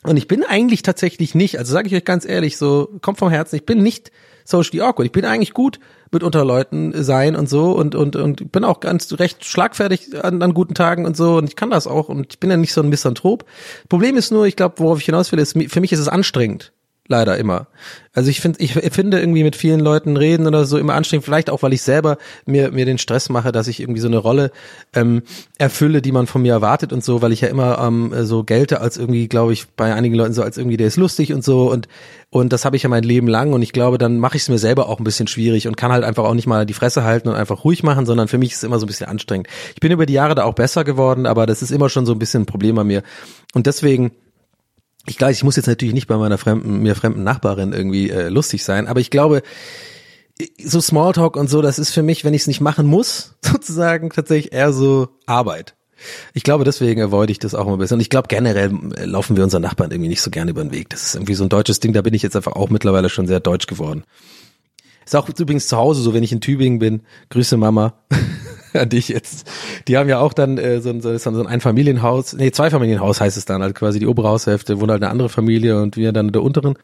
Und 0.02 0.16
ich 0.16 0.26
bin 0.26 0.44
eigentlich 0.44 0.82
tatsächlich 0.82 1.34
nicht, 1.34 1.58
also 1.58 1.72
sage 1.72 1.88
ich 1.88 1.94
euch 1.94 2.04
ganz 2.04 2.26
ehrlich, 2.26 2.56
so 2.56 2.88
kommt 3.02 3.18
vom 3.18 3.30
Herzen, 3.30 3.56
ich 3.56 3.66
bin 3.66 3.82
nicht 3.82 4.10
socially 4.44 4.82
awkward. 4.82 5.06
Ich 5.06 5.12
bin 5.12 5.24
eigentlich 5.24 5.54
gut 5.54 5.78
mit 6.10 6.22
unter 6.22 6.44
Leuten 6.44 6.92
sein 7.02 7.36
und 7.36 7.48
so 7.48 7.72
und 7.72 7.94
und 7.94 8.16
und 8.16 8.52
bin 8.52 8.64
auch 8.64 8.80
ganz 8.80 9.12
recht 9.18 9.44
schlagfertig 9.44 10.22
an, 10.24 10.42
an 10.42 10.54
guten 10.54 10.74
Tagen 10.74 11.06
und 11.06 11.16
so 11.16 11.36
und 11.36 11.48
ich 11.48 11.56
kann 11.56 11.70
das 11.70 11.86
auch 11.86 12.08
und 12.08 12.32
ich 12.32 12.40
bin 12.40 12.50
ja 12.50 12.56
nicht 12.56 12.72
so 12.72 12.82
ein 12.82 12.88
Misanthrop. 12.88 13.44
Problem 13.88 14.16
ist 14.16 14.32
nur, 14.32 14.46
ich 14.46 14.56
glaube, 14.56 14.74
worauf 14.78 14.98
ich 14.98 15.06
hinaus 15.06 15.32
will, 15.32 15.38
ist 15.38 15.56
für 15.68 15.80
mich 15.80 15.92
ist 15.92 16.00
es 16.00 16.08
anstrengend 16.08 16.72
leider 17.12 17.36
immer. 17.36 17.68
Also 18.14 18.28
ich 18.28 18.40
finde, 18.40 18.60
ich 18.60 18.72
finde 18.72 19.20
irgendwie 19.20 19.44
mit 19.44 19.56
vielen 19.56 19.80
Leuten 19.80 20.16
reden 20.16 20.46
oder 20.46 20.66
so 20.66 20.76
immer 20.76 20.94
anstrengend, 20.94 21.24
vielleicht 21.24 21.48
auch, 21.48 21.62
weil 21.62 21.72
ich 21.72 21.82
selber 21.82 22.18
mir, 22.44 22.70
mir 22.72 22.84
den 22.84 22.98
Stress 22.98 23.28
mache, 23.28 23.52
dass 23.52 23.68
ich 23.68 23.80
irgendwie 23.80 24.00
so 24.00 24.08
eine 24.08 24.18
Rolle 24.18 24.50
ähm, 24.92 25.22
erfülle, 25.56 26.02
die 26.02 26.12
man 26.12 26.26
von 26.26 26.42
mir 26.42 26.52
erwartet 26.52 26.92
und 26.92 27.04
so, 27.04 27.22
weil 27.22 27.32
ich 27.32 27.40
ja 27.40 27.48
immer 27.48 27.78
ähm, 27.78 28.12
so 28.24 28.44
gelte 28.44 28.80
als 28.80 28.98
irgendwie, 28.98 29.28
glaube 29.28 29.52
ich, 29.52 29.68
bei 29.68 29.94
einigen 29.94 30.14
Leuten 30.14 30.34
so 30.34 30.42
als 30.42 30.58
irgendwie, 30.58 30.76
der 30.76 30.88
ist 30.88 30.96
lustig 30.96 31.32
und 31.32 31.44
so 31.44 31.70
und 31.70 31.88
und 32.34 32.50
das 32.50 32.64
habe 32.64 32.76
ich 32.76 32.82
ja 32.82 32.88
mein 32.88 33.02
Leben 33.02 33.28
lang 33.28 33.52
und 33.52 33.60
ich 33.60 33.72
glaube, 33.72 33.98
dann 33.98 34.18
mache 34.18 34.38
ich 34.38 34.44
es 34.44 34.48
mir 34.48 34.56
selber 34.56 34.88
auch 34.88 34.98
ein 34.98 35.04
bisschen 35.04 35.26
schwierig 35.26 35.68
und 35.68 35.76
kann 35.76 35.92
halt 35.92 36.02
einfach 36.02 36.24
auch 36.24 36.32
nicht 36.32 36.46
mal 36.46 36.64
die 36.64 36.72
Fresse 36.72 37.04
halten 37.04 37.28
und 37.28 37.34
einfach 37.34 37.62
ruhig 37.62 37.82
machen, 37.82 38.06
sondern 38.06 38.26
für 38.26 38.38
mich 38.38 38.52
ist 38.52 38.58
es 38.58 38.62
immer 38.62 38.78
so 38.78 38.86
ein 38.86 38.88
bisschen 38.88 39.06
anstrengend. 39.06 39.48
Ich 39.74 39.80
bin 39.80 39.92
über 39.92 40.06
die 40.06 40.14
Jahre 40.14 40.34
da 40.34 40.44
auch 40.44 40.54
besser 40.54 40.82
geworden, 40.82 41.26
aber 41.26 41.44
das 41.44 41.60
ist 41.60 41.70
immer 41.70 41.90
schon 41.90 42.06
so 42.06 42.12
ein 42.12 42.18
bisschen 42.18 42.44
ein 42.44 42.46
Problem 42.46 42.76
bei 42.76 42.84
mir. 42.84 43.02
Und 43.52 43.66
deswegen 43.66 44.12
ich 45.06 45.18
glaube, 45.18 45.32
ich 45.32 45.44
muss 45.44 45.56
jetzt 45.56 45.66
natürlich 45.66 45.94
nicht 45.94 46.06
bei 46.06 46.16
meiner 46.16 46.38
fremden, 46.38 46.82
mir 46.82 46.94
fremden 46.94 47.24
Nachbarin 47.24 47.72
irgendwie 47.72 48.10
äh, 48.10 48.28
lustig 48.28 48.64
sein, 48.64 48.86
aber 48.86 49.00
ich 49.00 49.10
glaube, 49.10 49.42
so 50.62 50.80
Smalltalk 50.80 51.36
und 51.36 51.50
so, 51.50 51.62
das 51.62 51.78
ist 51.78 51.90
für 51.90 52.02
mich, 52.02 52.24
wenn 52.24 52.34
ich 52.34 52.42
es 52.42 52.46
nicht 52.46 52.60
machen 52.60 52.86
muss, 52.86 53.34
sozusagen 53.42 54.10
tatsächlich 54.10 54.52
eher 54.52 54.72
so 54.72 55.08
Arbeit. 55.26 55.74
Ich 56.34 56.42
glaube, 56.42 56.64
deswegen 56.64 57.00
avoid 57.00 57.30
ich 57.30 57.38
das 57.38 57.54
auch 57.54 57.66
immer 57.66 57.76
ein 57.76 57.78
bisschen. 57.78 57.96
Und 57.96 58.00
ich 58.00 58.10
glaube, 58.10 58.26
generell 58.28 58.72
äh, 58.96 59.04
laufen 59.04 59.36
wir 59.36 59.44
unseren 59.44 59.62
Nachbarn 59.62 59.92
irgendwie 59.92 60.08
nicht 60.08 60.22
so 60.22 60.30
gerne 60.30 60.50
über 60.50 60.62
den 60.62 60.72
Weg. 60.72 60.90
Das 60.90 61.02
ist 61.02 61.14
irgendwie 61.14 61.34
so 61.34 61.44
ein 61.44 61.48
deutsches 61.48 61.78
Ding, 61.78 61.92
da 61.92 62.02
bin 62.02 62.14
ich 62.14 62.22
jetzt 62.22 62.34
einfach 62.34 62.52
auch 62.52 62.70
mittlerweile 62.70 63.08
schon 63.08 63.28
sehr 63.28 63.40
deutsch 63.40 63.66
geworden. 63.66 64.04
Ist 65.04 65.16
auch 65.16 65.28
übrigens 65.28 65.68
zu 65.68 65.76
Hause 65.76 66.02
so, 66.02 66.14
wenn 66.14 66.22
ich 66.22 66.32
in 66.32 66.40
Tübingen 66.40 66.78
bin. 66.78 67.02
Grüße 67.30 67.56
Mama. 67.56 67.94
an 68.80 68.88
dich 68.88 69.08
jetzt. 69.08 69.50
Die 69.88 69.96
haben 69.96 70.08
ja 70.08 70.18
auch 70.18 70.32
dann 70.32 70.58
äh, 70.58 70.80
so, 70.80 70.90
ein, 70.90 71.00
so 71.00 71.10
ein 71.10 71.46
Einfamilienhaus, 71.46 72.34
nee, 72.34 72.50
Zweifamilienhaus 72.50 73.20
heißt 73.20 73.36
es 73.36 73.44
dann, 73.44 73.62
halt 73.62 73.74
quasi 73.74 73.98
die 73.98 74.06
obere 74.06 74.28
Haushälfte 74.28 74.80
wohnt 74.80 74.90
halt 74.90 75.02
eine 75.02 75.10
andere 75.10 75.28
Familie 75.28 75.80
und 75.80 75.96
wir 75.96 76.12
dann 76.12 76.28
in 76.28 76.32
der 76.32 76.42
unteren. 76.42 76.74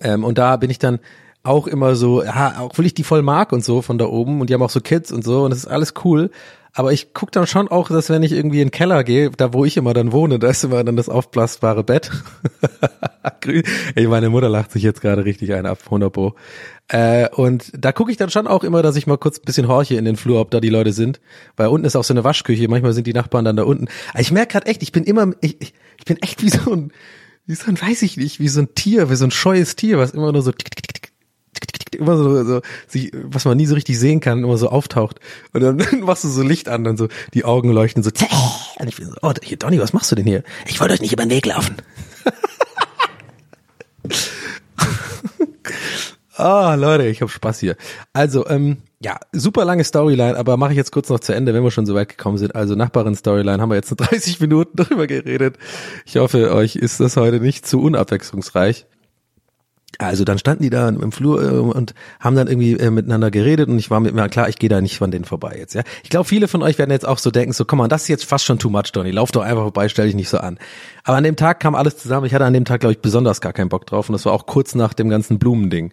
Ähm, 0.00 0.24
und 0.24 0.38
da 0.38 0.56
bin 0.56 0.70
ich 0.70 0.78
dann 0.78 0.98
auch 1.42 1.66
immer 1.66 1.94
so, 1.94 2.22
ja, 2.22 2.60
auch 2.60 2.76
will 2.76 2.86
ich 2.86 2.94
die 2.94 3.04
voll 3.04 3.22
mag 3.22 3.52
und 3.52 3.64
so 3.64 3.82
von 3.82 3.98
da 3.98 4.06
oben 4.06 4.40
und 4.40 4.50
die 4.50 4.54
haben 4.54 4.62
auch 4.62 4.70
so 4.70 4.80
Kids 4.80 5.10
und 5.10 5.24
so 5.24 5.44
und 5.44 5.50
das 5.50 5.60
ist 5.60 5.66
alles 5.66 5.94
cool. 6.04 6.30
Aber 6.72 6.92
ich 6.92 7.14
guck 7.14 7.32
dann 7.32 7.48
schon 7.48 7.66
auch, 7.68 7.88
dass 7.88 8.10
wenn 8.10 8.22
ich 8.22 8.30
irgendwie 8.30 8.60
in 8.60 8.68
den 8.68 8.70
Keller 8.70 9.02
gehe, 9.02 9.30
da 9.30 9.52
wo 9.52 9.64
ich 9.64 9.76
immer 9.76 9.92
dann 9.92 10.12
wohne, 10.12 10.38
da 10.38 10.48
ist 10.48 10.62
immer 10.62 10.84
dann 10.84 10.96
das 10.96 11.08
aufblasbare 11.08 11.82
Bett. 11.82 12.10
Ey, 13.96 14.06
meine 14.06 14.30
Mutter 14.30 14.48
lacht 14.48 14.70
sich 14.70 14.82
jetzt 14.82 15.00
gerade 15.00 15.24
richtig 15.24 15.52
ein 15.52 15.66
ab, 15.66 15.78
100 15.86 16.12
Pro. 16.12 16.34
Äh, 16.90 17.28
und 17.28 17.70
da 17.78 17.92
gucke 17.92 18.10
ich 18.10 18.16
dann 18.16 18.30
schon 18.30 18.48
auch 18.48 18.64
immer, 18.64 18.82
dass 18.82 18.96
ich 18.96 19.06
mal 19.06 19.16
kurz 19.16 19.38
ein 19.38 19.44
bisschen 19.44 19.68
horche 19.68 19.94
in 19.94 20.04
den 20.04 20.16
Flur, 20.16 20.40
ob 20.40 20.50
da 20.50 20.60
die 20.60 20.70
Leute 20.70 20.92
sind. 20.92 21.20
Weil 21.56 21.68
unten 21.68 21.86
ist 21.86 21.94
auch 21.94 22.02
so 22.02 22.12
eine 22.12 22.24
Waschküche, 22.24 22.66
manchmal 22.68 22.92
sind 22.92 23.06
die 23.06 23.12
Nachbarn 23.12 23.44
dann 23.44 23.54
da 23.56 23.62
unten. 23.62 23.86
Aber 24.10 24.20
ich 24.20 24.32
merke 24.32 24.52
gerade 24.52 24.66
echt, 24.66 24.82
ich 24.82 24.90
bin 24.90 25.04
immer, 25.04 25.30
ich, 25.40 25.56
ich 25.60 26.04
bin 26.04 26.16
echt 26.20 26.42
wie 26.42 26.50
so 26.50 26.72
ein, 26.72 26.92
wie 27.46 27.54
so 27.54 27.70
ein, 27.70 27.80
weiß 27.80 28.02
ich 28.02 28.16
nicht, 28.16 28.40
wie 28.40 28.48
so 28.48 28.62
ein 28.62 28.74
Tier, 28.74 29.08
wie 29.08 29.14
so 29.14 29.24
ein 29.24 29.30
scheues 29.30 29.76
Tier, 29.76 29.98
was 29.98 30.10
immer 30.10 30.32
nur 30.32 30.42
so 30.42 30.50
tick, 30.50 30.74
tick, 30.74 30.88
tick, 30.88 31.12
tick, 31.54 32.00
immer 32.00 32.16
so, 32.16 32.44
so 32.44 32.60
sich, 32.88 33.12
was 33.14 33.44
man 33.44 33.56
nie 33.56 33.66
so 33.66 33.76
richtig 33.76 33.96
sehen 33.96 34.18
kann, 34.18 34.42
immer 34.42 34.58
so 34.58 34.68
auftaucht. 34.68 35.20
Und 35.52 35.60
dann 35.60 35.76
machst 36.00 36.24
du 36.24 36.28
so 36.28 36.42
Licht 36.42 36.68
an, 36.68 36.82
dann 36.82 36.96
so 36.96 37.06
die 37.34 37.44
Augen 37.44 37.70
leuchten 37.70 38.02
so. 38.02 38.10
Und 38.80 38.88
ich 38.88 38.96
bin 38.96 39.06
so, 39.06 39.14
oh, 39.22 39.32
hier, 39.44 39.58
Donny, 39.58 39.78
was 39.78 39.92
machst 39.92 40.10
du 40.10 40.16
denn 40.16 40.26
hier? 40.26 40.42
Ich 40.66 40.80
wollte 40.80 40.94
euch 40.94 41.00
nicht 41.00 41.12
über 41.12 41.24
den 41.24 41.30
Weg 41.30 41.46
laufen. 41.46 41.76
Ah, 46.40 46.72
oh, 46.72 46.76
Leute, 46.76 47.06
ich 47.06 47.20
habe 47.20 47.30
Spaß 47.30 47.60
hier. 47.60 47.76
Also, 48.12 48.46
ähm, 48.48 48.78
ja, 49.02 49.18
super 49.32 49.64
lange 49.64 49.84
Storyline, 49.84 50.36
aber 50.36 50.56
mache 50.56 50.72
ich 50.72 50.76
jetzt 50.76 50.92
kurz 50.92 51.08
noch 51.08 51.20
zu 51.20 51.34
Ende, 51.34 51.54
wenn 51.54 51.62
wir 51.62 51.70
schon 51.70 51.86
so 51.86 51.94
weit 51.94 52.08
gekommen 52.08 52.38
sind. 52.38 52.54
Also 52.54 52.74
Nachbarin-Storyline 52.74 53.60
haben 53.60 53.70
wir 53.70 53.76
jetzt 53.76 53.90
30 53.96 54.40
Minuten 54.40 54.76
drüber 54.76 55.06
geredet. 55.06 55.56
Ich 56.04 56.16
hoffe, 56.16 56.52
euch 56.54 56.76
ist 56.76 57.00
das 57.00 57.16
heute 57.16 57.40
nicht 57.40 57.66
zu 57.66 57.80
unabwechslungsreich. 57.80 58.86
Also 59.98 60.24
dann 60.24 60.38
standen 60.38 60.62
die 60.62 60.70
da 60.70 60.88
im 60.88 61.12
Flur 61.12 61.42
äh, 61.42 61.56
und 61.56 61.94
haben 62.20 62.36
dann 62.36 62.46
irgendwie 62.46 62.72
äh, 62.74 62.90
miteinander 62.90 63.30
geredet 63.30 63.68
und 63.68 63.78
ich 63.78 63.90
war 63.90 64.00
mit 64.00 64.14
mir 64.14 64.28
klar, 64.28 64.48
ich 64.48 64.56
gehe 64.56 64.70
da 64.70 64.80
nicht 64.80 64.96
von 64.96 65.10
denen 65.10 65.24
vorbei 65.24 65.56
jetzt. 65.58 65.74
Ja, 65.74 65.82
ich 66.02 66.10
glaube, 66.10 66.26
viele 66.26 66.48
von 66.48 66.62
euch 66.62 66.78
werden 66.78 66.90
jetzt 66.90 67.06
auch 67.06 67.18
so 67.18 67.30
denken, 67.30 67.52
so, 67.52 67.64
komm 67.64 67.78
mal, 67.80 67.88
das 67.88 68.02
ist 68.02 68.08
jetzt 68.08 68.24
fast 68.24 68.44
schon 68.44 68.58
too 68.58 68.70
much, 68.70 68.92
Donny. 68.92 69.10
Lauf 69.10 69.32
doch 69.32 69.42
einfach 69.42 69.62
vorbei, 69.62 69.88
stell 69.88 70.06
dich 70.06 70.14
nicht 70.14 70.28
so 70.28 70.38
an. 70.38 70.58
Aber 71.04 71.16
an 71.16 71.24
dem 71.24 71.36
Tag 71.36 71.60
kam 71.60 71.74
alles 71.74 71.98
zusammen. 71.98 72.24
Ich 72.26 72.34
hatte 72.34 72.44
an 72.44 72.54
dem 72.54 72.64
Tag, 72.64 72.80
glaube 72.80 72.92
ich, 72.92 73.00
besonders 73.00 73.40
gar 73.40 73.52
keinen 73.52 73.68
Bock 73.68 73.86
drauf 73.86 74.08
und 74.08 74.14
das 74.14 74.24
war 74.24 74.32
auch 74.32 74.46
kurz 74.46 74.74
nach 74.74 74.94
dem 74.94 75.10
ganzen 75.10 75.38
Blumending. 75.38 75.92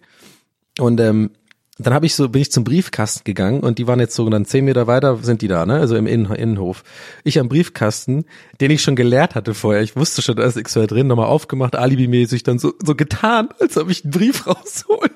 Und 0.78 1.00
ähm, 1.00 1.30
dann 1.78 1.94
habe 1.94 2.06
ich 2.06 2.14
so 2.14 2.28
bin 2.28 2.42
ich 2.42 2.50
zum 2.50 2.64
Briefkasten 2.64 3.22
gegangen 3.24 3.60
und 3.60 3.78
die 3.78 3.86
waren 3.86 4.00
jetzt 4.00 4.16
so 4.16 4.28
dann 4.28 4.44
zehn 4.44 4.64
Meter 4.64 4.88
weiter 4.88 5.18
sind 5.22 5.42
die 5.42 5.48
da, 5.48 5.64
ne? 5.64 5.74
Also 5.74 5.94
im 5.96 6.06
Innen 6.06 6.34
Innenhof. 6.34 6.82
Ich 7.22 7.38
am 7.38 7.48
Briefkasten, 7.48 8.24
den 8.60 8.72
ich 8.72 8.82
schon 8.82 8.96
geleert 8.96 9.36
hatte 9.36 9.54
vorher. 9.54 9.82
Ich 9.82 9.94
wusste 9.94 10.20
schon, 10.20 10.36
da 10.36 10.44
ist 10.44 10.56
X 10.56 10.74
drin, 10.74 11.06
nochmal 11.06 11.26
aufgemacht, 11.26 11.76
alibimäßig 11.76 12.42
dann 12.42 12.58
so 12.58 12.74
so 12.84 12.96
getan, 12.96 13.50
als 13.60 13.76
ob 13.78 13.90
ich 13.90 14.04
einen 14.04 14.10
Brief 14.10 14.46
rausholen. 14.46 15.12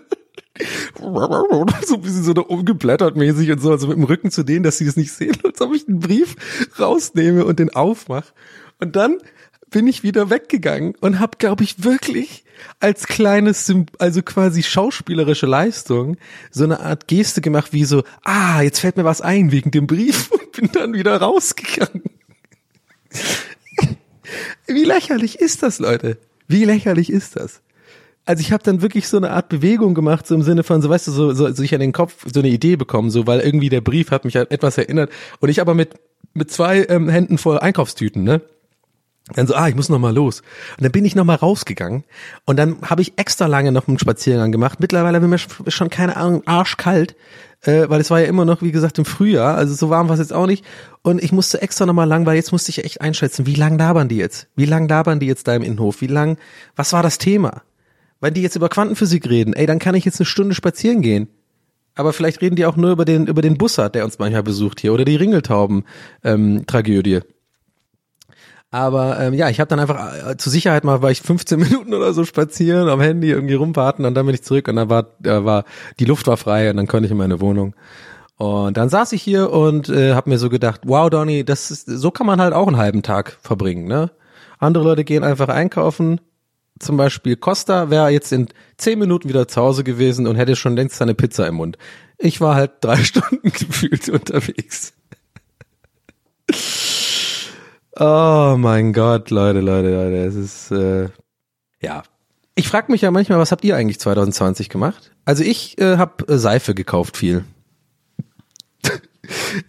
so 1.85 1.95
ein 1.97 2.03
bisschen 2.03 2.23
so 2.23 2.33
da 2.33 2.43
umgeblättert 2.43 3.17
mäßig 3.17 3.51
und 3.51 3.61
so, 3.61 3.73
also 3.73 3.89
mit 3.89 3.97
dem 3.97 4.05
Rücken 4.05 4.31
zu 4.31 4.45
denen, 4.45 4.63
dass 4.63 4.79
sie 4.79 4.87
das 4.87 4.97
nicht 4.97 5.13
sehen, 5.13 5.37
als 5.45 5.61
ob 5.61 5.75
ich 5.75 5.89
einen 5.89 5.99
Brief 5.99 6.37
rausnehme 6.79 7.45
und 7.45 7.59
den 7.59 7.71
aufmach. 7.71 8.33
Und 8.79 8.95
dann 8.95 9.19
bin 9.71 9.89
ich 9.89 10.05
wieder 10.05 10.31
weggegangen 10.31 10.95
und 11.01 11.19
habe, 11.19 11.39
glaube 11.39 11.65
ich, 11.65 11.83
wirklich 11.83 12.42
als 12.81 13.07
kleines, 13.07 13.73
also 13.99 14.23
quasi 14.23 14.63
schauspielerische 14.63 15.47
Leistung, 15.47 16.17
so 16.51 16.65
eine 16.65 16.81
Art 16.81 17.09
Geste 17.09 17.41
gemacht, 17.41 17.73
wie 17.73 17.85
so, 17.85 18.03
ah, 18.23 18.63
jetzt 18.63 18.81
fällt 18.81 18.97
mir 18.97 19.05
was 19.05 19.21
ein 19.21 19.53
wegen 19.53 19.71
dem 19.71 19.87
Brief 19.87 20.31
und 20.33 20.53
bin 20.53 20.71
dann 20.73 20.95
wieder 20.95 21.17
rausgegangen. 21.17 22.03
Wie 24.67 24.85
lächerlich 24.85 25.39
ist 25.39 25.63
das, 25.63 25.79
Leute? 25.79 26.17
Wie 26.49 26.65
lächerlich 26.65 27.11
ist 27.11 27.37
das? 27.37 27.61
Also 28.25 28.41
ich 28.41 28.53
habe 28.53 28.63
dann 28.63 28.81
wirklich 28.81 29.09
so 29.09 29.19
eine 29.19 29.31
Art 29.31 29.51
Bewegung 29.51 29.95
gemacht, 29.95 30.27
so 30.27 30.35
im 30.35 30.43
Sinne 30.43 30.63
von, 30.63 30.81
so 30.81 30.89
weißt 30.89 31.09
du, 31.09 31.11
so, 31.11 31.35
so 31.35 31.53
sich 31.53 31.75
an 31.75 31.81
den 31.81 31.93
Kopf 31.93 32.25
so 32.33 32.41
eine 32.41 32.49
Idee 32.49 32.77
bekommen, 32.77 33.11
so 33.11 33.27
weil 33.27 33.41
irgendwie 33.41 33.69
der 33.69 33.83
Brief 33.83 34.11
hat 34.11 34.25
mich 34.25 34.39
an 34.39 34.47
etwas 34.49 34.79
erinnert 34.79 35.11
und 35.41 35.49
ich 35.51 35.61
aber 35.61 35.75
mit 35.75 35.97
mit 36.35 36.51
zwei 36.51 36.85
ähm, 36.89 37.09
Händen 37.09 37.39
voll 37.39 37.59
Einkaufstüten, 37.59 38.25
ne? 38.25 38.41
Dann 39.35 39.47
so, 39.47 39.55
ah, 39.55 39.69
ich 39.69 39.77
muss 39.77 39.89
noch 39.89 40.01
mal 40.01 40.15
los. 40.15 40.41
Und 40.77 40.83
dann 40.83 40.93
bin 40.93 41.05
ich 41.05 41.15
noch 41.15 41.25
mal 41.25 41.37
rausgegangen 41.37 42.05
und 42.45 42.59
dann 42.59 42.83
habe 42.83 43.03
ich 43.03 43.19
extra 43.19 43.47
lange 43.47 43.71
noch 43.71 43.87
einen 43.87 43.99
Spaziergang 43.99 44.51
gemacht. 44.51 44.81
Mittlerweile 44.81 45.21
bin 45.21 45.31
mir 45.31 45.39
schon 45.39 45.91
keine 45.91 46.17
Ahnung 46.17 46.43
arschkalt, 46.47 47.15
äh, 47.63 47.89
weil 47.89 48.01
es 48.01 48.11
war 48.11 48.21
ja 48.21 48.27
immer 48.27 48.45
noch, 48.45 48.63
wie 48.63 48.73
gesagt, 48.73 48.99
im 48.99 49.05
Frühjahr, 49.05 49.57
also 49.57 49.75
so 49.75 49.91
warm 49.91 50.09
war 50.09 50.15
es 50.15 50.21
jetzt 50.21 50.33
auch 50.33 50.47
nicht. 50.47 50.65
Und 51.03 51.23
ich 51.23 51.31
musste 51.31 51.63
extra 51.63 51.87
noch 51.87 51.95
mal 51.95 52.05
lang, 52.05 52.27
weil 52.27 52.35
jetzt 52.35 52.51
musste 52.51 52.71
ich 52.71 52.85
echt 52.85 53.01
einschätzen, 53.01 53.47
wie 53.47 53.55
lang 53.55 53.79
labern 53.79 54.09
die 54.09 54.17
jetzt? 54.17 54.49
Wie 54.57 54.67
lang 54.67 54.89
labern 54.89 55.21
die 55.21 55.27
jetzt 55.27 55.47
da 55.47 55.55
im 55.55 55.63
Innenhof? 55.63 56.01
Wie 56.01 56.09
lang, 56.09 56.37
was 56.75 56.93
war 56.93 57.05
das 57.05 57.19
Thema? 57.19 57.63
Wenn 58.21 58.35
die 58.35 58.43
jetzt 58.43 58.57
über 58.57 58.69
Quantenphysik 58.69 59.29
reden, 59.29 59.55
ey, 59.55 59.67
dann 59.67 59.79
kann 59.79 59.95
ich 59.95 60.05
jetzt 60.05 60.21
eine 60.21 60.27
Stunde 60.27 60.57
spazieren 60.57 61.01
gehen. 61.01 61.29
Aber 61.95 62.13
vielleicht 62.13 62.41
reden 62.41 62.57
die 62.57 62.67
auch 62.67 62.77
nur 62.77 62.91
über 62.91 63.05
den, 63.05 63.27
über 63.27 63.43
den 63.43 63.59
Bussard, 63.59 63.95
der 63.95 64.05
uns 64.05 64.19
manchmal 64.19 64.43
besucht 64.43 64.81
hier, 64.81 64.93
oder 64.95 65.05
die 65.05 65.17
Ringeltauben-Tragödie. 65.17 67.15
Ähm, 67.15 67.23
aber 68.73 69.21
ähm, 69.21 69.35
ja, 69.35 69.51
ich 69.51 69.61
habe 69.61 69.69
dann 69.69 69.81
einfach 69.81 70.31
äh, 70.31 70.37
zur 70.39 70.51
Sicherheit 70.51 70.83
mal, 70.83 71.03
war 71.03 71.11
ich 71.11 71.21
15 71.21 71.61
Minuten 71.61 71.93
oder 71.93 72.15
so 72.15 72.25
spazieren, 72.25 72.89
am 72.89 73.03
Handy 73.03 73.31
irgendwie 73.31 73.55
rumwarten 73.55 74.07
und 74.07 74.15
dann 74.15 74.25
bin 74.25 74.35
ich 74.35 74.43
zurück 74.43 74.67
und 74.67 74.77
dann 74.77 74.89
war, 74.89 75.09
äh, 75.23 75.45
war 75.45 75.65
die 76.01 76.07
Luft 76.07 76.27
war 76.27 76.39
frei 76.39 76.71
und 76.71 76.79
dann 76.79 76.89
konnte 76.89 77.05
ich 77.05 77.13
in 77.13 77.19
meine 77.19 77.41
Wohnung. 77.41 77.75
Und 78.39 78.79
dann 78.79 78.89
saß 78.89 79.13
ich 79.13 79.23
hier 79.23 79.53
und 79.53 79.91
äh, 79.91 80.15
habe 80.15 80.31
mir 80.31 80.39
so 80.39 80.49
gedacht, 80.49 80.81
wow, 80.85 81.11
Donny, 81.11 81.45
das 81.45 81.71
ist, 81.71 81.87
so 81.87 82.11
kann 82.11 82.27
man 82.27 82.41
halt 82.41 82.55
auch 82.55 82.67
einen 82.67 82.79
halben 82.79 83.03
Tag 83.03 83.39
verbringen, 83.43 83.85
ne? 83.85 84.11
Andere 84.59 84.85
Leute 84.85 85.05
gehen 85.05 85.23
einfach 85.23 85.49
einkaufen. 85.49 86.21
Zum 86.79 86.97
Beispiel 86.97 87.37
Costa 87.37 87.91
wäre 87.91 88.09
jetzt 88.09 88.33
in 88.33 88.49
zehn 88.79 88.99
Minuten 88.99 89.29
wieder 89.29 89.47
zu 89.49 89.61
Hause 89.61 89.85
gewesen 89.85 90.27
und 90.27 90.37
hätte 90.37 90.57
schon 90.57 90.77
längst 90.77 90.97
seine 90.97 91.15
Pizza 91.15 91.47
im 91.47 91.57
Mund. 91.57 91.77
Ich 92.17 92.41
war 92.41 92.55
halt 92.55 92.73
drei 92.81 92.97
Stunden 93.05 93.53
gefühlt 93.53 94.09
unterwegs. 94.09 94.95
Oh 98.05 98.57
mein 98.59 98.93
Gott, 98.93 99.31
Leute, 99.31 99.61
Leute, 99.61 99.95
Leute, 99.95 100.25
es 100.25 100.35
ist 100.35 100.73
äh, 100.73 101.09
ja. 101.81 102.03
Ich 102.57 102.67
frage 102.67 102.91
mich 102.91 103.03
ja 103.03 103.13
manchmal, 103.13 103.39
was 103.39 103.53
habt 103.53 103.63
ihr 103.63 103.77
eigentlich 103.77 104.01
2020 104.01 104.69
gemacht? 104.71 105.13
Also 105.25 105.45
ich 105.45 105.81
äh, 105.81 105.99
habe 105.99 106.27
äh, 106.27 106.37
Seife 106.37 106.75
gekauft 106.75 107.17
viel. 107.17 107.45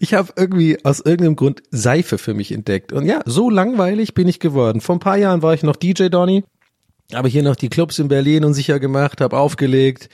ich 0.00 0.14
habe 0.14 0.32
irgendwie 0.34 0.84
aus 0.84 0.98
irgendeinem 0.98 1.36
Grund 1.36 1.62
Seife 1.70 2.18
für 2.18 2.34
mich 2.34 2.50
entdeckt 2.50 2.92
und 2.92 3.06
ja, 3.06 3.20
so 3.24 3.50
langweilig 3.50 4.14
bin 4.14 4.26
ich 4.26 4.40
geworden. 4.40 4.80
Vor 4.80 4.96
ein 4.96 5.00
paar 5.00 5.16
Jahren 5.16 5.42
war 5.42 5.54
ich 5.54 5.62
noch 5.62 5.76
DJ 5.76 6.08
Donny, 6.08 6.42
habe 7.14 7.28
hier 7.28 7.44
noch 7.44 7.54
die 7.54 7.68
Clubs 7.68 8.00
in 8.00 8.08
Berlin 8.08 8.44
unsicher 8.44 8.80
gemacht, 8.80 9.20
habe 9.20 9.38
aufgelegt, 9.38 10.08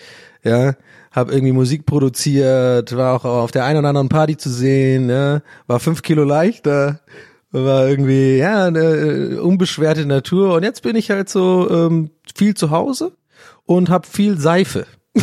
ja, 0.45 0.75
habe 1.11 1.33
irgendwie 1.33 1.55
Musik 1.55 1.87
produziert, 1.87 2.95
war 2.95 3.15
auch 3.15 3.25
auf 3.25 3.51
der 3.51 3.65
einen 3.65 3.79
oder 3.79 3.89
anderen 3.89 4.11
Party 4.11 4.37
zu 4.37 4.51
sehen, 4.51 5.09
ja, 5.09 5.41
war 5.67 5.81
fünf 5.81 6.03
Kilo 6.03 6.25
leichter 6.25 7.01
war 7.53 7.89
irgendwie, 7.89 8.37
ja, 8.37 8.67
eine 8.67 8.81
äh, 8.81 9.39
unbeschwerte 9.39 10.07
Natur. 10.07 10.55
Und 10.55 10.63
jetzt 10.63 10.83
bin 10.83 10.97
ich 10.97 11.11
halt 11.11 11.29
so 11.29 11.69
ähm, 11.71 12.11
viel 12.35 12.55
zu 12.55 12.71
Hause 12.71 13.13
und 13.67 13.91
hab 13.91 14.07
viel 14.07 14.39
Seife. 14.39 14.87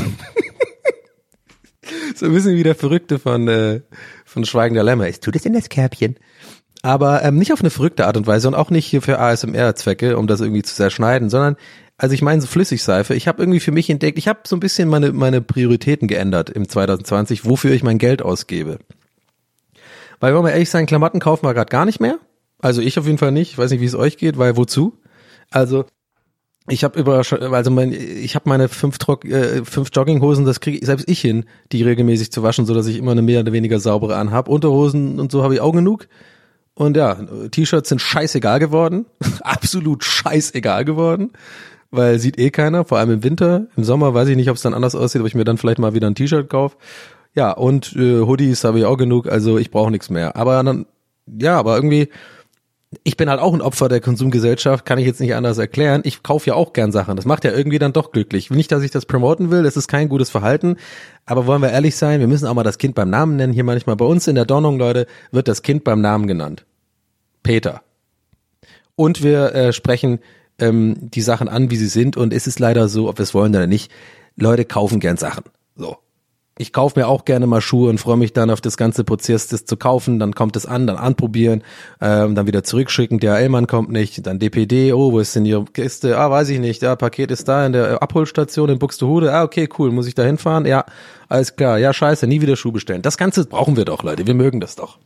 so 2.16 2.26
ein 2.26 2.34
bisschen 2.34 2.56
wie 2.56 2.64
der 2.64 2.76
Verrückte 2.76 3.20
von, 3.20 3.48
äh, 3.48 3.82
von 4.26 4.46
Schweigender 4.46 4.84
Lämmer. 4.84 5.08
Ich 5.08 5.20
tu 5.20 5.32
das 5.32 5.46
in 5.46 5.54
das 5.54 5.70
Kärbchen. 5.70 6.18
Aber 6.84 7.24
ähm, 7.24 7.38
nicht 7.38 7.54
auf 7.54 7.62
eine 7.62 7.70
verrückte 7.70 8.06
Art 8.06 8.18
und 8.18 8.28
Weise 8.28 8.48
und 8.48 8.56
auch 8.56 8.70
nicht 8.70 8.86
hier 8.86 9.02
für 9.02 9.20
ASMR-Zwecke, 9.20 10.18
um 10.18 10.28
das 10.28 10.42
irgendwie 10.42 10.62
zu 10.62 10.76
zerschneiden, 10.76 11.30
sondern 11.30 11.56
Also 11.98 12.14
ich 12.14 12.22
meine 12.22 12.42
so 12.42 12.48
Flüssigseife. 12.48 13.16
Ich 13.16 13.28
habe 13.28 13.42
irgendwie 13.42 13.60
für 13.60 13.72
mich 13.72 13.90
entdeckt, 13.90 14.18
ich 14.18 14.28
habe 14.28 14.42
so 14.46 14.56
ein 14.56 14.60
bisschen 14.60 14.88
meine, 14.88 15.12
meine 15.12 15.42
Prioritäten 15.42 16.08
geändert 16.08 16.50
im 16.50 16.70
2020, 16.70 17.46
wofür 17.46 17.72
ich 17.72 17.84
mein 17.84 17.98
Geld 17.98 18.22
ausgebe. 18.22 18.80
Weil, 20.20 20.36
wenn 20.36 20.44
wir 20.44 20.52
ehrlich 20.52 20.70
sein, 20.70 20.86
Klamotten 20.86 21.20
kaufen 21.20 21.46
wir 21.46 21.54
gerade 21.54 21.70
gar 21.70 21.86
nicht 21.86 22.00
mehr. 22.00 22.18
Also 22.60 22.82
ich 22.82 22.98
auf 22.98 23.06
jeden 23.06 23.18
Fall 23.18 23.32
nicht. 23.32 23.52
Ich 23.52 23.58
weiß 23.58 23.72
nicht, 23.72 23.82
wie 23.82 23.86
es 23.86 23.96
euch 23.96 24.18
geht, 24.18 24.38
weil 24.38 24.58
wozu? 24.58 24.94
Also 25.52 25.86
ich 26.70 26.84
habe 26.84 27.00
über, 27.00 27.22
also 27.52 27.72
mein, 27.72 27.94
ich 27.94 28.36
habe 28.36 28.50
meine 28.50 28.68
fünf, 28.68 28.98
Trock, 28.98 29.24
äh, 29.24 29.64
fünf 29.64 29.90
Jogginghosen, 29.94 30.46
das 30.46 30.60
kriege 30.60 30.86
selbst 30.86 31.10
ich 31.10 31.22
hin, 31.22 31.46
die 31.72 31.82
regelmäßig 31.82 32.32
zu 32.32 32.44
waschen, 32.44 32.66
so 32.66 32.74
dass 32.74 32.88
ich 32.88 32.98
immer 32.98 33.12
eine 33.12 33.22
mehr 33.22 33.40
oder 33.40 33.54
weniger 33.54 33.80
saubere 33.80 34.18
anhab. 34.18 34.50
Unterhosen 34.50 35.20
und 35.20 35.32
so 35.32 35.44
habe 35.44 35.54
ich 35.54 35.62
auch 35.62 35.72
genug. 35.72 36.08
Und 36.74 36.98
ja, 36.98 37.16
T-Shirts 37.50 37.90
sind 37.90 38.02
scheißegal 38.02 38.60
geworden, 38.60 39.06
absolut 39.42 40.04
scheißegal 40.04 40.84
geworden, 40.84 41.32
weil 41.90 42.20
sieht 42.20 42.38
eh 42.38 42.52
keiner, 42.52 42.84
vor 42.84 42.98
allem 42.98 43.12
im 43.12 43.24
Winter. 43.24 43.68
Im 43.78 43.84
Sommer 43.84 44.14
weiß 44.14 44.28
ich 44.28 44.36
nicht, 44.36 44.50
ob 44.50 44.58
es 44.58 44.62
dann 44.62 44.74
anders 44.74 44.94
aussieht, 44.94 45.22
ob 45.22 45.28
ich 45.28 45.36
mir 45.36 45.46
dann 45.46 45.58
vielleicht 45.58 45.80
mal 45.80 45.94
wieder 45.94 46.08
ein 46.08 46.16
T-Shirt 46.16 46.50
kaufe. 46.50 46.76
Ja, 47.38 47.52
und 47.52 47.96
äh, 47.96 48.22
Hoodies 48.22 48.64
habe 48.64 48.80
ich 48.80 48.86
auch 48.86 48.98
genug, 48.98 49.28
also 49.28 49.60
ich 49.60 49.70
brauche 49.70 49.92
nichts 49.92 50.10
mehr. 50.10 50.36
Aber 50.36 50.64
dann, 50.64 50.88
ja, 51.28 51.60
aber 51.60 51.76
irgendwie 51.76 52.10
ich 53.04 53.18
bin 53.18 53.30
halt 53.30 53.42
auch 53.42 53.54
ein 53.54 53.62
Opfer 53.62 53.90
der 53.90 54.00
Konsumgesellschaft, 54.00 54.86
kann 54.86 54.98
ich 54.98 55.06
jetzt 55.06 55.20
nicht 55.20 55.36
anders 55.36 55.58
erklären. 55.58 56.02
Ich 56.06 56.24
kaufe 56.24 56.48
ja 56.48 56.56
auch 56.56 56.72
gern 56.74 56.92
Sachen. 56.92 57.16
Das 57.16 57.26
macht 57.26 57.44
ja 57.44 57.52
irgendwie 57.52 57.80
dann 57.80 57.94
doch 57.94 58.12
glücklich. 58.12 58.50
Nicht, 58.50 58.72
dass 58.72 58.82
ich 58.82 58.92
das 58.92 59.06
promoten 59.06 59.52
will, 59.52 59.62
das 59.62 59.76
ist 59.76 59.88
kein 59.88 60.10
gutes 60.10 60.30
Verhalten. 60.30 60.78
Aber 61.26 61.46
wollen 61.46 61.62
wir 61.62 61.70
ehrlich 61.70 61.98
sein, 61.98 62.22
wir 62.22 62.28
müssen 62.28 62.48
auch 62.48 62.54
mal 62.54 62.64
das 62.64 62.78
Kind 62.78 62.96
beim 62.96 63.10
Namen 63.10 63.36
nennen. 63.36 63.54
Hier 63.54 63.66
manchmal 63.66 63.98
bei 63.98 64.06
uns 64.06 64.28
in 64.28 64.36
der 64.36 64.46
Donnung, 64.46 64.80
Leute, 64.80 65.06
wird 65.32 65.48
das 65.48 65.62
Kind 65.62 65.84
beim 65.84 66.00
Namen 66.00 66.28
genannt. 66.28 66.66
Peter. 67.44 67.82
Und 68.96 69.22
wir 69.22 69.54
äh, 69.54 69.74
sprechen 69.74 70.20
ähm, 70.58 70.96
die 71.02 71.22
Sachen 71.22 71.50
an, 71.50 71.70
wie 71.70 71.78
sie 71.78 71.88
sind. 71.88 72.16
Und 72.16 72.34
es 72.34 72.48
ist 72.48 72.60
leider 72.60 72.88
so, 72.88 73.10
ob 73.10 73.20
wir 73.20 73.24
es 73.24 73.34
wollen 73.34 73.54
oder 73.54 73.68
nicht, 73.68 73.92
Leute 74.38 74.64
kaufen 74.64 75.02
gern 75.02 75.18
Sachen. 75.18 75.44
So 75.76 75.98
ich 76.58 76.74
kaufe 76.74 77.00
mir 77.00 77.08
auch 77.08 77.26
gerne 77.26 77.48
mal 77.48 77.62
Schuhe 77.62 77.90
und 77.90 78.00
freue 78.00 78.18
mich 78.18 78.34
dann 78.34 78.50
auf 78.50 78.62
das 78.62 78.78
ganze 78.78 79.04
Prozess, 79.04 79.48
das 79.48 79.66
zu 79.66 79.78
kaufen. 79.78 80.20
Dann 80.20 80.34
kommt 80.34 80.56
es 80.56 80.66
an, 80.66 80.88
dann 80.88 80.98
anprobieren, 80.98 81.64
ähm, 82.02 82.36
dann 82.36 82.48
wieder 82.48 82.64
zurückschicken. 82.64 83.20
Der 83.20 83.38
Ellmann 83.38 83.68
kommt 83.68 83.92
nicht, 83.92 84.26
dann 84.26 84.40
DPD. 84.40 84.94
Oh, 84.94 85.12
wo 85.12 85.20
ist 85.20 85.36
denn 85.36 85.46
Ihre 85.46 85.66
Kiste? 85.66 86.18
Ah, 86.18 86.32
weiß 86.32 86.50
ich 86.50 86.60
nicht. 86.60 86.82
Ja, 86.82 86.96
Paket 86.96 87.32
ist 87.32 87.48
da 87.48 87.66
in 87.66 87.74
der 87.74 88.02
Abholstation 88.02 88.70
in 88.70 88.80
Buxtehude. 88.80 89.34
Ah, 89.34 89.44
okay, 89.44 89.70
cool. 89.78 89.92
Muss 89.92 90.08
ich 90.08 90.16
da 90.16 90.24
hinfahren? 90.24 90.66
Ja, 90.66 90.86
alles 91.30 91.56
klar. 91.56 91.78
Ja, 91.78 91.94
scheiße, 91.94 92.26
nie 92.26 92.42
wieder 92.42 92.56
Schuh 92.56 92.72
bestellen. 92.72 93.02
Das 93.02 93.18
Ganze 93.18 93.46
brauchen 93.46 93.78
wir 93.78 93.86
doch, 93.86 94.04
Leute. 94.04 94.26
Wir 94.26 94.34
mögen 94.34 94.60
das 94.60 94.76
doch. 94.76 94.98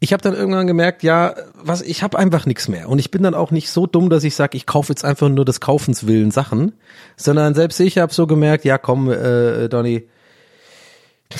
Ich 0.00 0.12
habe 0.12 0.22
dann 0.22 0.34
irgendwann 0.34 0.66
gemerkt, 0.66 1.02
ja, 1.02 1.34
was 1.54 1.80
ich 1.80 2.02
habe 2.02 2.18
einfach 2.18 2.46
nichts 2.46 2.68
mehr 2.68 2.88
und 2.90 2.98
ich 2.98 3.10
bin 3.10 3.22
dann 3.22 3.34
auch 3.34 3.50
nicht 3.50 3.70
so 3.70 3.86
dumm, 3.86 4.10
dass 4.10 4.24
ich 4.24 4.34
sage, 4.34 4.56
ich 4.56 4.66
kaufe 4.66 4.92
jetzt 4.92 5.04
einfach 5.04 5.28
nur 5.28 5.44
des 5.46 5.60
Kaufens 5.60 6.06
willen 6.06 6.30
Sachen, 6.30 6.72
sondern 7.16 7.54
selbst 7.54 7.80
ich 7.80 7.96
habe 7.96 8.12
so 8.12 8.26
gemerkt, 8.26 8.66
ja, 8.66 8.76
komm, 8.76 9.10
äh, 9.10 9.68
Donny, 9.68 10.06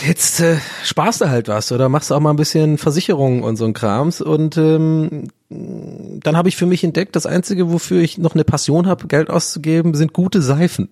jetzt 0.02 0.40
äh, 0.40 0.56
sparst 0.82 1.20
du 1.20 1.28
halt 1.28 1.48
was 1.48 1.72
oder 1.72 1.88
machst 1.88 2.12
auch 2.12 2.20
mal 2.20 2.30
ein 2.30 2.36
bisschen 2.36 2.78
Versicherung 2.78 3.42
und 3.42 3.56
so 3.56 3.64
ein 3.64 3.72
Krams 3.72 4.20
und 4.20 4.56
ähm, 4.56 5.28
dann 5.48 6.36
habe 6.36 6.48
ich 6.48 6.56
für 6.56 6.66
mich 6.66 6.82
entdeckt, 6.84 7.16
das 7.16 7.26
einzige, 7.26 7.70
wofür 7.70 8.00
ich 8.00 8.18
noch 8.18 8.34
eine 8.34 8.44
Passion 8.44 8.86
habe, 8.86 9.06
Geld 9.06 9.30
auszugeben, 9.30 9.94
sind 9.94 10.12
gute 10.12 10.42
Seifen 10.42 10.88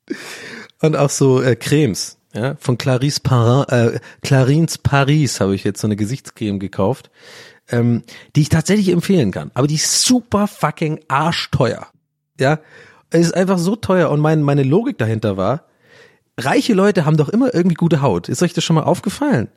und 0.80 0.96
auch 0.96 1.10
so 1.10 1.42
äh, 1.42 1.56
Cremes. 1.56 2.16
Ja, 2.34 2.56
von 2.60 2.76
Clarisse 2.76 3.20
Parin, 3.20 3.64
äh, 3.70 4.00
Clarins 4.22 4.76
Paris 4.76 5.40
habe 5.40 5.54
ich 5.54 5.64
jetzt 5.64 5.80
so 5.80 5.86
eine 5.86 5.96
Gesichtscreme 5.96 6.58
gekauft, 6.58 7.10
ähm, 7.70 8.02
die 8.36 8.42
ich 8.42 8.50
tatsächlich 8.50 8.90
empfehlen 8.90 9.30
kann. 9.30 9.50
Aber 9.54 9.66
die 9.66 9.76
ist 9.76 10.02
super 10.02 10.46
fucking 10.46 11.00
arschteuer. 11.08 11.86
Ja, 12.38 12.60
ist 13.10 13.34
einfach 13.34 13.58
so 13.58 13.76
teuer 13.76 14.10
und 14.10 14.20
mein, 14.20 14.42
meine 14.42 14.62
Logik 14.62 14.98
dahinter 14.98 15.38
war, 15.38 15.64
reiche 16.38 16.74
Leute 16.74 17.04
haben 17.04 17.16
doch 17.16 17.28
immer 17.28 17.54
irgendwie 17.54 17.74
gute 17.74 18.00
Haut. 18.00 18.28
Ist 18.28 18.42
euch 18.42 18.54
das 18.54 18.64
schon 18.64 18.76
mal 18.76 18.84
aufgefallen? 18.84 19.48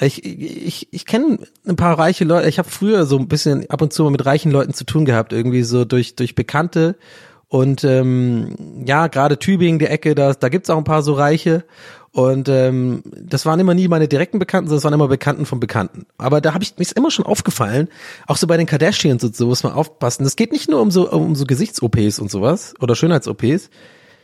Ich, 0.00 0.24
ich, 0.24 0.88
ich 0.90 1.06
kenne 1.06 1.38
ein 1.66 1.76
paar 1.76 1.98
reiche 1.98 2.24
Leute. 2.24 2.48
Ich 2.48 2.58
habe 2.58 2.68
früher 2.68 3.06
so 3.06 3.18
ein 3.18 3.28
bisschen 3.28 3.68
ab 3.70 3.82
und 3.82 3.92
zu 3.92 4.02
mal 4.04 4.10
mit 4.10 4.24
reichen 4.24 4.50
Leuten 4.50 4.72
zu 4.72 4.84
tun 4.84 5.04
gehabt, 5.04 5.32
irgendwie 5.32 5.62
so 5.62 5.84
durch, 5.84 6.16
durch 6.16 6.34
Bekannte. 6.34 6.96
Und 7.48 7.84
ähm, 7.84 8.84
ja, 8.86 9.08
gerade 9.08 9.38
Tübingen, 9.38 9.78
die 9.78 9.86
Ecke, 9.86 10.14
da, 10.14 10.32
da 10.32 10.48
gibt's 10.48 10.70
auch 10.70 10.78
ein 10.78 10.84
paar 10.84 11.02
so 11.02 11.12
Reiche. 11.12 11.64
Und 12.10 12.48
ähm, 12.48 13.02
das 13.04 13.44
waren 13.46 13.60
immer 13.60 13.74
nie 13.74 13.88
meine 13.88 14.08
direkten 14.08 14.38
Bekannten, 14.38 14.68
sondern 14.68 14.78
das 14.78 14.84
waren 14.84 14.94
immer 14.94 15.08
Bekannten 15.08 15.46
von 15.46 15.60
Bekannten. 15.60 16.06
Aber 16.16 16.40
da 16.40 16.54
habe 16.54 16.64
ich 16.64 16.76
mir 16.78 16.86
immer 16.94 17.10
schon 17.10 17.26
aufgefallen, 17.26 17.88
auch 18.26 18.36
so 18.36 18.46
bei 18.46 18.56
den 18.56 18.66
Kardashians 18.66 19.22
und 19.24 19.36
so 19.36 19.46
muss 19.46 19.62
man 19.62 19.72
aufpassen. 19.72 20.24
Das 20.24 20.36
geht 20.36 20.52
nicht 20.52 20.70
nur 20.70 20.80
um 20.80 20.90
so 20.90 21.10
um 21.10 21.34
so 21.34 21.44
Gesichts-OPs 21.44 22.18
und 22.18 22.30
sowas 22.30 22.74
oder 22.80 22.96
Schönheits-OPs, 22.96 23.70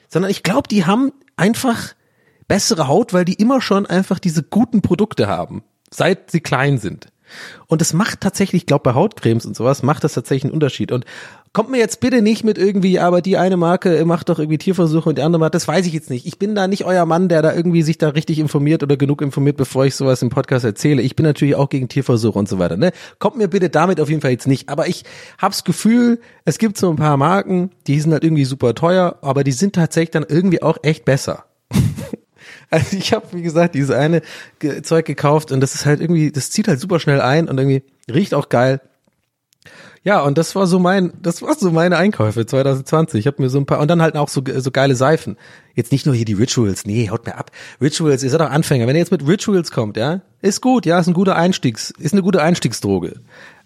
sondern 0.09 0.31
ich 0.31 0.43
glaube, 0.43 0.69
die 0.69 0.87
haben 0.87 1.13
einfach 1.37 1.95
bessere 2.49 2.89
Haut, 2.89 3.13
weil 3.13 3.25
die 3.25 3.35
immer 3.35 3.61
schon 3.61 3.87
einfach 3.87 4.19
diese 4.19 4.43
guten 4.43 4.83
Produkte 4.83 5.29
haben, 5.29 5.63
seit 5.91 6.31
sie 6.31 6.41
klein 6.41 6.79
sind. 6.79 7.09
Und 7.67 7.83
es 7.83 7.93
macht 7.93 8.21
tatsächlich, 8.21 8.63
ich 8.63 8.67
glaube 8.67 8.85
bei 8.85 8.95
Hautcremes 8.95 9.47
und 9.47 9.55
sowas, 9.55 9.83
macht 9.83 10.05
das 10.05 10.15
tatsächlich 10.15 10.45
einen 10.45 10.55
Unterschied. 10.55 10.93
Und 10.93 11.05
kommt 11.53 11.71
mir 11.71 11.79
jetzt 11.79 12.01
bitte 12.01 12.23
nicht 12.23 12.45
mit 12.45 12.59
irgendwie, 12.59 12.99
aber 12.99 13.21
die 13.21 13.37
eine 13.37 13.57
Marke 13.57 14.05
macht 14.05 14.29
doch 14.29 14.39
irgendwie 14.39 14.59
Tierversuche 14.59 15.09
und 15.09 15.19
die 15.19 15.23
andere 15.23 15.41
macht, 15.41 15.55
das 15.55 15.69
weiß 15.69 15.87
ich 15.87 15.93
jetzt 15.93 16.11
nicht. 16.11 16.27
Ich 16.27 16.39
bin 16.39 16.55
da 16.55 16.69
nicht 16.69 16.85
euer 16.85 17.05
Mann, 17.05 17.29
der 17.29 17.43
da 17.43 17.55
irgendwie 17.55 17.83
sich 17.83 17.99
da 17.99 18.11
richtig 18.11 18.39
informiert 18.39 18.83
oder 18.83 18.97
genug 18.97 19.23
informiert, 19.23 19.57
bevor 19.57 19.85
ich 19.85 19.95
sowas 19.95 20.23
im 20.23 20.31
Podcast 20.31 20.65
erzähle. 20.65 21.03
Ich 21.03 21.17
bin 21.17 21.25
natürlich 21.25 21.55
auch 21.55 21.69
gegen 21.69 21.89
Tierversuche 21.89 22.39
und 22.39 22.49
so 22.49 22.59
weiter. 22.59 22.77
Ne? 22.77 22.93
Kommt 23.19 23.37
mir 23.37 23.49
bitte 23.49 23.69
damit 23.69 24.01
auf 24.01 24.09
jeden 24.09 24.21
Fall 24.23 24.31
jetzt 24.31 24.47
nicht. 24.47 24.69
Aber 24.69 24.89
ich 24.89 25.05
hab's 25.39 25.65
Gefühl, 25.65 26.21
es 26.45 26.59
gibt 26.59 26.79
so 26.79 26.89
ein 26.91 26.97
paar 26.97 27.17
Marken, 27.17 27.71
die 27.87 28.01
sind 28.01 28.13
halt 28.13 28.25
irgendwie 28.25 28.45
super 28.45 28.75
teuer, 28.75 29.19
aber 29.23 29.45
die 29.45 29.53
sind 29.53 29.75
tatsächlich 29.75 30.13
dann 30.13 30.27
irgendwie 30.29 30.63
auch 30.63 30.79
echt 30.83 31.05
besser. 31.05 31.48
Also 32.71 32.99
ich 32.99 33.15
habe, 33.15 33.27
wie 33.33 33.43
gesagt, 33.43 33.75
dieses 33.75 33.91
eine 33.91 34.21
Zeug 34.83 35.07
gekauft 35.07 35.53
und 35.53 35.61
das 35.61 35.75
ist 35.75 35.87
halt 35.87 36.01
irgendwie, 36.01 36.31
das 36.31 36.51
zieht 36.51 36.69
halt 36.69 36.79
super 36.79 37.01
schnell 37.01 37.21
ein 37.21 37.49
und 37.49 37.57
irgendwie 37.57 37.83
riecht 38.13 38.35
auch 38.35 38.51
geil. 38.51 38.81
Ja, 40.05 40.23
und 40.23 40.39
das 40.39 40.55
war 40.55 40.67
so 40.67 40.79
mein, 40.79 41.13
das 41.21 41.43
war 41.43 41.55
so 41.55 41.71
meine 41.71 41.97
Einkäufe 41.97 42.47
2020. 42.47 43.21
Ich 43.21 43.27
habe 43.27 43.43
mir 43.43 43.51
so 43.51 43.59
ein 43.59 43.67
paar 43.67 43.81
und 43.81 43.89
dann 43.89 44.01
halt 44.01 44.17
auch 44.17 44.29
so 44.29 44.43
so 44.57 44.71
geile 44.71 44.95
Seifen. 44.95 45.37
Jetzt 45.75 45.93
nicht 45.93 46.07
nur 46.07 46.15
hier 46.15 46.25
die 46.25 46.35
Rituals, 46.35 46.87
nee, 46.87 47.11
haut 47.11 47.27
mir 47.27 47.37
ab. 47.37 47.51
Rituals, 47.81 48.23
ihr 48.23 48.31
seid 48.31 48.41
doch 48.41 48.51
Anfänger. 48.51 48.87
Wenn 48.87 48.97
ihr 48.97 49.01
jetzt 49.01 49.11
mit 49.11 49.27
Rituals 49.27 49.71
kommt, 49.71 49.97
ja, 49.97 50.23
ist 50.41 50.63
gut, 50.63 50.87
ja, 50.87 50.99
ist 50.99 51.09
ein 51.09 51.15
guter 51.15 51.37
Einstiegs, 51.37 51.93
ist 51.99 52.13
eine 52.13 52.23
gute 52.23 52.43
Einstiegsdroge. 52.43 53.21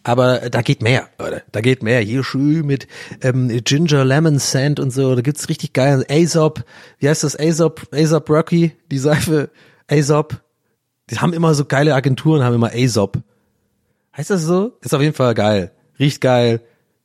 Aber 0.04 0.50
da 0.50 0.62
geht 0.62 0.82
mehr, 0.82 1.08
Leute. 1.18 1.42
Da 1.52 1.60
geht 1.60 1.82
mehr. 1.82 2.00
Hier 2.00 2.24
schön 2.24 2.66
mit 2.66 2.88
ähm, 3.22 3.48
Ginger 3.64 4.04
Lemon 4.04 4.38
Sand 4.38 4.80
und 4.80 4.90
so. 4.90 5.14
Da 5.14 5.22
gibt's 5.22 5.48
richtig 5.48 5.72
geil. 5.72 6.04
Aesop, 6.08 6.64
wie 6.98 7.08
heißt 7.08 7.24
das? 7.24 7.38
Aesop, 7.38 7.82
Aesop 7.92 8.28
Rocky, 8.28 8.72
die 8.90 8.98
Seife. 8.98 9.50
Aesop. 9.88 10.40
Die 11.10 11.18
haben 11.18 11.32
immer 11.32 11.54
so 11.54 11.64
geile 11.64 11.94
Agenturen, 11.94 12.42
haben 12.42 12.54
immer 12.54 12.72
Aesop. 12.72 13.18
Heißt 14.16 14.30
das 14.30 14.42
so? 14.42 14.72
Ist 14.80 14.94
auf 14.94 15.02
jeden 15.02 15.14
Fall 15.14 15.34
geil. 15.34 15.72
Riecht 15.98 16.20
geil, 16.20 16.60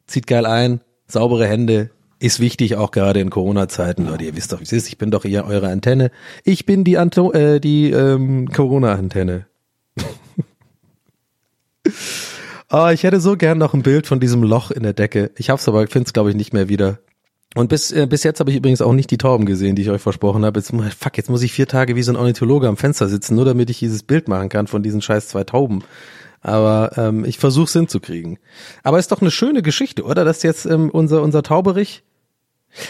zieht 0.08 0.28
geil 0.28 0.46
ein, 0.46 0.82
saubere 1.08 1.48
Hände. 1.48 1.92
Ist 2.20 2.40
wichtig, 2.40 2.78
auch 2.78 2.92
gerade 2.92 3.20
in 3.20 3.30
Corona-Zeiten. 3.30 4.08
Leute, 4.08 4.24
ihr 4.24 4.36
wisst 4.36 4.52
doch, 4.52 4.60
wie 4.60 4.64
es 4.64 4.72
ist. 4.72 4.88
Ich 4.88 4.98
bin 4.98 5.12
doch 5.12 5.24
hier 5.24 5.46
eure 5.46 5.68
Antenne. 5.68 6.10
Ich 6.44 6.66
bin 6.66 6.84
die, 6.84 6.98
Anto 6.98 7.32
äh, 7.32 7.60
die 7.60 7.92
ähm, 7.92 8.50
Corona-Antenne. 8.50 9.46
Oh, 12.70 12.90
ich 12.92 13.04
hätte 13.04 13.22
so 13.22 13.38
gern 13.38 13.58
noch 13.58 13.74
ein 13.74 13.82
Bild 13.82 14.08
von 14.08 14.20
diesem 14.20 14.44
Loch 14.44 14.72
in 14.72 14.84
der 14.84 14.94
Decke. 14.94 15.32
Ich 15.38 15.50
hab's 15.50 15.68
aber, 15.70 15.88
finde 15.88 16.08
es 16.08 16.14
glaube 16.14 16.32
ich 16.32 16.36
nicht 16.36 16.54
mehr 16.54 16.68
wieder. 16.68 17.00
Und 17.56 17.70
bis, 17.70 17.92
äh, 17.92 18.08
bis 18.08 18.24
jetzt 18.24 18.42
habe 18.42 18.52
ich 18.52 18.58
übrigens 18.58 18.82
auch 18.82 18.92
nicht 18.92 19.10
die 19.10 19.18
Tauben 19.18 19.46
gesehen, 19.46 19.76
die 19.76 19.84
ich 19.84 19.90
euch 19.90 20.02
versprochen 20.02 20.44
habe. 20.44 20.60
Jetzt, 20.60 20.74
fuck, 21.00 21.18
jetzt 21.18 21.30
muss 21.30 21.44
ich 21.44 21.54
vier 21.54 21.68
Tage 21.68 21.96
wie 21.96 22.04
so 22.04 22.12
ein 22.12 22.18
Ornithologe 22.18 22.68
am 22.68 22.76
Fenster 22.76 23.08
sitzen, 23.08 23.36
nur 23.36 23.46
damit 23.46 23.70
ich 23.70 23.80
dieses 23.80 24.04
Bild 24.04 24.28
machen 24.28 24.50
kann 24.50 24.68
von 24.68 24.84
diesen 24.84 25.02
scheiß 25.02 25.30
zwei 25.30 25.46
Tauben. 25.46 25.84
Aber 26.42 26.92
ähm, 26.98 27.24
ich 27.24 27.40
versuche 27.40 27.70
Sinn 27.70 27.88
zu 27.88 28.02
kriegen. 28.02 28.38
Aber 28.84 29.00
ist 29.00 29.12
doch 29.14 29.22
eine 29.22 29.32
schöne 29.32 29.62
Geschichte, 29.62 30.04
oder? 30.04 30.26
Dass 30.26 30.44
jetzt 30.44 30.66
ähm, 30.66 30.90
unser, 30.90 31.22
unser 31.24 31.44
Tauberich. 31.44 32.04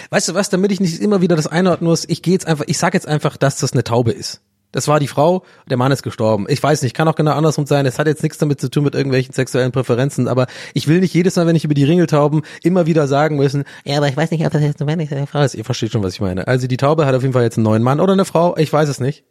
Weißt 0.09 0.27
du 0.27 0.33
was, 0.33 0.49
damit 0.49 0.71
ich 0.71 0.79
nicht 0.79 0.99
immer 1.01 1.21
wieder 1.21 1.35
das 1.35 1.47
einordnen 1.47 1.87
muss, 1.89 2.03
ich 2.09 2.23
gehe 2.23 2.33
jetzt 2.33 2.47
einfach, 2.47 2.65
ich 2.67 2.79
sag 2.79 2.95
jetzt 2.95 3.07
einfach, 3.07 3.37
dass 3.37 3.59
das 3.59 3.73
eine 3.73 3.83
Taube 3.83 4.11
ist. 4.11 4.41
Das 4.77 4.87
war 4.87 4.99
die 4.99 5.07
Frau, 5.07 5.41
der 5.67 5.75
Mann 5.75 5.91
ist 5.91 6.03
gestorben. 6.03 6.45
Ich 6.49 6.61
weiß 6.61 6.83
nicht, 6.83 6.95
kann 6.95 7.07
auch 7.07 7.15
genau 7.15 7.31
andersrum 7.31 7.65
sein. 7.65 7.87
Es 7.87 7.97
hat 7.97 8.05
jetzt 8.05 8.21
nichts 8.21 8.37
damit 8.37 8.61
zu 8.61 8.69
tun 8.69 8.83
mit 8.83 8.93
irgendwelchen 8.93 9.33
sexuellen 9.33 9.71
Präferenzen, 9.71 10.27
aber 10.27 10.45
ich 10.75 10.87
will 10.87 10.99
nicht 10.99 11.15
jedes 11.15 11.35
Mal, 11.35 11.47
wenn 11.47 11.55
ich 11.55 11.65
über 11.65 11.73
die 11.73 11.83
Ringeltauben 11.83 12.43
immer 12.61 12.85
wieder 12.85 13.07
sagen 13.07 13.37
müssen, 13.37 13.63
ja, 13.85 13.97
aber 13.97 14.07
ich 14.07 14.15
weiß 14.15 14.29
nicht, 14.29 14.45
ob 14.45 14.51
das 14.51 14.61
jetzt 14.61 14.79
eine 14.79 14.91
Mann 14.91 14.99
ist 14.99 15.07
oder 15.11 15.17
eine 15.17 15.25
Frau 15.25 15.41
ist. 15.41 15.55
Ihr 15.55 15.65
versteht 15.65 15.93
schon, 15.93 16.03
was 16.03 16.13
ich 16.13 16.21
meine. 16.21 16.47
Also 16.47 16.67
die 16.67 16.77
Taube 16.77 17.07
hat 17.07 17.15
auf 17.15 17.23
jeden 17.23 17.33
Fall 17.33 17.41
jetzt 17.41 17.57
einen 17.57 17.63
neuen 17.63 17.81
Mann 17.81 17.99
oder 17.99 18.13
eine 18.13 18.23
Frau, 18.23 18.55
ich 18.55 18.71
weiß 18.71 18.87
es 18.87 18.99
nicht. 18.99 19.23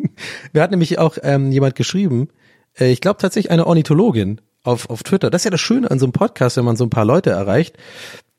Wir 0.54 0.62
hatten 0.62 0.72
nämlich 0.72 0.98
auch 0.98 1.18
ähm, 1.22 1.52
jemand 1.52 1.74
geschrieben, 1.74 2.28
äh, 2.80 2.90
ich 2.90 3.02
glaube 3.02 3.18
tatsächlich 3.20 3.50
eine 3.50 3.66
Ornithologin 3.66 4.40
auf, 4.62 4.88
auf 4.88 5.02
Twitter. 5.02 5.28
Das 5.28 5.42
ist 5.42 5.44
ja 5.44 5.50
das 5.50 5.60
Schöne 5.60 5.90
an 5.90 5.98
so 5.98 6.06
einem 6.06 6.14
Podcast, 6.14 6.56
wenn 6.56 6.64
man 6.64 6.76
so 6.76 6.84
ein 6.84 6.90
paar 6.90 7.04
Leute 7.04 7.28
erreicht, 7.28 7.76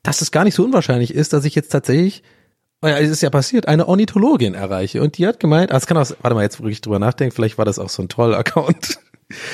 dass 0.01 0.23
es 0.23 0.31
gar 0.31 0.43
nicht 0.43 0.55
so 0.55 0.63
unwahrscheinlich 0.63 1.13
ist, 1.13 1.31
dass 1.31 1.45
ich 1.45 1.53
jetzt 1.53 1.69
tatsächlich 1.69 2.23
es 2.91 3.09
ist 3.09 3.21
ja 3.21 3.29
passiert, 3.29 3.67
eine 3.67 3.87
Ornithologin 3.87 4.53
erreiche. 4.53 5.01
Und 5.01 5.17
die 5.17 5.27
hat 5.27 5.39
gemeint, 5.39 5.71
ah, 5.71 5.77
es 5.77 5.87
kann 5.87 5.97
auch, 5.97 6.09
warte 6.21 6.35
mal, 6.35 6.43
jetzt 6.43 6.61
wo 6.61 6.67
ich 6.67 6.81
drüber 6.81 6.99
nachdenke, 6.99 7.33
vielleicht 7.33 7.57
war 7.57 7.65
das 7.65 7.79
auch 7.79 7.89
so 7.89 8.01
ein 8.01 8.09
Troll-Account. 8.09 8.99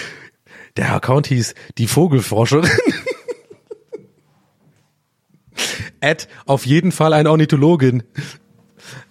Der 0.77 0.93
Account 0.93 1.27
hieß 1.27 1.53
die 1.77 1.87
Vogelforscherin. 1.87 2.69
Ed, 5.99 6.27
auf 6.45 6.65
jeden 6.65 6.91
Fall 6.91 7.13
ein 7.13 7.27
Ornithologin. 7.27 8.03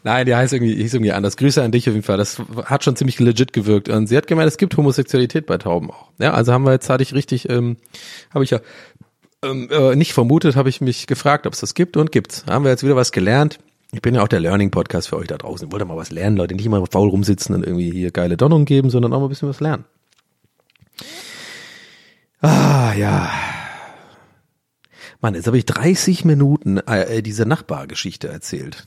Nein, 0.03 0.27
die 0.27 0.35
heißt 0.35 0.53
irgendwie, 0.53 0.75
hieß 0.75 0.95
irgendwie 0.95 1.13
anders. 1.13 1.37
Grüße 1.37 1.63
an 1.63 1.71
dich 1.71 1.89
auf 1.89 1.95
jeden 1.95 2.05
Fall. 2.05 2.17
Das 2.17 2.41
hat 2.65 2.85
schon 2.85 2.97
ziemlich 2.97 3.21
legit 3.21 3.53
gewirkt. 3.53 3.89
Und 3.89 4.07
sie 4.07 4.17
hat 4.17 4.27
gemeint, 4.27 4.49
es 4.49 4.57
gibt 4.57 4.77
Homosexualität 4.77 5.47
bei 5.47 5.59
Tauben 5.59 5.91
auch. 5.91 6.11
Ja, 6.19 6.33
also 6.33 6.53
haben 6.53 6.65
wir 6.65 6.73
jetzt, 6.73 6.89
hatte 6.89 7.03
ich 7.03 7.15
richtig, 7.15 7.49
ähm, 7.49 7.77
habe 8.33 8.45
ich 8.45 8.51
ja 8.51 8.61
ähm, 9.43 9.69
äh, 9.71 9.95
nicht 9.97 10.13
vermutet, 10.13 10.57
habe 10.57 10.69
ich 10.69 10.81
mich 10.81 11.07
gefragt, 11.07 11.47
ob 11.47 11.53
es 11.53 11.61
das 11.61 11.75
gibt 11.75 11.97
und 11.97 12.13
gibt's. 12.13 12.45
Haben 12.49 12.65
wir 12.65 12.71
jetzt 12.71 12.83
wieder 12.83 12.97
was 12.97 13.13
gelernt. 13.13 13.59
Ich 13.93 14.03
bin 14.03 14.15
ja 14.15 14.23
auch 14.23 14.29
der 14.29 14.41
Learning-Podcast 14.41 15.09
für 15.09 15.17
euch 15.17 15.27
da 15.27 15.37
draußen. 15.37 15.67
Ich 15.67 15.73
wollte 15.73 15.85
mal 15.85 15.97
was 15.97 16.11
lernen, 16.11 16.37
Leute. 16.37 16.55
Nicht 16.55 16.67
immer 16.67 16.85
faul 16.87 17.09
rumsitzen 17.09 17.55
und 17.55 17.67
irgendwie 17.67 17.91
hier 17.91 18.13
geile 18.13 18.37
Donnung 18.37 18.65
geben, 18.65 18.89
sondern 18.89 19.13
auch 19.13 19.19
mal 19.19 19.27
ein 19.27 19.31
bisschen 19.31 19.49
was 19.49 19.61
lernen. 19.61 19.85
Ah, 22.41 22.95
ja. 22.95 23.31
Mann, 25.21 25.35
jetzt 25.35 25.47
habe 25.47 25.59
ich 25.59 25.67
30 25.67 26.25
Minuten 26.25 26.79
äh, 26.79 27.23
diese 27.23 27.47
Nachbargeschichte 27.47 28.29
erzählt. 28.29 28.87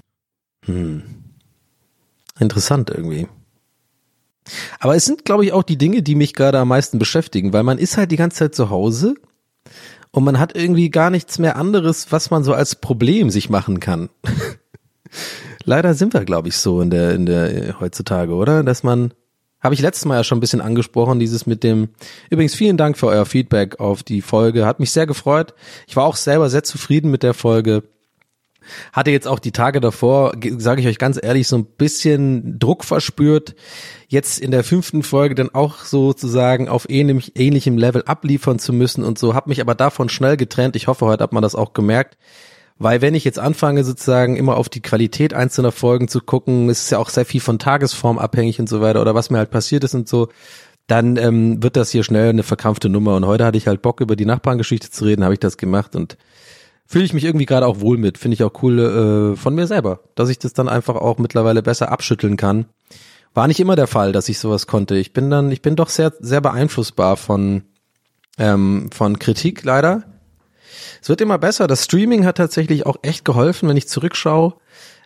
Hm. 0.66 1.04
Interessant 2.39 2.89
irgendwie. 2.89 3.28
Aber 4.80 4.95
es 4.95 5.06
sind, 5.06 5.26
glaube 5.26 5.45
ich, 5.45 5.54
auch 5.54 5.64
die 5.64 5.78
Dinge, 5.78 6.01
die 6.01 6.16
mich 6.16 6.34
gerade 6.34 6.60
am 6.60 6.70
meisten 6.70 6.97
beschäftigen, 6.97 7.54
weil 7.54 7.64
man 7.64 7.78
ist 7.78 7.97
halt 7.97 8.12
die 8.12 8.18
ganze 8.18 8.38
Zeit 8.38 8.56
zu 8.56 8.70
Hause 8.70 9.16
und 10.12 10.24
man 10.24 10.39
hat 10.39 10.56
irgendwie 10.56 10.89
gar 10.89 11.10
nichts 11.10 11.39
mehr 11.39 11.56
anderes, 11.56 12.12
was 12.12 12.32
man 12.32 12.43
so 12.43 12.54
als 12.54 12.76
Problem 12.76 13.30
sich 13.30 13.49
machen 13.49 13.80
kann. 13.80 14.10
Leider 15.66 15.93
sind 15.93 16.14
wir, 16.14 16.26
glaube 16.26 16.49
ich, 16.49 16.57
so 16.57 16.82
in 16.82 16.89
der, 16.89 17.14
in 17.14 17.26
der 17.26 17.80
heutzutage, 17.80 18.34
oder? 18.34 18.64
Dass 18.64 18.84
man, 18.84 19.14
habe 19.61 19.74
ich 19.74 19.82
letztes 19.82 20.05
Mal 20.05 20.18
ja 20.18 20.24
schon 20.24 20.38
ein 20.38 20.41
bisschen 20.41 20.61
angesprochen, 20.61 21.20
dieses 21.20 21.45
mit 21.45 21.64
dem, 21.64 21.89
übrigens 22.30 22.55
vielen 22.55 22.78
Dank 22.78 22.97
für 22.97 23.07
euer 23.07 23.26
Feedback 23.26 23.80
auf 23.80 24.03
die 24.03 24.22
Folge, 24.22 24.66
hat 24.66 24.80
mich 24.80 24.91
sehr 24.91 25.07
gefreut. 25.07 25.53
Ich 25.88 25.95
war 25.95 26.05
auch 26.05 26.18
selber 26.18 26.49
sehr 26.49 26.64
zufrieden 26.64 27.11
mit 27.11 27.24
der 27.24 27.34
Folge. 27.34 27.84
Hatte 28.93 29.11
jetzt 29.11 29.28
auch 29.28 29.39
die 29.39 29.51
Tage 29.51 29.82
davor, 29.82 30.34
sage 30.57 30.82
ich 30.82 30.88
euch 30.88 30.97
ganz 30.97 31.20
ehrlich, 31.22 31.47
so 31.49 31.57
ein 31.57 31.66
bisschen 31.66 32.59
Druck 32.59 32.86
verspürt, 32.86 33.55
jetzt 34.07 34.39
in 34.39 34.51
der 34.51 34.64
fünften 34.64 35.03
Folge 35.03 35.36
dann 35.36 35.53
auch 35.53 35.80
sozusagen 35.80 36.70
auf 36.70 36.89
ähnlich, 36.89 37.34
ähnlichem 37.38 37.78
Level 37.78 38.03
abliefern 38.03 38.59
zu 38.59 38.72
müssen 38.72 39.03
und 39.03 39.20
so, 39.20 39.34
habe 39.34 39.49
mich 39.49 39.59
aber 39.59 39.76
davon 39.76 40.07
schnell 40.07 40.38
getrennt. 40.38 40.78
Ich 40.78 40.88
hoffe, 40.88 41.05
heute 41.05 41.24
hat 41.24 41.34
man 41.34 41.43
das 41.43 41.55
auch 41.55 41.74
gemerkt. 41.74 42.18
Weil 42.80 43.01
wenn 43.01 43.15
ich 43.15 43.24
jetzt 43.24 43.39
anfange, 43.39 43.84
sozusagen 43.84 44.36
immer 44.36 44.57
auf 44.57 44.67
die 44.67 44.82
Qualität 44.82 45.34
einzelner 45.34 45.71
Folgen 45.71 46.07
zu 46.07 46.21
gucken, 46.21 46.69
ist 46.69 46.84
es 46.84 46.89
ja 46.89 46.97
auch 46.97 47.09
sehr 47.09 47.26
viel 47.26 47.41
von 47.41 47.59
Tagesform 47.59 48.17
abhängig 48.17 48.59
und 48.59 48.67
so 48.67 48.82
weiter 48.82 49.01
oder 49.01 49.15
was 49.15 49.30
mir 49.30 49.38
halt 49.38 49.51
passiert 49.51 49.84
ist 49.84 49.93
und 49.93 50.09
so, 50.09 50.30
dann 50.88 51.15
ähm, 51.17 51.63
wird 51.63 51.76
das 51.76 51.91
hier 51.91 52.03
schnell 52.03 52.30
eine 52.30 52.43
verkrampfte 52.43 52.89
Nummer. 52.89 53.15
Und 53.15 53.26
heute 53.26 53.45
hatte 53.45 53.57
ich 53.57 53.67
halt 53.67 53.82
Bock, 53.82 54.01
über 54.01 54.15
die 54.15 54.26
Nachbarngeschichte 54.26 54.89
zu 54.89 55.05
reden, 55.05 55.24
habe 55.24 55.34
ich 55.34 55.39
das 55.39 55.57
gemacht 55.57 55.95
und 55.95 56.17
fühle 56.86 57.05
ich 57.05 57.13
mich 57.13 57.24
irgendwie 57.24 57.45
gerade 57.45 57.67
auch 57.67 57.80
wohl 57.80 57.97
mit. 57.97 58.17
Finde 58.17 58.36
ich 58.36 58.43
auch 58.43 58.61
cool 58.61 59.34
äh, 59.34 59.36
von 59.38 59.55
mir 59.55 59.67
selber, 59.67 60.01
dass 60.15 60.30
ich 60.30 60.39
das 60.39 60.53
dann 60.53 60.67
einfach 60.67 60.95
auch 60.95 61.17
mittlerweile 61.19 61.63
besser 61.63 61.91
abschütteln 61.91 62.38
kann. 62.38 62.65
War 63.34 63.47
nicht 63.47 63.59
immer 63.59 63.76
der 63.76 63.88
Fall, 63.88 64.11
dass 64.11 64.30
ich 64.30 64.38
sowas 64.39 64.67
konnte. 64.67 64.95
Ich 64.95 65.13
bin 65.13 65.30
dann, 65.30 65.51
ich 65.51 65.61
bin 65.61 65.76
doch 65.76 65.89
sehr, 65.89 66.13
sehr 66.19 66.41
beeinflussbar 66.41 67.17
von, 67.17 67.63
ähm, 68.38 68.89
von 68.91 69.17
Kritik 69.17 69.63
leider. 69.63 70.03
Es 71.01 71.09
wird 71.09 71.21
immer 71.21 71.38
besser. 71.38 71.67
Das 71.67 71.84
Streaming 71.84 72.26
hat 72.26 72.38
tatsächlich 72.38 72.86
auch 72.86 72.97
echt 73.01 73.26
geholfen, 73.26 73.69
wenn 73.69 73.78
ich 73.78 73.88
zurückschaue. 73.88 74.53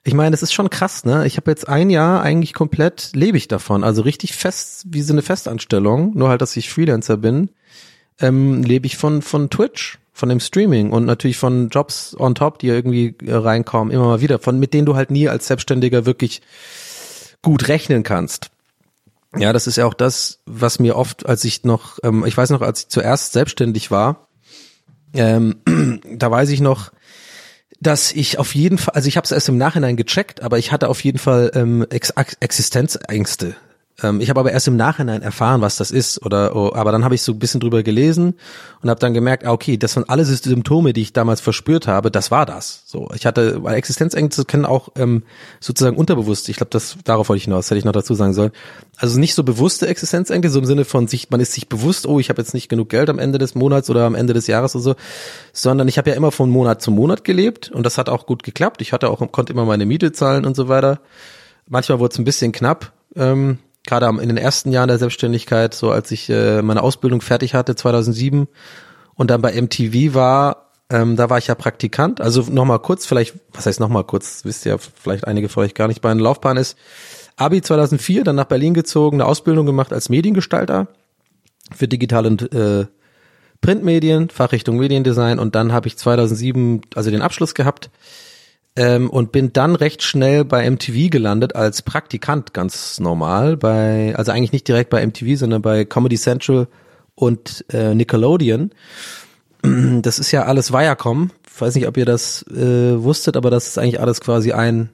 Ich 0.03 0.13
meine, 0.13 0.33
es 0.33 0.41
ist 0.41 0.53
schon 0.53 0.69
krass, 0.69 1.05
ne? 1.05 1.25
Ich 1.27 1.37
habe 1.37 1.51
jetzt 1.51 1.67
ein 1.67 1.89
Jahr 1.89 2.21
eigentlich 2.21 2.53
komplett 2.53 3.11
lebe 3.13 3.37
ich 3.37 3.47
davon, 3.47 3.83
also 3.83 4.01
richtig 4.01 4.33
fest 4.33 4.85
wie 4.87 5.01
so 5.01 5.13
eine 5.13 5.21
Festanstellung, 5.21 6.13
nur 6.15 6.29
halt, 6.29 6.41
dass 6.41 6.55
ich 6.55 6.69
Freelancer 6.69 7.17
bin, 7.17 7.49
ähm, 8.19 8.63
lebe 8.63 8.85
ich 8.85 8.95
von 8.95 9.21
von 9.21 9.49
Twitch, 9.49 9.99
von 10.13 10.29
dem 10.29 10.39
Streaming 10.39 10.91
und 10.91 11.05
natürlich 11.05 11.37
von 11.37 11.69
Jobs 11.69 12.15
on 12.17 12.35
top, 12.35 12.59
die 12.59 12.67
irgendwie 12.67 13.15
äh, 13.25 13.33
reinkommen, 13.33 13.93
immer 13.93 14.05
mal 14.05 14.21
wieder, 14.21 14.39
von 14.39 14.59
mit 14.59 14.73
denen 14.73 14.85
du 14.85 14.95
halt 14.95 15.11
nie 15.11 15.27
als 15.27 15.47
Selbstständiger 15.47 16.05
wirklich 16.05 16.41
gut 17.41 17.67
rechnen 17.67 18.03
kannst. 18.03 18.49
Ja, 19.35 19.53
das 19.53 19.67
ist 19.67 19.75
ja 19.75 19.85
auch 19.85 19.93
das, 19.93 20.39
was 20.45 20.79
mir 20.79 20.95
oft, 20.95 21.25
als 21.25 21.43
ich 21.43 21.63
noch, 21.63 21.99
ähm, 22.03 22.25
ich 22.25 22.35
weiß 22.35 22.49
noch, 22.51 22.61
als 22.61 22.81
ich 22.81 22.87
zuerst 22.87 23.33
selbstständig 23.33 23.91
war, 23.91 24.26
ähm, 25.17 25.61
da 26.15 26.31
weiß 26.31 26.49
ich 26.49 26.61
noch, 26.61 26.91
dass 27.79 28.11
ich 28.11 28.39
auf 28.39 28.55
jeden 28.55 28.77
Fall, 28.77 28.95
also 28.95 29.07
ich 29.07 29.17
habe 29.17 29.25
es 29.25 29.31
erst 29.31 29.49
im 29.49 29.57
Nachhinein 29.57 29.97
gecheckt, 29.97 30.41
aber 30.41 30.57
ich 30.57 30.71
hatte 30.71 30.89
auf 30.89 31.03
jeden 31.03 31.19
Fall 31.19 31.51
ähm, 31.53 31.85
Ex 31.89 32.11
Existenzängste 32.39 33.55
ich 33.99 34.29
habe 34.29 34.39
aber 34.39 34.51
erst 34.51 34.67
im 34.67 34.75
Nachhinein 34.75 35.23
erfahren, 35.23 35.61
was 35.61 35.75
das 35.75 35.89
ist. 35.89 36.23
Oder, 36.23 36.55
oh, 36.55 36.71
aber 36.75 36.91
dann 36.91 37.03
habe 37.03 37.15
ich 37.15 37.23
so 37.23 37.31
ein 37.31 37.39
bisschen 37.39 37.59
drüber 37.59 37.81
gelesen 37.81 38.35
und 38.83 38.89
habe 38.91 38.99
dann 38.99 39.15
gemerkt, 39.15 39.43
ah, 39.43 39.51
okay, 39.51 39.77
das 39.77 39.95
waren 39.95 40.07
alle 40.07 40.23
Symptome, 40.23 40.93
die 40.93 41.01
ich 41.01 41.13
damals 41.13 41.41
verspürt 41.41 41.87
habe, 41.87 42.11
das 42.11 42.29
war 42.29 42.45
das. 42.45 42.83
So, 42.85 43.09
ich 43.15 43.25
hatte, 43.25 43.63
weil 43.63 43.73
Existenzängste 43.73 44.45
kennen 44.45 44.65
auch 44.65 44.89
ähm, 44.97 45.23
sozusagen 45.59 45.97
unterbewusst. 45.97 46.47
Ich 46.49 46.57
glaube, 46.57 46.69
das 46.69 46.97
darauf 47.05 47.29
wollte 47.29 47.39
ich 47.39 47.45
hinaus, 47.45 47.71
hätte 47.71 47.79
ich 47.79 47.85
noch 47.85 47.91
dazu 47.91 48.13
sagen 48.13 48.33
sollen. 48.33 48.51
Also 48.97 49.19
nicht 49.19 49.33
so 49.33 49.43
bewusste 49.43 49.87
Existenzängste, 49.87 50.51
so 50.51 50.59
im 50.59 50.65
Sinne 50.65 50.85
von 50.85 51.07
sich, 51.07 51.31
man 51.31 51.39
ist 51.39 51.53
sich 51.53 51.67
bewusst, 51.67 52.05
oh, 52.05 52.19
ich 52.19 52.29
habe 52.29 52.39
jetzt 52.39 52.53
nicht 52.53 52.69
genug 52.69 52.89
Geld 52.89 53.09
am 53.09 53.17
Ende 53.17 53.39
des 53.39 53.55
Monats 53.55 53.89
oder 53.89 54.05
am 54.05 54.13
Ende 54.13 54.33
des 54.33 54.45
Jahres 54.45 54.75
oder 54.75 54.83
so, 54.83 54.95
sondern 55.53 55.87
ich 55.87 55.97
habe 55.97 56.11
ja 56.11 56.15
immer 56.15 56.31
von 56.31 56.51
Monat 56.51 56.83
zu 56.83 56.91
Monat 56.91 57.23
gelebt 57.23 57.71
und 57.71 57.83
das 57.83 57.97
hat 57.97 58.09
auch 58.09 58.27
gut 58.27 58.43
geklappt. 58.43 58.83
Ich 58.83 58.93
hatte 58.93 59.09
auch, 59.09 59.31
konnte 59.31 59.53
immer 59.53 59.65
meine 59.65 59.87
Miete 59.87 60.11
zahlen 60.11 60.45
und 60.45 60.55
so 60.55 60.67
weiter. 60.67 60.99
Manchmal 61.67 61.99
wurde 61.99 62.13
es 62.13 62.19
ein 62.19 62.25
bisschen 62.25 62.51
knapp. 62.51 62.93
Ähm, 63.15 63.57
gerade 63.87 64.07
in 64.21 64.29
den 64.29 64.37
ersten 64.37 64.71
Jahren 64.71 64.87
der 64.87 64.99
Selbstständigkeit, 64.99 65.73
so 65.73 65.91
als 65.91 66.11
ich 66.11 66.29
äh, 66.29 66.61
meine 66.61 66.83
Ausbildung 66.83 67.21
fertig 67.21 67.53
hatte, 67.55 67.75
2007 67.75 68.47
und 69.15 69.31
dann 69.31 69.41
bei 69.41 69.59
MTV 69.59 70.13
war, 70.13 70.67
ähm, 70.89 71.15
da 71.15 71.29
war 71.29 71.37
ich 71.37 71.47
ja 71.47 71.55
Praktikant. 71.55 72.21
Also 72.21 72.45
nochmal 72.49 72.79
kurz, 72.79 73.05
vielleicht, 73.05 73.35
was 73.53 73.65
heißt 73.65 73.79
nochmal 73.79 74.03
kurz, 74.03 74.45
wisst 74.45 74.65
ihr 74.65 74.77
vielleicht 74.77 75.27
einige 75.27 75.49
von 75.49 75.63
euch 75.63 75.73
gar 75.73 75.87
nicht, 75.87 76.03
meine 76.03 76.21
Laufbahn 76.21 76.57
ist 76.57 76.77
Abi 77.35 77.61
2004, 77.61 78.23
dann 78.23 78.35
nach 78.35 78.45
Berlin 78.45 78.73
gezogen, 78.73 79.17
eine 79.17 79.25
Ausbildung 79.25 79.65
gemacht 79.65 79.91
als 79.91 80.09
Mediengestalter 80.09 80.87
für 81.75 81.87
digitale 81.87 82.29
und 82.29 82.53
äh, 82.53 82.85
Printmedien, 83.61 84.29
Fachrichtung 84.29 84.77
Mediendesign 84.77 85.39
und 85.39 85.55
dann 85.55 85.73
habe 85.73 85.87
ich 85.87 85.97
2007 85.97 86.81
also 86.95 87.09
den 87.09 87.21
Abschluss 87.21 87.55
gehabt 87.55 87.89
ähm, 88.77 89.09
und 89.09 89.31
bin 89.31 89.51
dann 89.51 89.75
recht 89.75 90.03
schnell 90.03 90.45
bei 90.45 90.69
MTV 90.69 91.09
gelandet 91.09 91.55
als 91.55 91.81
Praktikant, 91.81 92.53
ganz 92.53 92.99
normal. 92.99 93.57
Bei, 93.57 94.15
also 94.15 94.31
eigentlich 94.31 94.53
nicht 94.53 94.67
direkt 94.67 94.91
bei 94.91 95.05
MTV, 95.05 95.37
sondern 95.37 95.61
bei 95.61 95.83
Comedy 95.83 96.15
Central 96.15 96.67
und 97.15 97.65
äh, 97.73 97.93
Nickelodeon. 97.93 98.71
Das 99.63 100.19
ist 100.19 100.31
ja 100.31 100.43
alles 100.43 100.71
Viacom. 100.71 101.31
Ich 101.53 101.59
weiß 101.59 101.75
nicht, 101.75 101.87
ob 101.87 101.97
ihr 101.97 102.05
das 102.05 102.45
äh, 102.49 103.03
wusstet, 103.03 103.35
aber 103.35 103.49
das 103.49 103.67
ist 103.67 103.79
eigentlich 103.79 103.99
alles 103.99 104.21
quasi 104.21 104.53
ein 104.53 104.89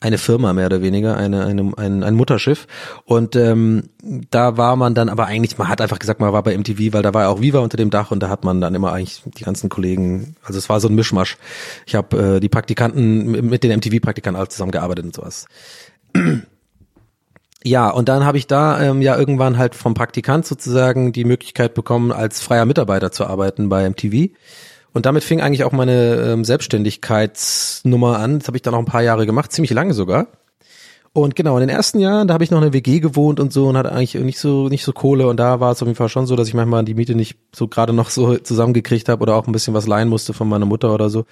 eine 0.00 0.18
Firma 0.18 0.52
mehr 0.52 0.66
oder 0.66 0.80
weniger, 0.80 1.16
eine, 1.16 1.44
eine, 1.44 1.72
ein, 1.76 2.04
ein 2.04 2.14
Mutterschiff. 2.14 2.66
Und 3.04 3.34
ähm, 3.34 3.90
da 4.30 4.56
war 4.56 4.76
man 4.76 4.94
dann 4.94 5.08
aber 5.08 5.26
eigentlich, 5.26 5.58
man 5.58 5.68
hat 5.68 5.80
einfach 5.80 5.98
gesagt, 5.98 6.20
man 6.20 6.32
war 6.32 6.42
bei 6.42 6.56
MTV, 6.56 6.92
weil 6.92 7.02
da 7.02 7.14
war 7.14 7.22
ja 7.22 7.28
auch 7.28 7.40
Viva 7.40 7.58
unter 7.58 7.76
dem 7.76 7.90
Dach 7.90 8.10
und 8.10 8.20
da 8.22 8.28
hat 8.28 8.44
man 8.44 8.60
dann 8.60 8.74
immer 8.74 8.92
eigentlich 8.92 9.22
die 9.24 9.44
ganzen 9.44 9.68
Kollegen, 9.68 10.36
also 10.44 10.58
es 10.58 10.68
war 10.68 10.78
so 10.80 10.88
ein 10.88 10.94
Mischmasch. 10.94 11.36
Ich 11.86 11.96
habe 11.96 12.36
äh, 12.36 12.40
die 12.40 12.48
Praktikanten 12.48 13.48
mit 13.48 13.64
den 13.64 13.76
MTV-Praktikanten 13.76 14.38
alle 14.38 14.48
zusammengearbeitet 14.48 15.04
und 15.04 15.16
sowas. 15.16 15.46
Ja, 17.64 17.90
und 17.90 18.08
dann 18.08 18.24
habe 18.24 18.38
ich 18.38 18.46
da 18.46 18.80
ähm, 18.80 19.02
ja 19.02 19.18
irgendwann 19.18 19.58
halt 19.58 19.74
vom 19.74 19.92
Praktikant 19.92 20.46
sozusagen 20.46 21.12
die 21.12 21.24
Möglichkeit 21.24 21.74
bekommen, 21.74 22.12
als 22.12 22.40
freier 22.40 22.64
Mitarbeiter 22.64 23.10
zu 23.10 23.26
arbeiten 23.26 23.68
bei 23.68 23.90
MTV. 23.90 24.30
Und 24.92 25.06
damit 25.06 25.22
fing 25.24 25.40
eigentlich 25.40 25.64
auch 25.64 25.72
meine 25.72 26.16
ähm, 26.16 26.44
Selbstständigkeitsnummer 26.44 28.18
an. 28.18 28.38
Das 28.38 28.48
habe 28.48 28.56
ich 28.56 28.62
dann 28.62 28.74
auch 28.74 28.78
ein 28.78 28.84
paar 28.84 29.02
Jahre 29.02 29.26
gemacht, 29.26 29.52
ziemlich 29.52 29.72
lange 29.72 29.94
sogar. 29.94 30.28
Und 31.12 31.34
genau, 31.34 31.56
in 31.56 31.60
den 31.60 31.68
ersten 31.68 32.00
Jahren, 32.00 32.28
da 32.28 32.34
habe 32.34 32.44
ich 32.44 32.50
noch 32.50 32.60
eine 32.60 32.72
WG 32.72 33.00
gewohnt 33.00 33.40
und 33.40 33.52
so 33.52 33.66
und 33.66 33.76
hatte 33.76 33.92
eigentlich 33.92 34.14
nicht 34.14 34.38
so 34.38 34.68
nicht 34.68 34.84
so 34.84 34.92
Kohle 34.92 35.26
und 35.26 35.38
da 35.38 35.58
war 35.58 35.72
es 35.72 35.82
auf 35.82 35.88
jeden 35.88 35.96
Fall 35.96 36.08
schon 36.08 36.26
so, 36.26 36.36
dass 36.36 36.48
ich 36.48 36.54
manchmal 36.54 36.84
die 36.84 36.94
Miete 36.94 37.14
nicht 37.14 37.38
so 37.54 37.66
gerade 37.66 37.92
noch 37.92 38.10
so 38.10 38.36
zusammengekriegt 38.36 39.08
habe 39.08 39.22
oder 39.22 39.34
auch 39.34 39.46
ein 39.46 39.52
bisschen 39.52 39.74
was 39.74 39.86
leihen 39.86 40.08
musste 40.08 40.32
von 40.32 40.48
meiner 40.48 40.66
Mutter 40.66 40.92
oder 40.92 41.10
so. 41.10 41.24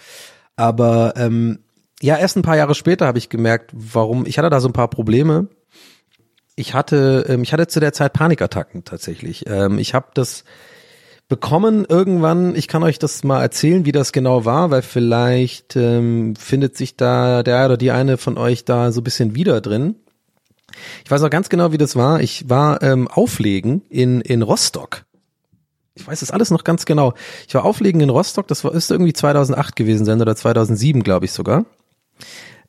Aber 0.57 1.15
ähm, 1.17 1.61
ja, 2.03 2.17
erst 2.17 2.37
ein 2.37 2.43
paar 2.43 2.57
Jahre 2.57 2.75
später 2.75 3.07
habe 3.07 3.19
ich 3.19 3.29
gemerkt, 3.29 3.71
warum 3.75 4.27
ich 4.27 4.39
hatte 4.39 4.51
da 4.51 4.61
so 4.61 4.69
ein 4.69 4.73
paar 4.73 4.89
Probleme. 4.89 5.49
Ich 6.57 6.75
hatte 6.75 7.27
ähm, 7.29 7.43
ich 7.43 7.53
hatte 7.53 7.69
zu 7.69 7.79
der 7.79 7.93
Zeit 7.93 8.13
Panikattacken 8.13 8.85
tatsächlich. 8.85 9.45
Ähm, 9.47 9.79
ich 9.79 9.95
habe 9.95 10.09
das 10.15 10.45
bekommen 11.29 11.85
irgendwann. 11.89 12.55
Ich 12.55 12.69
kann 12.69 12.83
euch 12.83 12.99
das 12.99 13.25
mal 13.25 13.43
erzählen, 13.43 13.85
wie 13.85 13.93
das 13.93 14.13
genau 14.13 14.45
war, 14.45 14.71
weil 14.71 14.83
vielleicht 14.83 15.77
ähm, 15.77 16.37
findet 16.37 16.77
sich 16.77 16.97
da 16.97 17.43
der 17.43 17.67
oder 17.67 17.77
die 17.77 17.91
eine 17.91 18.17
von 18.17 18.39
euch 18.39 18.65
da 18.65 18.93
so 18.93 19.01
ein 19.01 19.05
bisschen 19.05 19.35
wieder 19.35 19.61
drin. 19.61 19.97
Ich 21.05 21.11
weiß 21.11 21.23
auch 21.23 21.31
ganz 21.31 21.49
genau, 21.49 21.73
wie 21.73 21.79
das 21.79 21.97
war. 21.97 22.21
Ich 22.21 22.49
war 22.49 22.83
ähm, 22.83 23.09
auflegen 23.09 23.83
in, 23.89 24.21
in 24.21 24.43
Rostock. 24.43 25.05
Ich 25.95 26.07
weiß 26.07 26.21
das 26.21 26.31
alles 26.31 26.51
noch 26.51 26.63
ganz 26.63 26.85
genau. 26.85 27.15
Ich 27.49 27.55
war 27.55 27.65
auflegen 27.65 28.01
in 28.03 28.11
Rostock, 28.11 28.47
das 28.49 28.63
war, 28.65 28.75
ist 28.75 28.91
irgendwie 28.91 29.15
2008 29.15 29.75
gewesen 29.75 30.05
sein 30.05 30.21
oder 30.21 30.37
2007, 30.37 31.03
glaube 31.03 31.25
ich 31.25 31.33
sogar. 31.33 31.65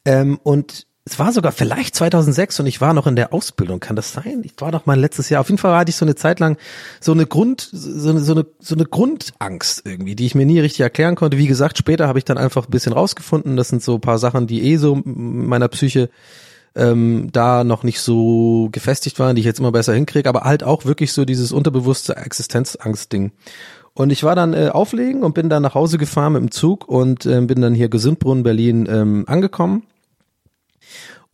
Ähm, 0.06 0.40
und 0.44 0.87
es 1.08 1.18
war 1.20 1.32
sogar 1.32 1.54
vielleicht 1.54 1.96
2006 1.96 2.60
und 2.60 2.66
ich 2.66 2.82
war 2.82 2.94
noch 2.94 3.08
in 3.08 3.16
der 3.16 3.34
Ausbildung. 3.34 3.80
Kann 3.80 3.96
das 3.96 4.12
sein? 4.12 4.42
Ich 4.44 4.54
war 4.58 4.72
noch 4.72 4.86
mal 4.86 5.00
letztes 5.00 5.30
Jahr. 5.30 5.40
Auf 5.40 5.48
jeden 5.48 5.58
Fall 5.58 5.74
hatte 5.78 5.90
ich 5.90 5.96
so 5.96 6.04
eine 6.04 6.16
Zeit 6.16 6.42
lang 6.42 6.58
so 7.00 7.14
eine 7.14 7.26
Grund, 7.26 7.70
so 7.72 8.10
eine, 8.10 8.20
so 8.20 8.34
eine, 8.34 8.46
so 8.60 8.76
eine 8.76 8.84
Grundangst 8.84 9.84
irgendwie, 9.86 10.16
die 10.16 10.26
ich 10.26 10.36
mir 10.36 10.46
nie 10.46 10.60
richtig 10.60 10.82
erklären 10.82 11.16
konnte. 11.16 11.38
Wie 11.38 11.48
gesagt, 11.48 11.78
später 11.78 12.10
habe 12.10 12.20
ich 12.20 12.26
dann 12.26 12.38
einfach 12.38 12.68
ein 12.68 12.72
bisschen 12.72 12.92
rausgefunden. 12.92 13.56
Das 13.56 13.70
sind 13.70 13.82
so 13.82 13.96
ein 13.96 14.02
paar 14.02 14.20
Sachen, 14.20 14.48
die 14.48 14.64
eh 14.64 14.76
so 14.76 15.02
meiner 15.06 15.70
Psyche 15.70 16.10
ähm, 16.76 17.30
da 17.32 17.64
noch 17.64 17.84
nicht 17.84 18.02
so 18.02 18.68
gefestigt 18.74 19.18
waren, 19.18 19.38
die 19.38 19.40
ich 19.40 19.46
jetzt 19.46 19.60
immer 19.60 19.72
besser 19.72 19.94
hinkriege, 19.94 20.28
aber 20.28 20.42
halt 20.42 20.64
auch 20.64 20.84
wirklich 20.84 21.14
so 21.14 21.24
dieses 21.24 21.54
unterbewusste 21.54 22.18
Existenzangst-Ding. 22.18 23.32
Und 23.94 24.12
ich 24.12 24.24
war 24.24 24.36
dann 24.36 24.54
äh, 24.54 24.70
auflegen 24.74 25.24
und 25.24 25.34
bin 25.34 25.48
dann 25.50 25.64
nach 25.64 25.74
Hause 25.74 25.98
gefahren 25.98 26.34
mit 26.34 26.42
dem 26.42 26.52
Zug 26.52 26.88
und 26.90 27.26
äh, 27.26 27.40
bin 27.42 27.62
dann 27.62 27.74
hier 27.74 27.88
Gesundbrunnen 27.88 28.44
Berlin 28.44 28.88
ähm, 28.92 29.24
angekommen 29.26 29.84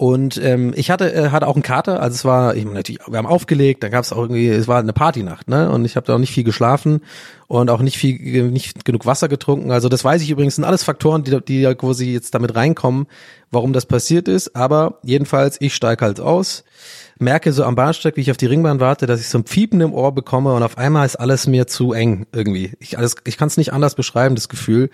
und 0.03 0.35
ähm, 0.43 0.73
ich 0.75 0.91
hatte 0.91 1.13
äh, 1.13 1.29
hatte 1.29 1.47
auch 1.47 1.55
einen 1.55 1.63
Kater, 1.63 2.01
also 2.01 2.13
es 2.13 2.25
war, 2.25 2.57
ich 2.57 2.65
meine, 2.65 2.75
natürlich, 2.75 2.99
wir 3.07 3.17
haben 3.17 3.25
aufgelegt, 3.25 3.83
dann 3.83 3.91
gab 3.91 4.03
es 4.03 4.11
auch 4.11 4.17
irgendwie, 4.17 4.49
es 4.49 4.67
war 4.67 4.79
eine 4.79 4.91
Partynacht, 4.91 5.47
ne? 5.47 5.71
Und 5.71 5.85
ich 5.85 5.95
habe 5.95 6.05
da 6.05 6.15
auch 6.15 6.19
nicht 6.19 6.33
viel 6.33 6.43
geschlafen 6.43 6.99
und 7.47 7.69
auch 7.69 7.81
nicht 7.81 7.97
viel, 7.97 8.51
nicht 8.51 8.83
genug 8.83 9.05
Wasser 9.05 9.29
getrunken. 9.29 9.71
Also 9.71 9.87
das 9.87 10.03
weiß 10.03 10.21
ich 10.21 10.29
übrigens, 10.29 10.55
sind 10.55 10.65
alles 10.65 10.83
Faktoren, 10.83 11.23
die, 11.23 11.39
die 11.45 11.61
ja 11.61 11.73
quasi 11.73 12.11
jetzt 12.11 12.35
damit 12.35 12.53
reinkommen, 12.53 13.07
warum 13.49 13.71
das 13.71 13.85
passiert 13.85 14.27
ist. 14.27 14.57
Aber 14.57 14.99
jedenfalls, 15.03 15.55
ich 15.61 15.73
steige 15.73 16.03
halt 16.03 16.19
aus, 16.19 16.65
merke 17.17 17.53
so 17.53 17.63
am 17.63 17.75
Bahnsteig, 17.75 18.17
wie 18.17 18.21
ich 18.21 18.31
auf 18.31 18.35
die 18.35 18.47
Ringbahn 18.47 18.81
warte, 18.81 19.05
dass 19.05 19.21
ich 19.21 19.29
so 19.29 19.37
ein 19.37 19.45
Piepen 19.45 19.79
im 19.79 19.93
Ohr 19.93 20.13
bekomme 20.13 20.53
und 20.53 20.63
auf 20.63 20.77
einmal 20.77 21.05
ist 21.05 21.15
alles 21.15 21.47
mir 21.47 21.65
zu 21.65 21.93
eng 21.93 22.25
irgendwie. 22.33 22.73
Ich, 22.81 22.97
alles, 22.97 23.15
ich 23.23 23.37
kann 23.37 23.47
es 23.47 23.55
nicht 23.55 23.71
anders 23.71 23.95
beschreiben, 23.95 24.35
das 24.35 24.49
Gefühl 24.49 24.89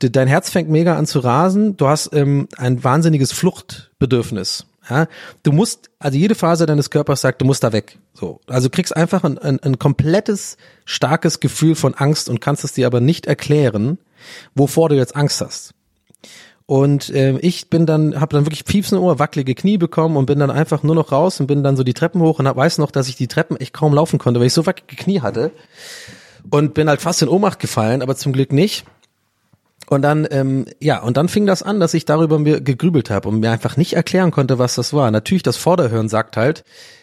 dein 0.00 0.28
Herz 0.28 0.50
fängt 0.50 0.70
mega 0.70 0.96
an 0.96 1.06
zu 1.06 1.20
rasen, 1.20 1.76
du 1.76 1.86
hast 1.86 2.14
ähm, 2.14 2.48
ein 2.56 2.82
wahnsinniges 2.82 3.32
Fluchtbedürfnis. 3.32 4.66
Ja, 4.88 5.06
du 5.42 5.52
musst, 5.52 5.90
also 5.98 6.18
jede 6.18 6.34
Phase 6.34 6.66
deines 6.66 6.90
Körpers 6.90 7.20
sagt, 7.20 7.40
du 7.40 7.44
musst 7.44 7.62
da 7.62 7.72
weg. 7.72 7.98
So, 8.14 8.40
also 8.48 8.68
du 8.68 8.72
kriegst 8.72 8.96
einfach 8.96 9.22
ein, 9.24 9.38
ein, 9.38 9.60
ein 9.60 9.78
komplettes, 9.78 10.56
starkes 10.84 11.38
Gefühl 11.38 11.74
von 11.74 11.94
Angst 11.94 12.28
und 12.28 12.40
kannst 12.40 12.64
es 12.64 12.72
dir 12.72 12.86
aber 12.86 13.00
nicht 13.00 13.26
erklären, 13.26 13.98
wovor 14.54 14.88
du 14.88 14.96
jetzt 14.96 15.14
Angst 15.14 15.40
hast. 15.40 15.74
Und 16.66 17.10
äh, 17.10 17.36
ich 17.38 17.68
bin 17.68 17.84
dann, 17.84 18.20
habe 18.20 18.36
dann 18.36 18.46
wirklich 18.46 18.64
Piepsen 18.64 18.96
Ohr, 18.96 19.18
wackelige 19.18 19.54
Knie 19.56 19.76
bekommen 19.76 20.16
und 20.16 20.26
bin 20.26 20.38
dann 20.38 20.52
einfach 20.52 20.82
nur 20.82 20.94
noch 20.94 21.10
raus 21.10 21.40
und 21.40 21.46
bin 21.46 21.64
dann 21.64 21.76
so 21.76 21.82
die 21.82 21.94
Treppen 21.94 22.20
hoch 22.20 22.38
und 22.38 22.46
hab, 22.46 22.56
weiß 22.56 22.78
noch, 22.78 22.92
dass 22.92 23.08
ich 23.08 23.16
die 23.16 23.26
Treppen 23.26 23.56
echt 23.56 23.72
kaum 23.72 23.92
laufen 23.92 24.18
konnte, 24.18 24.38
weil 24.38 24.46
ich 24.46 24.52
so 24.52 24.66
wackelige 24.66 25.02
Knie 25.02 25.20
hatte. 25.20 25.50
Und 26.48 26.74
bin 26.74 26.88
halt 26.88 27.00
fast 27.00 27.22
in 27.22 27.28
Ohnmacht 27.28 27.58
gefallen, 27.58 28.02
aber 28.02 28.16
zum 28.16 28.32
Glück 28.32 28.52
nicht. 28.52 28.84
Und 29.90 30.02
dann, 30.02 30.24
ähm, 30.30 30.66
ja, 30.78 31.02
und 31.02 31.16
dann 31.16 31.28
fing 31.28 31.46
das 31.46 31.64
an, 31.64 31.80
dass 31.80 31.94
ich 31.94 32.04
darüber 32.04 32.38
mir 32.38 32.60
gegrübelt 32.60 33.10
habe 33.10 33.28
und 33.28 33.40
mir 33.40 33.50
einfach 33.50 33.76
nicht 33.76 33.94
erklären 33.94 34.30
konnte, 34.30 34.56
was 34.60 34.76
das 34.76 34.92
war. 34.92 35.10
Natürlich, 35.10 35.42
das 35.42 35.56
Vorderhören 35.56 36.08
sagt 36.08 36.36
halt, 36.36 36.62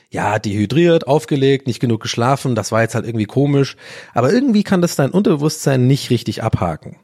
ja, 0.09 0.39
dehydriert, 0.39 1.05
aufgelegt, 1.05 1.67
nicht 1.67 1.81
genug 1.81 2.01
geschlafen, 2.01 2.55
das 2.55 2.71
war 2.71 2.83
jetzt 2.83 2.95
halt 2.95 3.05
irgendwie 3.05 3.25
komisch. 3.25 3.75
Aber 4.13 4.31
irgendwie 4.31 4.63
kann 4.63 4.81
das 4.81 4.95
dein 4.95 5.11
Unterbewusstsein 5.11 5.85
nicht 5.85 6.09
richtig 6.11 6.43
abhaken. 6.43 6.95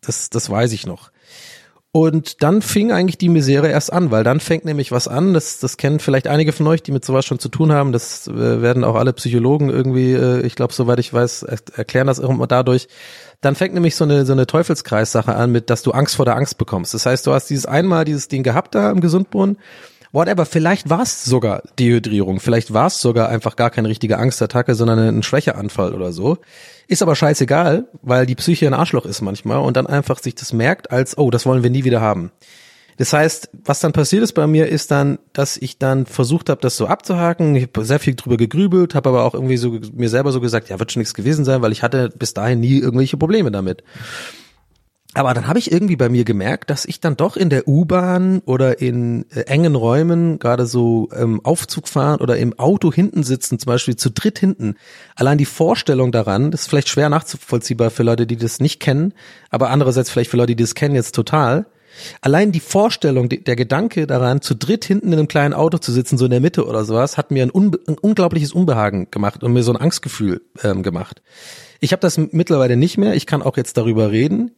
Das, 0.00 0.30
das 0.30 0.48
weiß 0.48 0.72
ich 0.72 0.86
noch. 0.86 1.10
Und 1.90 2.42
dann 2.42 2.60
fing 2.60 2.92
eigentlich 2.92 3.16
die 3.16 3.30
Misere 3.30 3.68
erst 3.68 3.92
an, 3.92 4.10
weil 4.10 4.22
dann 4.22 4.40
fängt 4.40 4.66
nämlich 4.66 4.92
was 4.92 5.08
an, 5.08 5.32
das, 5.32 5.58
das 5.58 5.78
kennen 5.78 6.00
vielleicht 6.00 6.28
einige 6.28 6.52
von 6.52 6.66
euch, 6.66 6.82
die 6.82 6.92
mit 6.92 7.02
sowas 7.02 7.24
schon 7.24 7.38
zu 7.38 7.48
tun 7.48 7.72
haben, 7.72 7.92
das 7.92 8.28
äh, 8.28 8.60
werden 8.60 8.84
auch 8.84 8.94
alle 8.94 9.14
Psychologen 9.14 9.70
irgendwie, 9.70 10.12
äh, 10.12 10.42
ich 10.42 10.54
glaube, 10.54 10.74
soweit 10.74 10.98
ich 10.98 11.14
weiß, 11.14 11.44
er 11.44 11.58
erklären 11.74 12.06
das 12.06 12.18
immer 12.18 12.46
dadurch, 12.46 12.88
dann 13.40 13.54
fängt 13.54 13.72
nämlich 13.72 13.96
so 13.96 14.04
eine, 14.04 14.26
so 14.26 14.34
eine 14.34 14.46
Teufelskreissache 14.46 15.34
an 15.34 15.50
mit, 15.50 15.70
dass 15.70 15.82
du 15.82 15.92
Angst 15.92 16.16
vor 16.16 16.26
der 16.26 16.36
Angst 16.36 16.58
bekommst. 16.58 16.92
Das 16.92 17.06
heißt, 17.06 17.26
du 17.26 17.32
hast 17.32 17.46
dieses 17.46 17.64
einmal 17.64 18.04
dieses 18.04 18.28
Ding 18.28 18.42
gehabt 18.42 18.74
da 18.74 18.90
im 18.90 19.00
Gesundbrunnen, 19.00 19.56
whatever, 20.12 20.46
vielleicht 20.46 20.90
war 20.90 21.02
es 21.02 21.24
sogar 21.24 21.62
Dehydrierung, 21.78 22.40
vielleicht 22.40 22.72
war 22.72 22.86
es 22.86 23.00
sogar 23.00 23.28
einfach 23.28 23.56
gar 23.56 23.70
keine 23.70 23.88
richtige 23.88 24.18
Angstattacke, 24.18 24.74
sondern 24.74 24.98
ein 24.98 25.22
Schwächeanfall 25.22 25.94
oder 25.94 26.12
so. 26.12 26.38
Ist 26.86 27.02
aber 27.02 27.14
scheißegal, 27.16 27.88
weil 28.02 28.26
die 28.26 28.34
Psyche 28.34 28.66
ein 28.66 28.74
Arschloch 28.74 29.04
ist 29.04 29.20
manchmal 29.20 29.58
und 29.58 29.76
dann 29.76 29.86
einfach 29.86 30.18
sich 30.18 30.34
das 30.34 30.52
merkt 30.52 30.90
als, 30.90 31.18
oh, 31.18 31.30
das 31.30 31.46
wollen 31.46 31.62
wir 31.62 31.70
nie 31.70 31.84
wieder 31.84 32.00
haben. 32.00 32.32
Das 32.98 33.12
heißt, 33.12 33.50
was 33.64 33.78
dann 33.78 33.92
passiert 33.92 34.24
ist 34.24 34.32
bei 34.32 34.48
mir, 34.48 34.68
ist 34.68 34.90
dann, 34.90 35.20
dass 35.32 35.56
ich 35.56 35.78
dann 35.78 36.04
versucht 36.04 36.50
habe, 36.50 36.60
das 36.60 36.76
so 36.76 36.88
abzuhaken. 36.88 37.54
Ich 37.54 37.68
habe 37.68 37.84
sehr 37.84 38.00
viel 38.00 38.16
drüber 38.16 38.36
gegrübelt, 38.36 38.96
habe 38.96 39.10
aber 39.10 39.22
auch 39.22 39.34
irgendwie 39.34 39.56
so 39.56 39.78
mir 39.94 40.08
selber 40.08 40.32
so 40.32 40.40
gesagt, 40.40 40.68
ja, 40.68 40.80
wird 40.80 40.90
schon 40.90 41.00
nichts 41.00 41.14
gewesen 41.14 41.44
sein, 41.44 41.62
weil 41.62 41.70
ich 41.70 41.84
hatte 41.84 42.08
bis 42.08 42.34
dahin 42.34 42.58
nie 42.58 42.78
irgendwelche 42.78 43.16
Probleme 43.16 43.52
damit. 43.52 43.84
Aber 45.18 45.34
dann 45.34 45.48
habe 45.48 45.58
ich 45.58 45.72
irgendwie 45.72 45.96
bei 45.96 46.08
mir 46.08 46.22
gemerkt, 46.22 46.70
dass 46.70 46.84
ich 46.84 47.00
dann 47.00 47.16
doch 47.16 47.36
in 47.36 47.50
der 47.50 47.66
U-Bahn 47.66 48.40
oder 48.46 48.80
in 48.80 49.26
äh, 49.34 49.40
engen 49.40 49.74
Räumen, 49.74 50.38
gerade 50.38 50.64
so 50.64 51.08
ähm, 51.12 51.40
Aufzug 51.44 51.88
fahren 51.88 52.20
oder 52.20 52.36
im 52.36 52.56
Auto 52.56 52.92
hinten 52.92 53.24
sitzen, 53.24 53.58
zum 53.58 53.68
Beispiel 53.68 53.96
zu 53.96 54.10
dritt 54.10 54.38
hinten, 54.38 54.76
allein 55.16 55.36
die 55.36 55.44
Vorstellung 55.44 56.12
daran, 56.12 56.52
das 56.52 56.60
ist 56.60 56.66
vielleicht 56.68 56.88
schwer 56.88 57.08
nachzuvollziehbar 57.08 57.90
für 57.90 58.04
Leute, 58.04 58.28
die 58.28 58.36
das 58.36 58.60
nicht 58.60 58.78
kennen, 58.78 59.12
aber 59.50 59.70
andererseits 59.70 60.08
vielleicht 60.08 60.30
für 60.30 60.36
Leute, 60.36 60.54
die 60.54 60.62
das 60.62 60.76
kennen 60.76 60.94
jetzt 60.94 61.16
total, 61.16 61.66
Allein 62.20 62.52
die 62.52 62.60
Vorstellung, 62.60 63.28
der 63.28 63.56
Gedanke 63.56 64.06
daran, 64.06 64.40
zu 64.40 64.54
dritt 64.54 64.84
hinten 64.84 65.08
in 65.08 65.14
einem 65.14 65.26
kleinen 65.26 65.52
Auto 65.52 65.78
zu 65.78 65.90
sitzen, 65.90 66.16
so 66.16 66.26
in 66.26 66.30
der 66.30 66.38
Mitte 66.38 66.64
oder 66.64 66.84
sowas, 66.84 67.16
hat 67.16 67.32
mir 67.32 67.42
ein, 67.42 67.50
un 67.52 67.76
ein 67.88 67.98
unglaubliches 67.98 68.52
Unbehagen 68.52 69.10
gemacht 69.10 69.42
und 69.42 69.52
mir 69.52 69.64
so 69.64 69.72
ein 69.72 69.76
Angstgefühl 69.76 70.42
ähm, 70.62 70.84
gemacht. 70.84 71.22
Ich 71.80 71.90
habe 71.90 72.00
das 72.00 72.16
mittlerweile 72.16 72.76
nicht 72.76 72.98
mehr. 72.98 73.14
Ich 73.16 73.26
kann 73.26 73.42
auch 73.42 73.56
jetzt 73.56 73.78
darüber 73.78 74.12
reden. 74.12 74.52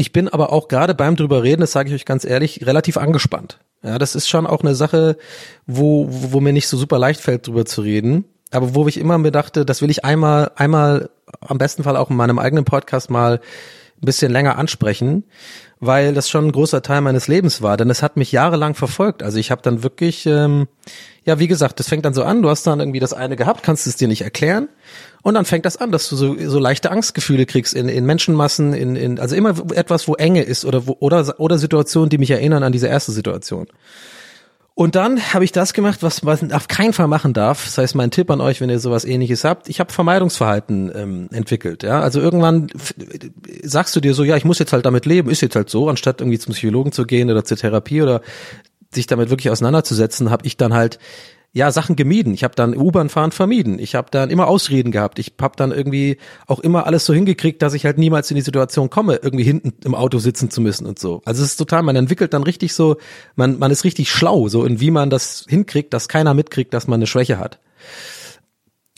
Ich 0.00 0.12
bin 0.12 0.30
aber 0.30 0.50
auch 0.50 0.68
gerade 0.68 0.94
beim 0.94 1.14
drüber 1.14 1.42
reden, 1.42 1.60
das 1.60 1.72
sage 1.72 1.90
ich 1.90 1.94
euch 1.94 2.06
ganz 2.06 2.24
ehrlich, 2.24 2.66
relativ 2.66 2.96
angespannt. 2.96 3.58
Ja, 3.82 3.98
das 3.98 4.14
ist 4.14 4.30
schon 4.30 4.46
auch 4.46 4.62
eine 4.62 4.74
Sache, 4.74 5.18
wo, 5.66 6.06
wo 6.08 6.40
mir 6.40 6.54
nicht 6.54 6.68
so 6.68 6.78
super 6.78 6.98
leicht 6.98 7.20
fällt, 7.20 7.46
drüber 7.46 7.66
zu 7.66 7.82
reden. 7.82 8.24
Aber 8.50 8.74
wo 8.74 8.88
ich 8.88 8.96
immer 8.96 9.18
mir 9.18 9.30
dachte, 9.30 9.66
das 9.66 9.82
will 9.82 9.90
ich 9.90 10.02
einmal, 10.02 10.52
einmal 10.56 11.10
am 11.42 11.58
besten 11.58 11.82
Fall 11.82 11.98
auch 11.98 12.08
in 12.08 12.16
meinem 12.16 12.38
eigenen 12.38 12.64
Podcast 12.64 13.10
mal 13.10 13.40
ein 14.00 14.06
bisschen 14.06 14.32
länger 14.32 14.56
ansprechen, 14.56 15.24
weil 15.80 16.12
das 16.12 16.28
schon 16.28 16.46
ein 16.46 16.52
großer 16.52 16.82
Teil 16.82 17.00
meines 17.00 17.26
Lebens 17.26 17.62
war, 17.62 17.78
denn 17.78 17.88
es 17.88 18.02
hat 18.02 18.18
mich 18.18 18.32
jahrelang 18.32 18.74
verfolgt. 18.74 19.22
Also 19.22 19.38
ich 19.38 19.50
habe 19.50 19.62
dann 19.62 19.82
wirklich, 19.82 20.26
ähm, 20.26 20.68
ja, 21.24 21.38
wie 21.38 21.48
gesagt, 21.48 21.80
das 21.80 21.88
fängt 21.88 22.04
dann 22.04 22.12
so 22.12 22.22
an, 22.22 22.42
du 22.42 22.50
hast 22.50 22.66
dann 22.66 22.80
irgendwie 22.80 23.00
das 23.00 23.14
eine 23.14 23.34
gehabt, 23.34 23.62
kannst 23.62 23.86
es 23.86 23.96
dir 23.96 24.06
nicht 24.06 24.20
erklären 24.20 24.68
und 25.22 25.34
dann 25.34 25.46
fängt 25.46 25.64
das 25.64 25.78
an, 25.78 25.90
dass 25.90 26.08
du 26.10 26.16
so, 26.16 26.36
so 26.38 26.58
leichte 26.58 26.90
Angstgefühle 26.90 27.46
kriegst 27.46 27.72
in, 27.72 27.88
in 27.88 28.04
Menschenmassen, 28.04 28.74
in, 28.74 28.94
in, 28.94 29.18
also 29.18 29.34
immer 29.34 29.54
etwas, 29.74 30.06
wo 30.06 30.14
Enge 30.14 30.42
ist 30.42 30.66
oder 30.66 30.86
wo, 30.86 30.96
oder, 31.00 31.40
oder 31.40 31.58
Situationen, 31.58 32.10
die 32.10 32.18
mich 32.18 32.30
erinnern 32.30 32.62
an 32.62 32.72
diese 32.72 32.88
erste 32.88 33.12
Situation. 33.12 33.66
Und 34.74 34.94
dann 34.94 35.34
habe 35.34 35.44
ich 35.44 35.52
das 35.52 35.74
gemacht, 35.74 36.02
was 36.02 36.22
man 36.22 36.52
auf 36.52 36.68
keinen 36.68 36.92
Fall 36.92 37.08
machen 37.08 37.32
darf. 37.32 37.64
Das 37.64 37.76
heißt, 37.76 37.94
mein 37.94 38.10
Tipp 38.10 38.30
an 38.30 38.40
euch, 38.40 38.60
wenn 38.60 38.70
ihr 38.70 38.78
sowas 38.78 39.04
ähnliches 39.04 39.44
habt, 39.44 39.68
ich 39.68 39.80
habe 39.80 39.92
Vermeidungsverhalten 39.92 40.90
ähm, 40.94 41.28
entwickelt. 41.32 41.82
Ja, 41.82 42.00
Also 42.00 42.20
irgendwann 42.20 42.68
sagst 43.62 43.94
du 43.94 44.00
dir 44.00 44.14
so, 44.14 44.24
ja, 44.24 44.36
ich 44.36 44.44
muss 44.44 44.58
jetzt 44.58 44.72
halt 44.72 44.86
damit 44.86 45.06
leben, 45.06 45.28
ist 45.28 45.42
jetzt 45.42 45.56
halt 45.56 45.68
so, 45.68 45.88
anstatt 45.88 46.20
irgendwie 46.20 46.38
zum 46.38 46.54
Psychologen 46.54 46.92
zu 46.92 47.04
gehen 47.04 47.30
oder 47.30 47.44
zur 47.44 47.56
Therapie 47.56 48.00
oder 48.00 48.22
sich 48.92 49.06
damit 49.06 49.30
wirklich 49.30 49.50
auseinanderzusetzen, 49.50 50.30
habe 50.30 50.46
ich 50.46 50.56
dann 50.56 50.72
halt 50.72 50.98
ja, 51.52 51.72
Sachen 51.72 51.96
gemieden. 51.96 52.32
Ich 52.32 52.44
habe 52.44 52.54
dann 52.54 52.76
U-Bahn 52.76 53.08
fahren 53.08 53.32
vermieden. 53.32 53.80
Ich 53.80 53.96
habe 53.96 54.08
dann 54.10 54.30
immer 54.30 54.46
Ausreden 54.46 54.92
gehabt. 54.92 55.18
Ich 55.18 55.32
habe 55.40 55.56
dann 55.56 55.72
irgendwie 55.72 56.18
auch 56.46 56.60
immer 56.60 56.86
alles 56.86 57.04
so 57.04 57.12
hingekriegt, 57.12 57.60
dass 57.60 57.74
ich 57.74 57.84
halt 57.84 57.98
niemals 57.98 58.30
in 58.30 58.36
die 58.36 58.42
Situation 58.42 58.88
komme, 58.88 59.16
irgendwie 59.16 59.42
hinten 59.42 59.74
im 59.84 59.96
Auto 59.96 60.18
sitzen 60.18 60.50
zu 60.50 60.60
müssen 60.60 60.86
und 60.86 61.00
so. 61.00 61.22
Also 61.24 61.42
es 61.42 61.50
ist 61.50 61.56
total, 61.56 61.82
man 61.82 61.96
entwickelt 61.96 62.34
dann 62.34 62.44
richtig 62.44 62.72
so, 62.72 62.98
man, 63.34 63.58
man 63.58 63.72
ist 63.72 63.82
richtig 63.82 64.12
schlau, 64.12 64.48
so 64.48 64.64
in 64.64 64.78
wie 64.78 64.92
man 64.92 65.10
das 65.10 65.44
hinkriegt, 65.48 65.92
dass 65.92 66.08
keiner 66.08 66.34
mitkriegt, 66.34 66.72
dass 66.72 66.86
man 66.86 66.98
eine 66.98 67.08
Schwäche 67.08 67.38
hat. 67.38 67.58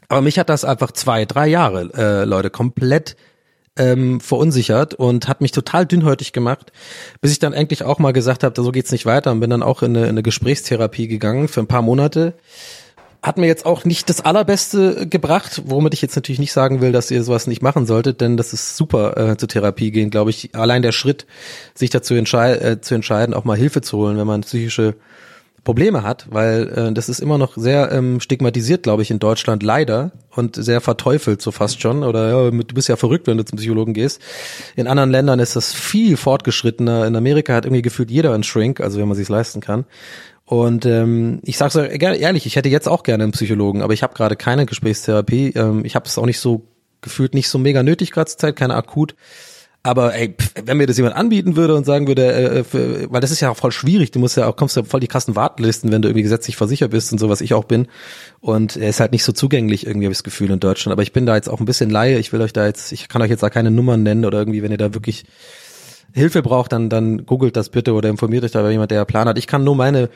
Aber 0.08 0.20
mich 0.20 0.38
hat 0.38 0.50
das 0.50 0.66
einfach 0.66 0.92
zwei, 0.92 1.24
drei 1.24 1.46
Jahre, 1.46 1.90
äh, 1.94 2.24
Leute, 2.24 2.50
komplett 2.50 3.16
ähm, 3.76 4.20
verunsichert 4.20 4.94
und 4.94 5.28
hat 5.28 5.40
mich 5.40 5.52
total 5.52 5.86
dünnhäutig 5.86 6.32
gemacht, 6.32 6.72
bis 7.20 7.32
ich 7.32 7.38
dann 7.38 7.52
endlich 7.52 7.84
auch 7.84 7.98
mal 7.98 8.12
gesagt 8.12 8.44
habe, 8.44 8.60
so 8.60 8.70
geht's 8.70 8.92
nicht 8.92 9.06
weiter 9.06 9.32
und 9.32 9.40
bin 9.40 9.50
dann 9.50 9.62
auch 9.62 9.82
in 9.82 9.96
eine, 9.96 10.04
in 10.04 10.10
eine 10.10 10.22
Gesprächstherapie 10.22 11.08
gegangen 11.08 11.48
für 11.48 11.60
ein 11.60 11.66
paar 11.66 11.82
Monate. 11.82 12.34
Hat 13.22 13.38
mir 13.38 13.46
jetzt 13.46 13.66
auch 13.66 13.84
nicht 13.84 14.10
das 14.10 14.20
Allerbeste 14.20 15.06
gebracht, 15.06 15.62
womit 15.66 15.94
ich 15.94 16.02
jetzt 16.02 16.16
natürlich 16.16 16.40
nicht 16.40 16.52
sagen 16.52 16.80
will, 16.80 16.90
dass 16.90 17.10
ihr 17.10 17.22
sowas 17.22 17.46
nicht 17.46 17.62
machen 17.62 17.86
solltet, 17.86 18.20
denn 18.20 18.36
das 18.36 18.52
ist 18.52 18.76
super 18.76 19.16
äh, 19.16 19.36
zur 19.36 19.48
Therapie 19.48 19.92
gehen, 19.92 20.10
glaube 20.10 20.30
ich. 20.30 20.54
Allein 20.56 20.82
der 20.82 20.92
Schritt, 20.92 21.26
sich 21.72 21.90
dazu 21.90 22.14
entschei 22.14 22.54
äh, 22.54 22.80
zu 22.80 22.96
entscheiden, 22.96 23.32
auch 23.32 23.44
mal 23.44 23.56
Hilfe 23.56 23.80
zu 23.80 23.96
holen, 23.98 24.18
wenn 24.18 24.26
man 24.26 24.40
psychische 24.40 24.96
Probleme 25.64 26.02
hat, 26.02 26.26
weil 26.30 26.68
äh, 26.68 26.92
das 26.92 27.08
ist 27.08 27.20
immer 27.20 27.38
noch 27.38 27.56
sehr 27.56 27.92
ähm, 27.92 28.18
stigmatisiert, 28.20 28.82
glaube 28.82 29.02
ich, 29.02 29.10
in 29.12 29.20
Deutschland 29.20 29.62
leider 29.62 30.10
und 30.30 30.56
sehr 30.56 30.80
verteufelt 30.80 31.40
so 31.40 31.52
fast 31.52 31.80
schon. 31.80 32.02
Oder 32.02 32.28
ja, 32.30 32.50
du 32.50 32.74
bist 32.74 32.88
ja 32.88 32.96
verrückt, 32.96 33.28
wenn 33.28 33.36
du 33.36 33.44
zum 33.44 33.58
Psychologen 33.58 33.94
gehst. 33.94 34.20
In 34.74 34.88
anderen 34.88 35.10
Ländern 35.10 35.38
ist 35.38 35.54
das 35.54 35.72
viel 35.72 36.16
fortgeschrittener. 36.16 37.06
In 37.06 37.14
Amerika 37.14 37.54
hat 37.54 37.64
irgendwie 37.64 37.82
gefühlt 37.82 38.10
jeder 38.10 38.34
einen 38.34 38.42
Shrink, 38.42 38.80
also 38.80 38.98
wenn 38.98 39.06
man 39.06 39.16
sich's 39.16 39.28
leisten 39.28 39.60
kann. 39.60 39.84
Und 40.44 40.84
ähm, 40.84 41.40
ich 41.44 41.56
sage 41.56 41.72
so 41.72 41.80
ehrlich, 41.80 42.46
ich 42.46 42.56
hätte 42.56 42.68
jetzt 42.68 42.88
auch 42.88 43.04
gerne 43.04 43.22
einen 43.22 43.32
Psychologen, 43.32 43.82
aber 43.82 43.94
ich 43.94 44.02
habe 44.02 44.14
gerade 44.14 44.34
keine 44.34 44.66
Gesprächstherapie. 44.66 45.52
Ähm, 45.54 45.84
ich 45.84 45.94
habe 45.94 46.06
es 46.06 46.18
auch 46.18 46.26
nicht 46.26 46.40
so 46.40 46.66
gefühlt 47.02 47.34
nicht 47.34 47.48
so 47.48 47.58
mega 47.58 47.82
nötig 47.82 48.10
gerade 48.10 48.30
zur 48.30 48.38
Zeit, 48.38 48.56
keine 48.56 48.74
akut. 48.74 49.14
Aber 49.84 50.14
ey, 50.14 50.34
wenn 50.64 50.76
mir 50.76 50.86
das 50.86 50.96
jemand 50.96 51.16
anbieten 51.16 51.56
würde 51.56 51.74
und 51.74 51.84
sagen 51.84 52.06
würde, 52.06 52.32
äh, 52.32 52.64
für, 52.64 53.10
weil 53.12 53.20
das 53.20 53.32
ist 53.32 53.40
ja 53.40 53.50
auch 53.50 53.56
voll 53.56 53.72
schwierig, 53.72 54.12
du 54.12 54.20
musst 54.20 54.36
ja 54.36 54.46
auch, 54.46 54.54
kommst 54.54 54.76
ja 54.76 54.84
voll 54.84 55.00
die 55.00 55.08
krassen 55.08 55.34
Wartelisten, 55.34 55.90
wenn 55.90 56.02
du 56.02 56.08
irgendwie 56.08 56.22
gesetzlich 56.22 56.56
versichert 56.56 56.92
bist 56.92 57.10
und 57.10 57.18
so, 57.18 57.28
was 57.28 57.40
ich 57.40 57.52
auch 57.52 57.64
bin. 57.64 57.88
Und 58.40 58.76
er 58.76 58.90
ist 58.90 59.00
halt 59.00 59.10
nicht 59.10 59.24
so 59.24 59.32
zugänglich, 59.32 59.84
irgendwie 59.86 60.06
habe 60.06 60.12
ich 60.12 60.18
das 60.18 60.24
Gefühl 60.24 60.50
in 60.52 60.60
Deutschland. 60.60 60.92
Aber 60.92 61.02
ich 61.02 61.12
bin 61.12 61.26
da 61.26 61.34
jetzt 61.34 61.48
auch 61.48 61.58
ein 61.58 61.66
bisschen 61.66 61.90
Laie. 61.90 62.18
Ich 62.18 62.32
will 62.32 62.40
euch 62.40 62.52
da 62.52 62.64
jetzt, 62.64 62.92
ich 62.92 63.08
kann 63.08 63.22
euch 63.22 63.30
jetzt 63.30 63.42
da 63.42 63.50
keine 63.50 63.72
Nummern 63.72 64.04
nennen 64.04 64.24
oder 64.24 64.38
irgendwie, 64.38 64.62
wenn 64.62 64.70
ihr 64.70 64.78
da 64.78 64.94
wirklich 64.94 65.24
Hilfe 66.12 66.42
braucht, 66.42 66.72
dann, 66.72 66.88
dann 66.88 67.26
googelt 67.26 67.56
das 67.56 67.70
bitte 67.70 67.94
oder 67.94 68.08
informiert 68.08 68.44
euch 68.44 68.52
da 68.52 68.60
über 68.60 68.70
jemand, 68.70 68.90
der 68.92 69.04
Plan 69.04 69.26
hat. 69.26 69.38
Ich 69.38 69.46
kann 69.46 69.64
nur 69.64 69.74
meine 69.74 70.10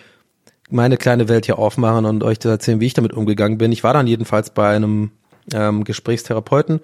meine 0.68 0.96
kleine 0.96 1.28
Welt 1.28 1.46
hier 1.46 1.58
aufmachen 1.58 2.04
und 2.04 2.24
euch 2.24 2.44
erzählen, 2.44 2.80
wie 2.80 2.86
ich 2.86 2.94
damit 2.94 3.12
umgegangen 3.12 3.58
bin. 3.58 3.72
Ich 3.72 3.84
war 3.84 3.94
dann 3.94 4.06
jedenfalls 4.06 4.50
bei 4.50 4.74
einem 4.74 5.12
ähm, 5.54 5.84
Gesprächstherapeuten 5.84 6.80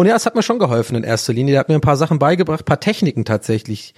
und 0.00 0.06
ja, 0.06 0.16
es 0.16 0.24
hat 0.24 0.34
mir 0.34 0.42
schon 0.42 0.58
geholfen 0.58 0.96
in 0.96 1.04
erster 1.04 1.34
Linie. 1.34 1.52
Der 1.52 1.60
hat 1.60 1.68
mir 1.68 1.74
ein 1.74 1.82
paar 1.82 1.98
Sachen 1.98 2.18
beigebracht, 2.18 2.64
paar 2.64 2.80
Techniken 2.80 3.26
tatsächlich, 3.26 3.92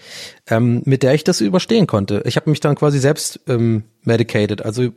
ähm, 0.48 0.82
mit 0.84 1.04
der 1.04 1.14
ich 1.14 1.22
das 1.22 1.40
überstehen 1.40 1.86
konnte. 1.86 2.24
Ich 2.26 2.34
habe 2.34 2.50
mich 2.50 2.58
dann 2.58 2.74
quasi 2.74 2.98
selbst 2.98 3.38
ähm, 3.46 3.84
medicated. 4.02 4.64
Also 4.64 4.88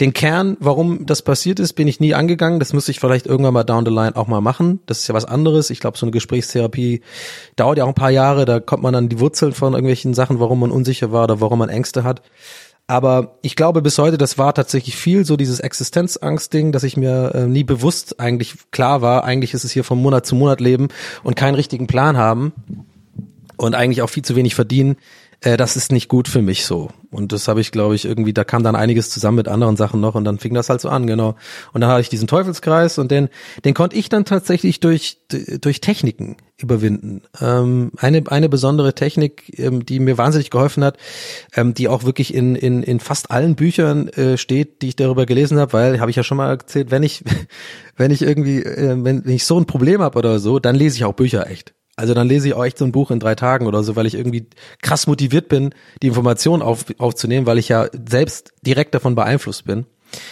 den 0.00 0.14
Kern, 0.14 0.56
warum 0.58 1.04
das 1.04 1.20
passiert 1.20 1.60
ist, 1.60 1.74
bin 1.74 1.86
ich 1.86 2.00
nie 2.00 2.14
angegangen. 2.14 2.60
Das 2.60 2.72
müsste 2.72 2.92
ich 2.92 2.98
vielleicht 2.98 3.26
irgendwann 3.26 3.52
mal 3.52 3.62
down 3.62 3.84
the 3.84 3.92
line 3.92 4.16
auch 4.16 4.26
mal 4.26 4.40
machen. 4.40 4.80
Das 4.86 5.00
ist 5.00 5.08
ja 5.08 5.14
was 5.14 5.26
anderes. 5.26 5.68
Ich 5.68 5.80
glaube, 5.80 5.98
so 5.98 6.06
eine 6.06 6.12
Gesprächstherapie 6.12 7.02
dauert 7.56 7.76
ja 7.76 7.84
auch 7.84 7.88
ein 7.88 7.94
paar 7.94 8.08
Jahre. 8.08 8.46
Da 8.46 8.58
kommt 8.58 8.82
man 8.82 8.94
dann 8.94 9.10
die 9.10 9.20
Wurzeln 9.20 9.52
von 9.52 9.74
irgendwelchen 9.74 10.14
Sachen, 10.14 10.40
warum 10.40 10.60
man 10.60 10.70
unsicher 10.70 11.12
war 11.12 11.24
oder 11.24 11.42
warum 11.42 11.58
man 11.58 11.68
Ängste 11.68 12.04
hat. 12.04 12.22
Aber 12.90 13.36
ich 13.42 13.54
glaube 13.54 13.82
bis 13.82 13.98
heute, 13.98 14.16
das 14.16 14.38
war 14.38 14.54
tatsächlich 14.54 14.96
viel 14.96 15.26
so 15.26 15.36
dieses 15.36 15.60
Existenzangst-Ding, 15.60 16.72
dass 16.72 16.84
ich 16.84 16.96
mir 16.96 17.32
äh, 17.34 17.46
nie 17.46 17.62
bewusst 17.62 18.18
eigentlich 18.18 18.54
klar 18.70 19.02
war, 19.02 19.24
eigentlich 19.24 19.52
ist 19.52 19.64
es 19.64 19.70
hier 19.70 19.84
von 19.84 20.00
Monat 20.00 20.24
zu 20.24 20.34
Monat 20.34 20.60
leben 20.62 20.88
und 21.22 21.36
keinen 21.36 21.54
richtigen 21.54 21.86
Plan 21.86 22.16
haben 22.16 22.52
und 23.58 23.74
eigentlich 23.74 24.00
auch 24.00 24.08
viel 24.08 24.24
zu 24.24 24.36
wenig 24.36 24.54
verdienen 24.54 24.96
äh, 25.40 25.56
das 25.56 25.76
ist 25.76 25.92
nicht 25.92 26.08
gut 26.08 26.28
für 26.28 26.42
mich 26.42 26.66
so. 26.66 26.88
Und 27.10 27.32
das 27.32 27.48
habe 27.48 27.60
ich, 27.60 27.70
glaube 27.70 27.94
ich, 27.94 28.04
irgendwie, 28.04 28.32
da 28.32 28.44
kam 28.44 28.62
dann 28.62 28.76
einiges 28.76 29.10
zusammen 29.10 29.36
mit 29.36 29.48
anderen 29.48 29.76
Sachen 29.76 30.00
noch 30.00 30.14
und 30.14 30.24
dann 30.24 30.38
fing 30.38 30.52
das 30.52 30.68
halt 30.68 30.80
so 30.80 30.88
an, 30.88 31.06
genau. 31.06 31.36
Und 31.72 31.80
dann 31.80 31.90
hatte 31.90 32.02
ich 32.02 32.08
diesen 32.08 32.26
Teufelskreis 32.26 32.98
und 32.98 33.10
den, 33.10 33.28
den 33.64 33.72
konnte 33.72 33.96
ich 33.96 34.08
dann 34.08 34.24
tatsächlich 34.24 34.80
durch, 34.80 35.18
durch 35.60 35.80
Techniken 35.80 36.36
überwinden. 36.60 37.22
Ähm, 37.40 37.92
eine, 37.98 38.24
eine 38.26 38.48
besondere 38.48 38.94
Technik, 38.94 39.58
ähm, 39.58 39.86
die 39.86 40.00
mir 40.00 40.18
wahnsinnig 40.18 40.50
geholfen 40.50 40.84
hat, 40.84 40.98
ähm, 41.54 41.72
die 41.72 41.88
auch 41.88 42.04
wirklich 42.04 42.34
in, 42.34 42.56
in, 42.56 42.82
in 42.82 42.98
fast 42.98 43.30
allen 43.30 43.54
Büchern 43.54 44.08
äh, 44.08 44.36
steht, 44.36 44.82
die 44.82 44.88
ich 44.88 44.96
darüber 44.96 45.24
gelesen 45.24 45.58
habe, 45.58 45.72
weil, 45.72 46.00
habe 46.00 46.10
ich 46.10 46.16
ja 46.16 46.24
schon 46.24 46.36
mal 46.36 46.50
erzählt, 46.50 46.90
wenn 46.90 47.04
ich, 47.04 47.22
wenn 47.96 48.10
ich 48.10 48.22
irgendwie, 48.22 48.62
äh, 48.62 48.96
wenn, 49.02 49.24
wenn 49.24 49.34
ich 49.34 49.46
so 49.46 49.58
ein 49.58 49.66
Problem 49.66 50.02
habe 50.02 50.18
oder 50.18 50.40
so, 50.40 50.58
dann 50.58 50.74
lese 50.74 50.96
ich 50.96 51.04
auch 51.04 51.14
Bücher 51.14 51.48
echt. 51.48 51.74
Also 51.98 52.14
dann 52.14 52.28
lese 52.28 52.46
ich 52.46 52.54
auch 52.54 52.64
echt 52.64 52.78
so 52.78 52.84
ein 52.84 52.92
Buch 52.92 53.10
in 53.10 53.18
drei 53.18 53.34
Tagen 53.34 53.66
oder 53.66 53.82
so, 53.82 53.96
weil 53.96 54.06
ich 54.06 54.14
irgendwie 54.14 54.46
krass 54.82 55.08
motiviert 55.08 55.48
bin, 55.48 55.74
die 56.00 56.06
Informationen 56.06 56.62
auf, 56.62 56.84
aufzunehmen, 56.98 57.44
weil 57.46 57.58
ich 57.58 57.68
ja 57.68 57.88
selbst 58.08 58.52
direkt 58.64 58.94
davon 58.94 59.16
beeinflusst 59.16 59.64
bin. 59.64 59.84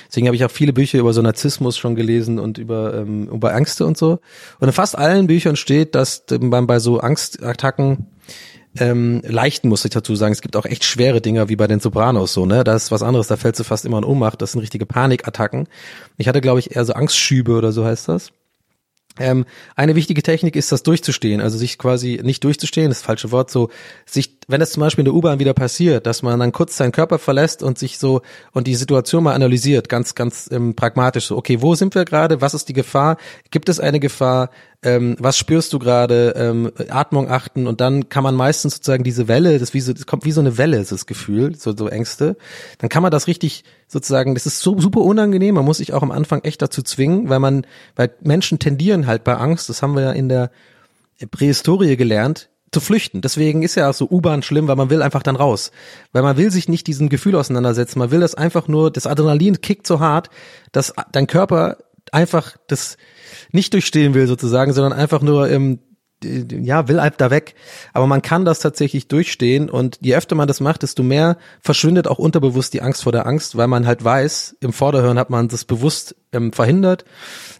Deswegen 0.07 0.29
habe 0.29 0.37
ich 0.37 0.45
auch 0.45 0.51
viele 0.51 0.73
Bücher 0.73 0.99
über 0.99 1.13
so 1.13 1.23
Narzissmus 1.23 1.77
schon 1.77 1.97
gelesen 1.97 2.39
und 2.39 2.59
über, 2.59 2.95
ähm, 2.95 3.29
über 3.29 3.53
Ängste 3.53 3.85
und 3.85 3.99
so. 3.99 4.21
Und 4.61 4.69
in 4.69 4.73
fast 4.73 4.97
allen 4.97 5.27
Büchern 5.27 5.57
steht, 5.57 5.97
dass 5.97 6.25
man 6.41 6.69
bei 6.69 6.79
so 6.79 7.01
Angstattacken 7.01 8.07
ähm, 8.79 9.23
leichten, 9.27 9.69
muss 9.69 9.85
ich 9.85 9.91
dazu 9.91 10.15
sagen. 10.15 10.33
Es 10.33 10.43
gibt 10.43 10.55
auch 10.55 10.67
echt 10.67 10.85
schwere 10.85 11.21
Dinger 11.21 11.49
wie 11.49 11.57
bei 11.57 11.67
den 11.67 11.81
Sopranos 11.81 12.33
so, 12.33 12.47
ne? 12.47 12.63
Da 12.63 12.77
ist 12.77 12.93
was 12.93 13.03
anderes, 13.03 13.27
da 13.27 13.37
fällst 13.37 13.59
du 13.59 13.65
fast 13.65 13.85
immer 13.85 13.99
in 13.99 14.05
Ohnmacht. 14.05 14.41
Das 14.41 14.53
sind 14.53 14.61
richtige 14.61 14.87
Panikattacken. 14.87 15.67
Ich 16.17 16.29
hatte, 16.29 16.41
glaube 16.41 16.61
ich, 16.61 16.77
eher 16.77 16.85
so 16.85 16.93
Angstschübe 16.93 17.57
oder 17.57 17.73
so 17.73 17.85
heißt 17.85 18.09
das. 18.09 18.31
Ähm, 19.19 19.47
eine 19.75 19.95
wichtige 19.95 20.23
Technik 20.23 20.57
ist 20.57 20.73
das 20.73 20.83
durchzustehen, 20.83 21.41
also 21.41 21.57
sich 21.57 21.79
quasi 21.79 22.21
nicht 22.23 22.45
durchzustehen, 22.45 22.89
das, 22.89 22.99
ist 22.99 23.03
das 23.03 23.07
falsche 23.07 23.33
Wort, 23.33 23.51
so 23.51 23.71
sich, 24.05 24.36
wenn 24.49 24.61
es 24.61 24.71
zum 24.71 24.81
Beispiel 24.81 25.03
in 25.03 25.07
der 25.07 25.15
U-Bahn 25.15 25.39
wieder 25.39 25.55
passiert, 25.55 26.07
dass 26.07 26.23
man 26.23 26.39
dann 26.39 26.53
kurz 26.53 26.77
seinen 26.77 26.93
Körper 26.93 27.19
verlässt 27.19 27.63
und 27.63 27.79
sich 27.79 27.99
so 27.99 28.23
und 28.53 28.67
die 28.67 28.77
Situation 28.77 29.25
mal 29.25 29.35
analysiert, 29.35 29.89
ganz, 29.89 30.15
ganz 30.15 30.49
ähm, 30.53 30.75
pragmatisch 30.75 31.27
so, 31.27 31.37
okay, 31.37 31.63
wo 31.63 31.75
sind 31.75 31.95
wir 31.95 32.05
gerade, 32.05 32.41
was 32.41 32.55
ist 32.55 32.69
die 32.69 32.73
Gefahr, 32.73 33.17
gibt 33.51 33.69
es 33.69 33.81
eine 33.81 33.99
Gefahr, 33.99 34.51
ähm, 34.83 35.17
was 35.19 35.37
spürst 35.37 35.73
du 35.73 35.79
gerade, 35.79 36.35
ähm, 36.37 36.71
Atmung 36.89 37.29
achten. 37.29 37.67
Und 37.67 37.81
dann 37.81 38.09
kann 38.09 38.23
man 38.23 38.37
meistens 38.37 38.75
sozusagen 38.75 39.03
diese 39.03 39.27
Welle, 39.27 39.59
das, 39.59 39.75
wie 39.75 39.81
so, 39.81 39.93
das 39.93 40.07
kommt 40.07 40.25
wie 40.25 40.33
so 40.33 40.41
eine 40.41 40.59
Welle, 40.59 40.79
ist 40.79 40.93
das 40.93 41.07
Gefühl, 41.07 41.57
so, 41.57 41.77
so 41.77 41.89
Ängste, 41.89 42.37
dann 42.79 42.89
kann 42.89 43.03
man 43.03 43.11
das 43.11 43.27
richtig 43.27 43.65
sozusagen, 43.89 44.35
das 44.35 44.47
ist 44.47 44.61
so 44.61 44.79
super 44.81 45.01
unangenehm, 45.01 45.57
man 45.57 45.65
muss 45.65 45.79
sich 45.79 45.93
auch 45.93 46.03
am 46.03 46.13
Anfang 46.13 46.43
echt 46.45 46.63
dazu 46.63 46.83
zwingen, 46.83 47.29
weil 47.29 47.41
man, 47.41 47.67
weil 47.97 48.11
Menschen 48.21 48.59
tendieren 48.59 49.07
halt 49.07 49.25
bei 49.25 49.37
Angst, 49.37 49.69
das 49.69 49.83
haben 49.83 49.95
wir 49.95 50.03
ja 50.03 50.13
in 50.13 50.29
der 50.29 50.51
Prähistorie 51.31 51.97
gelernt, 51.97 52.49
zu 52.73 52.81
flüchten. 52.81 53.21
Deswegen 53.21 53.63
ist 53.63 53.75
ja 53.75 53.91
auch 53.91 53.95
so 53.95 54.09
U-Bahn 54.09 54.43
schlimm, 54.43 54.69
weil 54.69 54.77
man 54.77 54.91
will 54.91 55.03
einfach 55.03 55.23
dann 55.23 55.37
raus. 55.37 55.71
Weil 56.13 56.23
man 56.23 56.37
will 56.37 56.51
sich 56.51 56.69
nicht 56.69 56.87
diesem 56.87 57.09
Gefühl 57.09 57.37
auseinandersetzen. 57.37 57.99
Man 57.99 58.11
will 58.11 58.21
das 58.21 58.35
einfach 58.35 58.69
nur, 58.69 58.91
das 58.91 59.07
Adrenalin 59.07 59.61
kickt 59.61 59.87
so 59.87 60.01
hart, 60.01 60.31
dass 60.73 60.93
dein 61.13 61.27
Körper 61.27 61.79
einfach 62.13 62.57
das 62.67 62.97
nicht 63.53 63.73
durchstehen 63.73 64.15
will 64.15 64.27
sozusagen, 64.27 64.73
sondern 64.73 64.93
einfach 64.93 65.23
nur 65.23 65.49
im 65.49 65.81
ja, 66.25 66.89
will 66.89 67.01
halt 67.01 67.15
da 67.19 67.31
weg. 67.31 67.55
Aber 67.93 68.07
man 68.07 68.23
kann 68.23 68.45
das 68.45 68.61
tatsächlich 68.61 69.09
durchstehen 69.09 69.69
und 69.69 69.99
je 70.01 70.17
öfter 70.17 70.35
man 70.35 70.49
das 70.49 70.61
macht, 70.61 70.83
desto 70.83 71.03
mehr 71.03 71.37
verschwindet 71.61 72.09
auch 72.09 72.19
unterbewusst 72.19 72.73
die 72.75 72.83
Angst 72.83 73.03
vor 73.03 73.13
der 73.13 73.27
Angst, 73.27 73.57
weil 73.57 73.67
man 73.67 73.87
halt 73.87 74.03
weiß, 74.03 74.57
im 74.61 74.73
Vorderhören 74.73 75.19
hat 75.19 75.31
man 75.31 75.49
das 75.49 75.65
bewusst 75.65 76.17
ähm, 76.33 76.53
verhindert. 76.53 77.05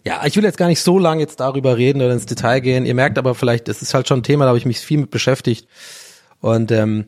Ja, 0.05 0.25
ich 0.25 0.35
will 0.35 0.43
jetzt 0.43 0.57
gar 0.57 0.67
nicht 0.67 0.81
so 0.81 0.97
lange 0.97 1.21
jetzt 1.21 1.39
darüber 1.39 1.77
reden 1.77 2.01
oder 2.01 2.13
ins 2.13 2.25
Detail 2.25 2.59
gehen. 2.61 2.85
Ihr 2.85 2.95
merkt 2.95 3.17
aber 3.17 3.35
vielleicht, 3.35 3.69
es 3.69 3.81
ist 3.81 3.93
halt 3.93 4.07
schon 4.07 4.19
ein 4.19 4.23
Thema, 4.23 4.45
da 4.45 4.49
habe 4.49 4.57
ich 4.57 4.65
mich 4.65 4.79
viel 4.79 4.99
mit 4.99 5.11
beschäftigt. 5.11 5.67
Und 6.39 6.71
ähm, 6.71 7.05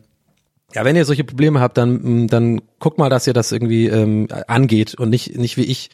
ja, 0.73 0.85
wenn 0.85 0.95
ihr 0.95 1.05
solche 1.05 1.23
Probleme 1.23 1.59
habt, 1.59 1.77
dann, 1.77 2.27
dann 2.27 2.61
guckt 2.79 2.99
mal, 2.99 3.09
dass 3.09 3.25
ihr 3.25 3.33
das 3.33 3.51
irgendwie 3.51 3.87
ähm, 3.87 4.27
angeht 4.47 4.95
und 4.95 5.09
nicht, 5.09 5.35
nicht 5.35 5.57
wie 5.57 5.63
ich 5.63 5.89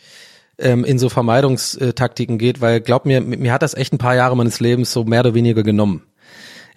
ähm, 0.57 0.83
in 0.85 0.99
so 0.99 1.09
Vermeidungstaktiken 1.09 2.37
geht, 2.37 2.61
weil 2.61 2.81
glaub 2.81 3.05
mir, 3.05 3.21
mir 3.21 3.51
hat 3.51 3.61
das 3.61 3.73
echt 3.73 3.93
ein 3.93 3.97
paar 3.97 4.15
Jahre 4.15 4.35
meines 4.37 4.59
Lebens 4.59 4.91
so 4.91 5.03
mehr 5.03 5.21
oder 5.21 5.33
weniger 5.33 5.63
genommen. 5.63 6.03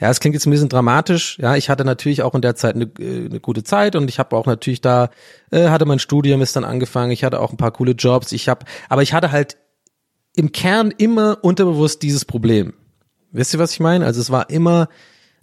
Ja, 0.01 0.11
es 0.11 0.21
klingt 0.21 0.35
jetzt 0.35 0.47
ein 0.47 0.51
bisschen 0.51 0.69
dramatisch. 0.69 1.39
Ja, 1.41 1.57
ich 1.57 1.69
hatte 1.69 1.85
natürlich 1.85 2.23
auch 2.23 2.35
in 2.35 2.41
der 2.41 2.55
Zeit 2.55 2.77
eine, 2.77 2.85
äh, 2.99 3.27
eine 3.27 3.41
gute 3.41 3.65
Zeit 3.65 3.97
und 3.97 4.09
ich 4.09 4.19
habe 4.19 4.37
auch 4.37 4.47
natürlich 4.47 4.81
da 4.81 5.11
äh, 5.51 5.69
hatte 5.69 5.87
mein 5.87 5.99
Studium 5.99 6.41
ist 6.41 6.55
dann 6.55 6.65
angefangen. 6.65 7.11
Ich 7.11 7.25
hatte 7.25 7.41
auch 7.41 7.51
ein 7.51 7.57
paar 7.57 7.73
coole 7.73 7.93
Jobs. 7.93 8.33
Ich 8.33 8.49
habe, 8.49 8.65
aber 8.89 9.03
ich 9.03 9.13
hatte 9.13 9.33
halt 9.33 9.57
im 10.37 10.53
Kern 10.53 10.95
immer 10.97 11.39
unterbewusst 11.43 12.03
dieses 12.03 12.25
Problem. 12.25 12.75
Wisst 13.33 13.55
ihr, 13.55 13.61
was 13.61 13.73
ich 13.73 13.81
meine? 13.81 14.07
Also 14.07 14.21
es 14.21 14.31
war 14.31 14.51
immer 14.51 14.89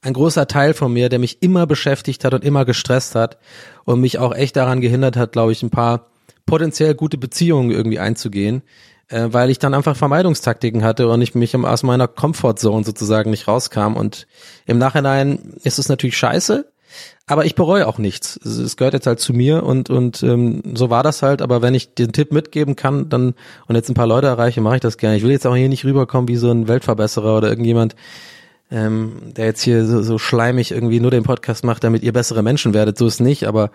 ein 0.02 0.14
großer 0.14 0.48
Teil 0.48 0.74
von 0.74 0.94
mir, 0.94 1.10
der 1.10 1.20
mich 1.20 1.42
immer 1.42 1.68
beschäftigt 1.68 2.24
hat 2.24 2.34
und 2.34 2.46
immer 2.46 2.64
gestresst 2.64 3.16
hat 3.16 3.38
und 3.84 4.00
mich 4.00 4.20
auch 4.20 4.34
echt 4.34 4.56
daran 4.56 4.80
gehindert 4.80 5.18
hat, 5.18 5.34
glaube 5.34 5.52
ich, 5.52 5.64
ein 5.64 5.70
paar 5.70 6.12
potenziell 6.46 6.96
gute 6.96 7.18
Beziehungen 7.18 7.72
irgendwie 7.72 8.00
einzugehen, 8.00 8.62
äh, 9.08 9.28
weil 9.32 9.50
ich 9.50 9.60
dann 9.60 9.74
einfach 9.74 9.96
Vermeidungstaktiken 9.96 10.84
hatte 10.84 11.08
und 11.08 11.22
ich 11.22 11.36
mich 11.36 11.56
aus 11.56 11.84
meiner 11.84 12.08
Comfortzone 12.08 12.84
sozusagen 12.84 13.30
nicht 13.30 13.48
rauskam. 13.48 13.96
Und 13.96 14.28
im 14.66 14.78
Nachhinein 14.78 15.54
ist 15.64 15.80
es 15.80 15.90
natürlich 15.90 16.18
scheiße, 16.18 16.66
aber 17.28 17.46
ich 17.46 17.56
bereue 17.56 17.88
auch 17.88 17.98
nichts. 17.98 18.38
Es 18.38 18.78
gehört 18.78 18.94
jetzt 18.94 19.08
halt 19.08 19.20
zu 19.20 19.34
mir 19.34 19.64
und 19.64 19.90
und 19.90 20.22
ähm, 20.24 20.62
so 20.76 20.90
war 20.90 21.04
das 21.04 21.24
halt. 21.24 21.42
Aber 21.42 21.62
wenn 21.62 21.74
ich 21.74 21.94
den 21.96 22.14
Tipp 22.14 22.32
mitgeben 22.32 22.76
kann, 22.76 23.10
dann 23.10 23.34
und 23.68 23.76
jetzt 23.76 23.90
ein 23.90 23.96
paar 23.96 24.08
Leute 24.08 24.28
erreiche, 24.28 24.62
mache 24.62 24.76
ich 24.76 24.82
das 24.82 24.98
gerne. 24.98 25.18
Ich 25.18 25.24
will 25.24 25.32
jetzt 25.32 25.48
auch 25.48 25.56
hier 25.56 25.70
nicht 25.70 25.86
rüberkommen 25.86 26.28
wie 26.28 26.38
so 26.38 26.52
ein 26.52 26.68
Weltverbesserer 26.68 27.38
oder 27.38 27.50
irgendjemand, 27.50 27.96
ähm, 28.72 29.34
der 29.36 29.46
jetzt 29.46 29.62
hier 29.62 29.86
so, 29.86 30.04
so 30.04 30.18
schleimig 30.20 30.72
irgendwie 30.72 31.00
nur 31.00 31.12
den 31.12 31.24
Podcast 31.24 31.64
macht, 31.64 31.84
damit 31.84 32.04
ihr 32.04 32.14
bessere 32.14 32.44
Menschen 32.44 32.74
werdet. 32.74 32.98
So 32.98 33.08
ist 33.08 33.20
nicht. 33.20 33.48
Aber 33.48 33.72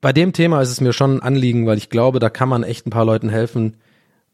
bei 0.00 0.12
dem 0.12 0.32
Thema 0.32 0.60
ist 0.60 0.70
es 0.70 0.80
mir 0.80 0.92
schon 0.92 1.16
ein 1.16 1.22
Anliegen, 1.22 1.66
weil 1.66 1.78
ich 1.78 1.90
glaube, 1.90 2.18
da 2.18 2.30
kann 2.30 2.48
man 2.48 2.62
echt 2.62 2.86
ein 2.86 2.90
paar 2.90 3.04
Leuten 3.04 3.28
helfen, 3.28 3.76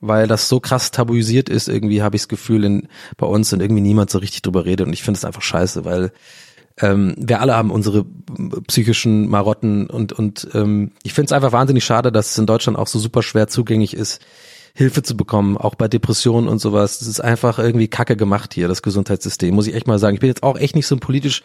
weil 0.01 0.27
das 0.27 0.49
so 0.49 0.61
krass 0.61 0.91
tabuisiert 0.91 1.49
ist, 1.49 1.69
irgendwie 1.69 2.03
habe 2.03 2.17
ich 2.17 2.23
das 2.23 2.29
Gefühl 2.29 2.65
in, 2.65 2.89
bei 3.17 3.27
uns 3.27 3.53
und 3.53 3.61
irgendwie 3.61 3.83
niemand 3.83 4.11
so 4.11 4.19
richtig 4.19 4.43
drüber 4.43 4.65
redet 4.65 4.87
und 4.87 4.93
ich 4.93 5.03
finde 5.03 5.19
es 5.19 5.25
einfach 5.25 5.43
scheiße, 5.43 5.85
weil 5.85 6.13
ähm, 6.81 7.15
wir 7.17 7.41
alle 7.41 7.55
haben 7.55 7.71
unsere 7.71 8.05
psychischen 8.67 9.29
Marotten 9.29 9.87
und, 9.87 10.13
und 10.13 10.49
ähm, 10.55 10.93
ich 11.03 11.15
finde 11.15 11.27
es 11.27 11.33
einfach 11.33 11.53
wahnsinnig 11.53 11.85
schade, 11.85 12.11
dass 12.11 12.33
es 12.33 12.39
in 12.39 12.47
Deutschland 12.47 12.79
auch 12.79 12.89
so 12.89 12.99
super 12.99 13.23
schwer 13.23 13.47
zugänglich 13.47 13.95
ist, 13.95 14.21
Hilfe 14.75 15.03
zu 15.03 15.17
bekommen, 15.17 15.57
auch 15.57 15.77
bei 15.77 15.87
Depressionen 15.87 16.49
und 16.49 16.59
sowas. 16.59 16.99
Das 16.99 17.07
ist 17.07 17.21
einfach 17.21 17.61
irgendwie 17.61 17.87
kacke 17.87 18.17
gemacht 18.17 18.53
hier, 18.55 18.67
das 18.67 18.83
Gesundheitssystem, 18.83 19.55
muss 19.55 19.69
ich 19.69 19.75
echt 19.75 19.87
mal 19.87 20.01
sagen. 20.01 20.15
Ich 20.15 20.21
bin 20.21 20.29
jetzt 20.29 20.43
auch 20.43 20.59
echt 20.59 20.75
nicht 20.75 20.89
so 20.89 20.97
ein 20.97 21.01
politisch 21.01 21.45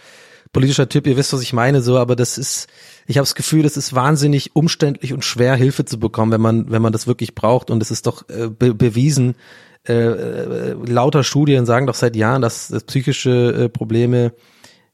politischer 0.52 0.90
Typ, 0.90 1.08
ihr 1.08 1.18
wisst, 1.18 1.34
was 1.34 1.42
ich 1.42 1.54
meine, 1.54 1.82
so, 1.82 1.98
aber 1.98 2.16
das 2.16 2.38
ist, 2.38 2.68
ich 3.06 3.18
habe 3.18 3.24
das 3.24 3.36
Gefühl, 3.36 3.64
das 3.64 3.78
ist 3.78 3.94
wahnsinnig 3.94 4.56
umständlich 4.56 5.14
und 5.14 5.24
schwer, 5.24 5.56
Hilfe 5.56 5.86
zu 5.86 6.00
bekommen, 6.00 6.32
wenn 6.32 6.42
man, 6.42 6.72
wenn 6.72 6.82
man 6.82 6.92
das 6.92 7.08
wirklich 7.08 7.36
braucht. 7.36 7.70
Und 7.70 7.82
es 7.82 7.92
ist 7.92 8.08
doch 8.08 8.28
äh, 8.30 8.50
be 8.50 8.74
bewiesen, 8.74 9.36
äh, 9.88 9.94
äh, 9.94 10.74
lauter 10.74 11.24
Studien 11.24 11.66
sagen 11.66 11.88
doch 11.88 11.96
seit 11.96 12.16
Jahren, 12.16 12.42
dass, 12.42 12.68
dass 12.68 12.84
psychische 12.84 13.66
äh, 13.66 13.70
Probleme 13.70 14.34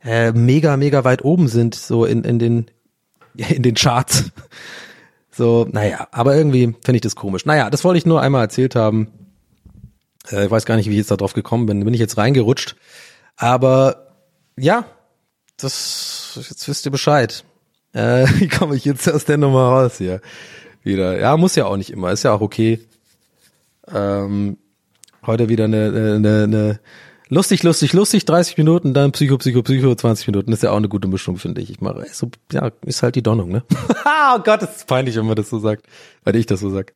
äh, 0.03 0.31
mega, 0.31 0.77
mega 0.77 1.03
weit 1.03 1.23
oben 1.23 1.47
sind, 1.47 1.75
so 1.75 2.05
in, 2.05 2.23
in 2.23 2.39
den, 2.39 2.65
in 3.35 3.63
den 3.63 3.75
Charts. 3.75 4.31
So, 5.31 5.67
naja, 5.69 6.07
aber 6.11 6.35
irgendwie 6.35 6.75
finde 6.83 6.95
ich 6.95 7.01
das 7.01 7.15
komisch. 7.15 7.45
Naja, 7.45 7.69
das 7.69 7.83
wollte 7.83 7.97
ich 7.97 8.05
nur 8.05 8.21
einmal 8.21 8.43
erzählt 8.43 8.75
haben. 8.75 9.09
Äh, 10.31 10.45
ich 10.45 10.51
weiß 10.51 10.65
gar 10.65 10.75
nicht, 10.77 10.87
wie 10.87 10.93
ich 10.93 10.99
jetzt 10.99 11.11
darauf 11.11 11.33
gekommen 11.33 11.65
bin. 11.65 11.83
Bin 11.83 11.93
ich 11.93 11.99
jetzt 11.99 12.17
reingerutscht. 12.17 12.75
Aber 13.35 14.13
ja, 14.57 14.85
das, 15.57 16.33
jetzt 16.49 16.67
wisst 16.67 16.85
ihr 16.85 16.91
Bescheid. 16.91 17.43
Äh, 17.93 18.25
wie 18.35 18.47
komme 18.47 18.75
ich 18.75 18.85
jetzt 18.85 19.09
aus 19.09 19.25
der 19.25 19.37
Nummer 19.37 19.69
raus 19.69 19.97
hier? 19.97 20.21
Wieder. 20.83 21.19
Ja, 21.19 21.35
muss 21.37 21.55
ja 21.55 21.65
auch 21.65 21.77
nicht 21.77 21.89
immer, 21.89 22.11
ist 22.11 22.23
ja 22.23 22.33
auch 22.33 22.41
okay. 22.41 22.79
Ähm, 23.87 24.57
heute 25.25 25.49
wieder 25.49 25.65
eine, 25.65 25.87
eine, 26.15 26.43
eine 26.43 26.79
lustig, 27.29 27.63
lustig, 27.63 27.93
lustig, 27.93 28.25
30 28.25 28.57
Minuten, 28.57 28.93
dann 28.93 29.11
Psycho, 29.11 29.37
Psycho, 29.37 29.63
Psycho, 29.63 29.95
20 29.95 30.27
Minuten. 30.27 30.51
ist 30.51 30.63
ja 30.63 30.71
auch 30.71 30.77
eine 30.77 30.89
gute 30.89 31.07
Mischung, 31.07 31.37
finde 31.37 31.61
ich. 31.61 31.69
Ich 31.69 31.81
mache, 31.81 32.05
so, 32.11 32.29
ja, 32.51 32.71
ist 32.85 33.03
halt 33.03 33.15
die 33.15 33.23
Donnung, 33.23 33.49
ne? 33.49 33.63
oh 34.05 34.39
Gott, 34.43 34.61
das 34.61 34.77
ist 34.77 34.87
peinlich, 34.87 35.15
wenn 35.15 35.25
man 35.25 35.35
das 35.35 35.49
so 35.49 35.59
sagt, 35.59 35.85
weil 36.23 36.35
ich 36.35 36.45
das 36.45 36.59
so 36.59 36.69
sag. 36.69 36.93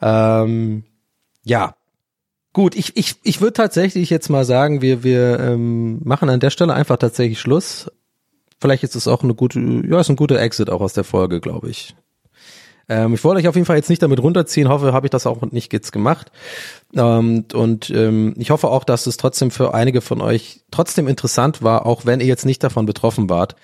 Ähm, 0.00 0.84
ja, 1.44 1.74
Gut, 2.52 2.74
ich, 2.74 2.96
ich, 2.96 3.16
ich 3.22 3.40
würde 3.40 3.52
tatsächlich 3.52 4.10
jetzt 4.10 4.30
mal 4.30 4.44
sagen, 4.44 4.82
wir, 4.82 5.04
wir 5.04 5.38
ähm, 5.38 6.00
machen 6.02 6.30
an 6.30 6.40
der 6.40 6.50
Stelle 6.50 6.74
einfach 6.74 6.96
tatsächlich 6.96 7.40
Schluss. 7.40 7.90
Vielleicht 8.60 8.82
ist 8.82 8.96
es 8.96 9.06
auch 9.06 9.22
eine 9.22 9.34
gute, 9.34 9.60
ja, 9.60 10.00
ist 10.00 10.08
ein 10.08 10.16
guter 10.16 10.40
Exit 10.40 10.70
auch 10.70 10.80
aus 10.80 10.92
der 10.92 11.04
Folge, 11.04 11.40
glaube 11.40 11.70
ich. 11.70 11.94
Ähm, 12.88 13.14
ich 13.14 13.22
wollte 13.22 13.40
euch 13.40 13.48
auf 13.48 13.54
jeden 13.54 13.66
Fall 13.66 13.76
jetzt 13.76 13.90
nicht 13.90 14.02
damit 14.02 14.20
runterziehen, 14.20 14.68
hoffe, 14.68 14.92
habe 14.92 15.06
ich 15.06 15.10
das 15.10 15.26
auch 15.26 15.42
nicht 15.42 15.72
jetzt 15.72 15.92
gemacht. 15.92 16.32
Ähm, 16.94 17.44
und 17.52 17.90
ähm, 17.90 18.34
ich 18.38 18.50
hoffe 18.50 18.68
auch, 18.68 18.84
dass 18.84 19.06
es 19.06 19.18
trotzdem 19.18 19.50
für 19.50 19.74
einige 19.74 20.00
von 20.00 20.20
euch 20.20 20.62
trotzdem 20.70 21.06
interessant 21.06 21.62
war, 21.62 21.86
auch 21.86 22.06
wenn 22.06 22.20
ihr 22.20 22.26
jetzt 22.26 22.46
nicht 22.46 22.64
davon 22.64 22.86
betroffen 22.86 23.28
wart. 23.28 23.56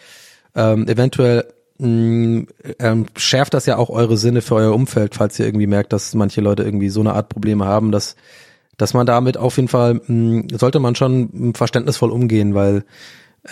Ähm, 0.55 0.87
eventuell 0.87 1.47
mh, 1.79 1.89
mm, 1.89 2.47
ähm, 2.79 3.07
schärft 3.17 3.55
das 3.55 3.67
ja 3.67 3.79
auch 3.79 3.89
eure 3.89 4.19
Sinne 4.19 4.43
für 4.43 4.57
euer 4.57 4.75
Umfeld, 4.75 5.15
falls 5.15 5.39
ihr 5.39 5.47
irgendwie 5.47 5.67
merkt, 5.67 5.93
dass 5.93 6.15
manche 6.15 6.43
Leute 6.43 6.63
irgendwie 6.63 6.91
so 6.91 7.01
eine 7.01 7.15
Art 7.15 7.31
Probleme 7.31 7.65
haben, 7.65 7.91
dass 7.91 8.17
dass 8.77 8.95
man 8.95 9.07
damit 9.07 9.37
auf 9.37 9.57
jeden 9.57 9.69
Fall, 9.69 9.95
mh, 9.95 10.03
hm, 10.07 10.49
sollte 10.53 10.81
man 10.81 10.95
schon 10.95 11.31
hm, 11.33 11.55
verständnisvoll 11.55 12.11
umgehen, 12.11 12.55
weil 12.55 12.85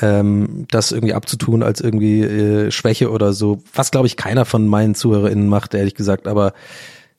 ähm, 0.01 0.67
das 0.71 0.93
irgendwie 0.93 1.15
abzutun 1.15 1.63
als 1.63 1.81
irgendwie 1.81 2.23
äh, 2.23 2.71
Schwäche 2.71 3.11
oder 3.11 3.33
so, 3.33 3.63
was 3.75 3.91
glaube 3.91 4.07
ich 4.07 4.17
keiner 4.17 4.45
von 4.45 4.67
meinen 4.67 4.95
ZuhörerInnen 4.95 5.49
macht, 5.49 5.75
ehrlich 5.75 5.95
gesagt, 5.95 6.27
aber 6.27 6.55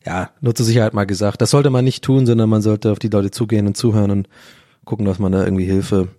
ja, 0.05 0.31
nur 0.41 0.55
zur 0.55 0.65
Sicherheit 0.65 0.93
mal 0.93 1.05
gesagt, 1.05 1.41
das 1.41 1.51
sollte 1.51 1.69
man 1.69 1.85
nicht 1.85 2.03
tun, 2.03 2.25
sondern 2.25 2.49
man 2.49 2.61
sollte 2.61 2.91
auf 2.91 2.99
die 2.99 3.09
Leute 3.09 3.31
zugehen 3.31 3.67
und 3.67 3.77
zuhören 3.77 4.11
und 4.11 4.27
gucken, 4.85 5.05
dass 5.05 5.19
man 5.19 5.31
da 5.31 5.43
irgendwie 5.43 5.65
Hilfe 5.65 6.09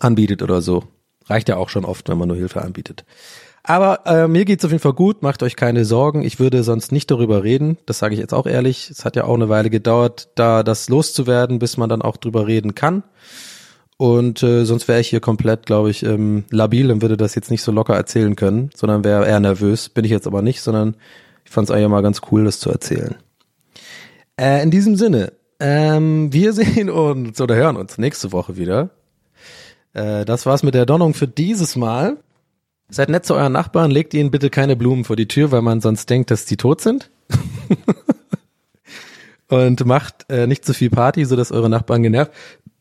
anbietet 0.00 0.42
oder 0.42 0.60
so. 0.60 0.84
Reicht 1.26 1.48
ja 1.48 1.56
auch 1.56 1.68
schon 1.68 1.84
oft, 1.84 2.08
wenn 2.08 2.18
man 2.18 2.28
nur 2.28 2.36
Hilfe 2.36 2.62
anbietet. 2.62 3.04
Aber 3.64 4.06
äh, 4.06 4.26
mir 4.26 4.44
geht's 4.44 4.64
auf 4.64 4.72
jeden 4.72 4.82
Fall 4.82 4.92
gut, 4.92 5.22
macht 5.22 5.42
euch 5.42 5.54
keine 5.54 5.84
Sorgen. 5.84 6.22
Ich 6.22 6.40
würde 6.40 6.64
sonst 6.64 6.90
nicht 6.90 7.10
darüber 7.10 7.44
reden. 7.44 7.78
Das 7.86 8.00
sage 8.00 8.14
ich 8.14 8.20
jetzt 8.20 8.34
auch 8.34 8.46
ehrlich. 8.46 8.90
Es 8.90 9.04
hat 9.04 9.14
ja 9.14 9.24
auch 9.24 9.34
eine 9.34 9.48
Weile 9.48 9.70
gedauert, 9.70 10.30
da 10.34 10.64
das 10.64 10.88
loszuwerden, 10.88 11.60
bis 11.60 11.76
man 11.76 11.88
dann 11.88 12.02
auch 12.02 12.16
drüber 12.16 12.46
reden 12.48 12.74
kann. 12.74 13.04
Und 13.98 14.42
äh, 14.42 14.64
sonst 14.64 14.88
wäre 14.88 15.00
ich 15.00 15.08
hier 15.08 15.20
komplett, 15.20 15.64
glaube 15.64 15.90
ich, 15.90 16.02
ähm, 16.02 16.44
labil 16.50 16.90
und 16.90 17.02
würde 17.02 17.16
das 17.16 17.36
jetzt 17.36 17.52
nicht 17.52 17.62
so 17.62 17.70
locker 17.70 17.94
erzählen 17.94 18.34
können, 18.34 18.70
sondern 18.74 19.04
wäre 19.04 19.28
eher 19.28 19.38
nervös. 19.38 19.88
Bin 19.88 20.04
ich 20.04 20.10
jetzt 20.10 20.26
aber 20.26 20.42
nicht, 20.42 20.60
sondern 20.60 20.96
ich 21.44 21.52
fand 21.52 21.68
es 21.68 21.74
eigentlich 21.74 21.88
mal 21.88 22.02
ganz 22.02 22.20
cool, 22.32 22.44
das 22.44 22.58
zu 22.58 22.68
erzählen. 22.68 23.14
Äh, 24.36 24.60
in 24.64 24.72
diesem 24.72 24.96
Sinne, 24.96 25.34
ähm, 25.60 26.32
wir 26.32 26.52
sehen 26.52 26.90
uns 26.90 27.40
oder 27.40 27.54
hören 27.54 27.76
uns 27.76 27.96
nächste 27.96 28.32
Woche 28.32 28.56
wieder. 28.56 28.90
Äh, 29.92 30.24
das 30.24 30.46
war's 30.46 30.64
mit 30.64 30.74
der 30.74 30.86
Donnung 30.86 31.14
für 31.14 31.28
dieses 31.28 31.76
Mal. 31.76 32.16
Seid 32.92 33.08
nett 33.08 33.24
zu 33.24 33.34
euren 33.34 33.52
Nachbarn, 33.52 33.90
legt 33.90 34.12
ihnen 34.12 34.30
bitte 34.30 34.50
keine 34.50 34.76
Blumen 34.76 35.04
vor 35.04 35.16
die 35.16 35.26
Tür, 35.26 35.50
weil 35.50 35.62
man 35.62 35.80
sonst 35.80 36.10
denkt, 36.10 36.30
dass 36.30 36.44
die 36.44 36.58
tot 36.58 36.82
sind. 36.82 37.10
und 39.48 39.86
macht 39.86 40.26
äh, 40.28 40.46
nicht 40.46 40.66
zu 40.66 40.74
viel 40.74 40.90
Party, 40.90 41.24
so 41.24 41.34
dass 41.34 41.52
eure 41.52 41.70
Nachbarn 41.70 42.02
genervt 42.02 42.32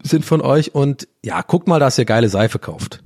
sind 0.04 0.26
von 0.26 0.42
euch. 0.42 0.76
Und 0.76 1.08
ja, 1.24 1.42
guckt 1.42 1.70
mal, 1.70 1.80
dass 1.80 1.98
ihr 1.98 2.04
geile 2.04 2.28
Seife 2.28 2.60
kauft. 2.60 3.02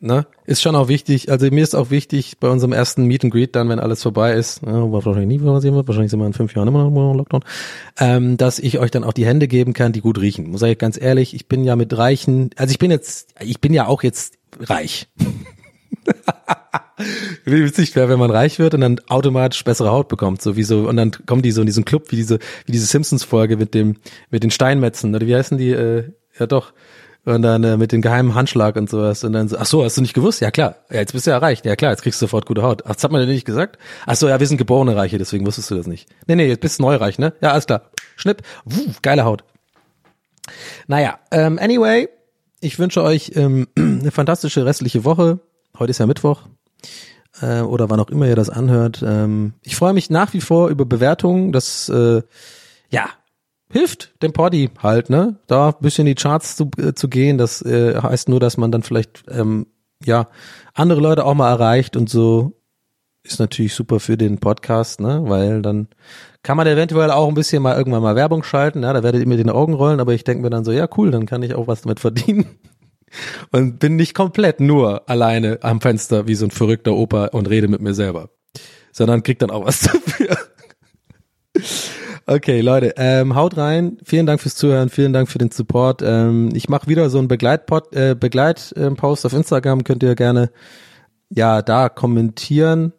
Ne? 0.00 0.26
Ist 0.46 0.62
schon 0.62 0.74
auch 0.74 0.88
wichtig, 0.88 1.30
also 1.30 1.48
mir 1.48 1.62
ist 1.62 1.76
auch 1.76 1.90
wichtig 1.90 2.38
bei 2.40 2.48
unserem 2.48 2.72
ersten 2.72 3.04
Meet 3.04 3.24
and 3.24 3.32
Greet 3.32 3.54
dann, 3.54 3.68
wenn 3.68 3.78
alles 3.78 4.02
vorbei 4.02 4.32
ist, 4.32 4.62
ja, 4.62 4.90
wahrscheinlich 4.90 5.28
nie 5.28 5.38
passieren 5.38 5.76
wird, 5.76 5.86
wahrscheinlich 5.86 6.10
sind 6.10 6.18
wir 6.18 6.26
in 6.26 6.32
fünf 6.32 6.56
Jahren 6.56 6.66
immer 6.66 6.90
noch 6.90 7.12
im 7.12 7.18
Lockdown, 7.18 7.44
ähm, 7.98 8.38
dass 8.38 8.58
ich 8.58 8.78
euch 8.78 8.90
dann 8.90 9.04
auch 9.04 9.12
die 9.12 9.26
Hände 9.26 9.46
geben 9.46 9.74
kann, 9.74 9.92
die 9.92 10.00
gut 10.00 10.18
riechen. 10.18 10.50
Muss 10.50 10.62
ich 10.62 10.78
ganz 10.78 11.00
ehrlich, 11.00 11.34
ich 11.34 11.48
bin 11.48 11.64
ja 11.64 11.76
mit 11.76 11.96
reichen, 11.96 12.50
also 12.56 12.72
ich 12.72 12.78
bin 12.78 12.90
jetzt, 12.90 13.34
ich 13.40 13.60
bin 13.60 13.74
ja 13.74 13.86
auch 13.86 14.02
jetzt 14.02 14.38
reich. 14.58 15.06
wie 17.44 17.64
witzig 17.64 17.94
wäre, 17.96 18.08
wenn 18.08 18.18
man 18.18 18.30
reich 18.30 18.58
wird 18.58 18.74
und 18.74 18.80
dann 18.80 19.00
automatisch 19.08 19.64
bessere 19.64 19.90
Haut 19.90 20.08
bekommt, 20.08 20.42
so 20.42 20.56
wie 20.56 20.62
so, 20.62 20.88
und 20.88 20.96
dann 20.96 21.12
kommen 21.26 21.42
die 21.42 21.52
so 21.52 21.60
in 21.60 21.66
diesen 21.66 21.84
Club, 21.84 22.10
wie 22.10 22.16
diese, 22.16 22.38
wie 22.66 22.72
diese 22.72 22.86
Simpsons-Folge 22.86 23.56
mit 23.56 23.74
dem, 23.74 23.96
mit 24.30 24.42
den 24.42 24.50
Steinmetzen, 24.50 25.14
oder 25.14 25.26
wie 25.26 25.34
heißen 25.34 25.58
die, 25.58 25.70
äh, 25.70 26.10
ja 26.38 26.46
doch, 26.46 26.72
und 27.24 27.42
dann 27.42 27.62
äh, 27.64 27.76
mit 27.76 27.92
dem 27.92 28.00
geheimen 28.00 28.34
Handschlag 28.34 28.76
und 28.76 28.88
sowas 28.88 29.24
und 29.24 29.32
dann 29.32 29.48
so, 29.48 29.58
ach 29.58 29.66
so, 29.66 29.84
hast 29.84 29.96
du 29.96 30.00
nicht 30.00 30.14
gewusst? 30.14 30.40
Ja 30.40 30.50
klar, 30.50 30.76
ja, 30.90 31.00
jetzt 31.00 31.12
bist 31.12 31.26
du 31.26 31.30
erreicht, 31.30 31.66
ja 31.66 31.76
klar, 31.76 31.90
jetzt 31.90 32.02
kriegst 32.02 32.20
du 32.20 32.24
sofort 32.26 32.46
gute 32.46 32.62
Haut. 32.62 32.82
Ach, 32.86 32.94
das 32.94 33.04
hat 33.04 33.12
man 33.12 33.20
dir 33.20 33.26
nicht 33.26 33.44
gesagt? 33.44 33.78
Ach 34.06 34.16
so, 34.16 34.28
ja, 34.28 34.40
wir 34.40 34.46
sind 34.46 34.56
geborene 34.56 34.96
Reiche, 34.96 35.18
deswegen 35.18 35.46
wusstest 35.46 35.70
du 35.70 35.74
das 35.74 35.86
nicht. 35.86 36.08
Nee, 36.26 36.36
nee, 36.36 36.46
jetzt 36.46 36.60
bist 36.60 36.78
du 36.78 36.82
neureich, 36.84 37.18
ne? 37.18 37.34
Ja, 37.42 37.52
alles 37.52 37.66
klar. 37.66 37.90
Schnipp, 38.16 38.42
Wuh, 38.64 38.92
geile 39.02 39.24
Haut. 39.24 39.44
Naja, 40.86 41.18
ähm, 41.30 41.58
anyway, 41.58 42.08
ich 42.60 42.78
wünsche 42.78 43.02
euch 43.02 43.32
ähm, 43.34 43.68
eine 43.76 44.10
fantastische 44.10 44.64
restliche 44.64 45.04
Woche. 45.04 45.40
Heute 45.78 45.90
ist 45.90 45.98
ja 45.98 46.06
Mittwoch 46.06 46.46
äh, 47.40 47.60
oder 47.60 47.90
wann 47.90 48.00
auch 48.00 48.10
immer 48.10 48.26
ihr 48.26 48.36
das 48.36 48.50
anhört. 48.50 49.02
Ähm, 49.04 49.54
ich 49.62 49.76
freue 49.76 49.92
mich 49.92 50.10
nach 50.10 50.32
wie 50.32 50.40
vor 50.40 50.68
über 50.68 50.84
Bewertungen. 50.84 51.52
Das 51.52 51.88
äh, 51.88 52.22
ja 52.90 53.10
hilft 53.70 54.20
dem 54.22 54.32
Poddy 54.32 54.70
halt, 54.82 55.10
ne? 55.10 55.36
Da 55.46 55.68
ein 55.68 55.74
bisschen 55.80 56.06
in 56.06 56.14
die 56.14 56.20
Charts 56.20 56.56
zu, 56.56 56.70
äh, 56.76 56.92
zu 56.92 57.08
gehen. 57.08 57.38
Das 57.38 57.62
äh, 57.62 58.00
heißt 58.00 58.28
nur, 58.28 58.40
dass 58.40 58.56
man 58.56 58.72
dann 58.72 58.82
vielleicht 58.82 59.22
ähm, 59.28 59.66
ja 60.04 60.28
andere 60.74 61.00
Leute 61.00 61.24
auch 61.24 61.34
mal 61.34 61.50
erreicht 61.50 61.96
und 61.96 62.10
so 62.10 62.56
ist 63.22 63.38
natürlich 63.38 63.74
super 63.74 64.00
für 64.00 64.16
den 64.16 64.38
Podcast, 64.38 65.00
ne? 65.00 65.22
Weil 65.24 65.62
dann 65.62 65.88
kann 66.42 66.56
man 66.56 66.66
eventuell 66.66 67.10
auch 67.10 67.28
ein 67.28 67.34
bisschen 67.34 67.62
mal 67.62 67.76
irgendwann 67.76 68.02
mal 68.02 68.16
Werbung 68.16 68.42
schalten, 68.42 68.82
ja, 68.82 68.92
da 68.92 69.02
werdet 69.02 69.20
ihr 69.20 69.28
mir 69.28 69.36
den 69.36 69.50
Augen 69.50 69.74
rollen, 69.74 70.00
aber 70.00 70.14
ich 70.14 70.24
denke 70.24 70.42
mir 70.42 70.50
dann 70.50 70.64
so, 70.64 70.72
ja 70.72 70.88
cool, 70.96 71.10
dann 71.10 71.26
kann 71.26 71.42
ich 71.42 71.54
auch 71.54 71.66
was 71.66 71.82
damit 71.82 72.00
verdienen 72.00 72.46
und 73.52 73.78
bin 73.78 73.96
nicht 73.96 74.14
komplett 74.14 74.60
nur 74.60 75.08
alleine 75.08 75.58
am 75.62 75.80
Fenster 75.80 76.26
wie 76.26 76.34
so 76.34 76.46
ein 76.46 76.50
verrückter 76.50 76.94
Opa 76.94 77.26
und 77.26 77.48
rede 77.48 77.68
mit 77.68 77.80
mir 77.80 77.94
selber, 77.94 78.30
sondern 78.92 79.22
krieg 79.22 79.38
dann 79.38 79.50
auch 79.50 79.66
was 79.66 79.80
dafür. 79.80 80.36
Okay, 82.26 82.60
Leute, 82.60 82.94
ähm, 82.96 83.34
haut 83.34 83.56
rein. 83.56 83.98
Vielen 84.04 84.26
Dank 84.26 84.40
fürs 84.40 84.54
Zuhören, 84.54 84.88
vielen 84.88 85.12
Dank 85.12 85.28
für 85.28 85.38
den 85.38 85.50
Support. 85.50 86.02
Ähm, 86.02 86.50
ich 86.54 86.68
mache 86.68 86.86
wieder 86.86 87.10
so 87.10 87.18
einen 87.18 87.26
Begleitpost 87.26 87.92
äh, 87.92 88.14
Begleit, 88.14 88.72
äh, 88.76 88.90
Post 88.92 89.26
auf 89.26 89.32
Instagram. 89.32 89.82
Könnt 89.82 90.02
ihr 90.02 90.14
gerne 90.14 90.50
ja 91.28 91.62
da 91.62 91.88
kommentieren, 91.88 92.92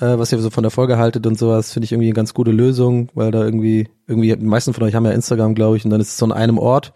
äh, 0.00 0.18
was 0.18 0.32
ihr 0.32 0.38
so 0.38 0.50
von 0.50 0.62
der 0.62 0.70
Folge 0.70 0.98
haltet 0.98 1.26
und 1.26 1.38
sowas. 1.38 1.72
Finde 1.72 1.84
ich 1.84 1.92
irgendwie 1.92 2.08
eine 2.08 2.14
ganz 2.14 2.34
gute 2.34 2.50
Lösung, 2.50 3.08
weil 3.14 3.30
da 3.30 3.44
irgendwie 3.44 3.88
irgendwie 4.06 4.34
die 4.34 4.44
meisten 4.44 4.74
von 4.74 4.82
euch 4.84 4.94
haben 4.94 5.04
ja 5.04 5.12
Instagram, 5.12 5.54
glaube 5.54 5.76
ich, 5.76 5.84
und 5.84 5.90
dann 5.90 6.00
ist 6.00 6.08
es 6.08 6.18
so 6.18 6.26
an 6.26 6.32
einem 6.32 6.58
Ort 6.58 6.92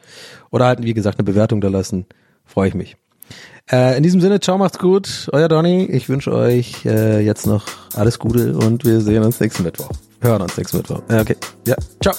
oder 0.51 0.67
halt, 0.67 0.83
wie 0.83 0.95
gesagt, 0.95 1.19
eine 1.19 1.25
Bewertung 1.25 1.61
da 1.61 1.69
lassen. 1.69 2.07
Freue 2.45 2.69
ich 2.69 2.75
mich. 2.75 2.97
Äh, 3.71 3.99
in 3.99 4.03
diesem 4.03 4.21
Sinne, 4.21 4.41
ciao, 4.41 4.57
macht's 4.57 4.79
gut. 4.79 5.29
Euer 5.33 5.49
Donny. 5.49 5.85
Ich 5.85 6.09
wünsche 6.09 6.33
euch 6.33 6.87
äh, 6.87 7.21
jetzt 7.21 7.47
noch 7.47 7.67
alles 7.95 8.19
Gute 8.19 8.57
und 8.57 8.85
wir 8.85 9.01
sehen 9.01 9.23
uns 9.23 9.41
nächsten 9.41 9.63
Mittwoch. 9.63 9.91
Hören 10.21 10.43
uns 10.43 10.57
nächsten 10.57 10.79
Mittwoch. 10.79 11.03
Äh, 11.09 11.21
okay. 11.21 11.37
Ja, 11.67 11.77
ciao. 12.03 12.15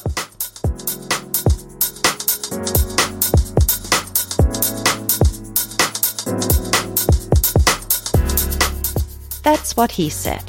That's 9.44 9.76
what 9.76 9.92
he 9.92 10.12
said. 10.12 10.49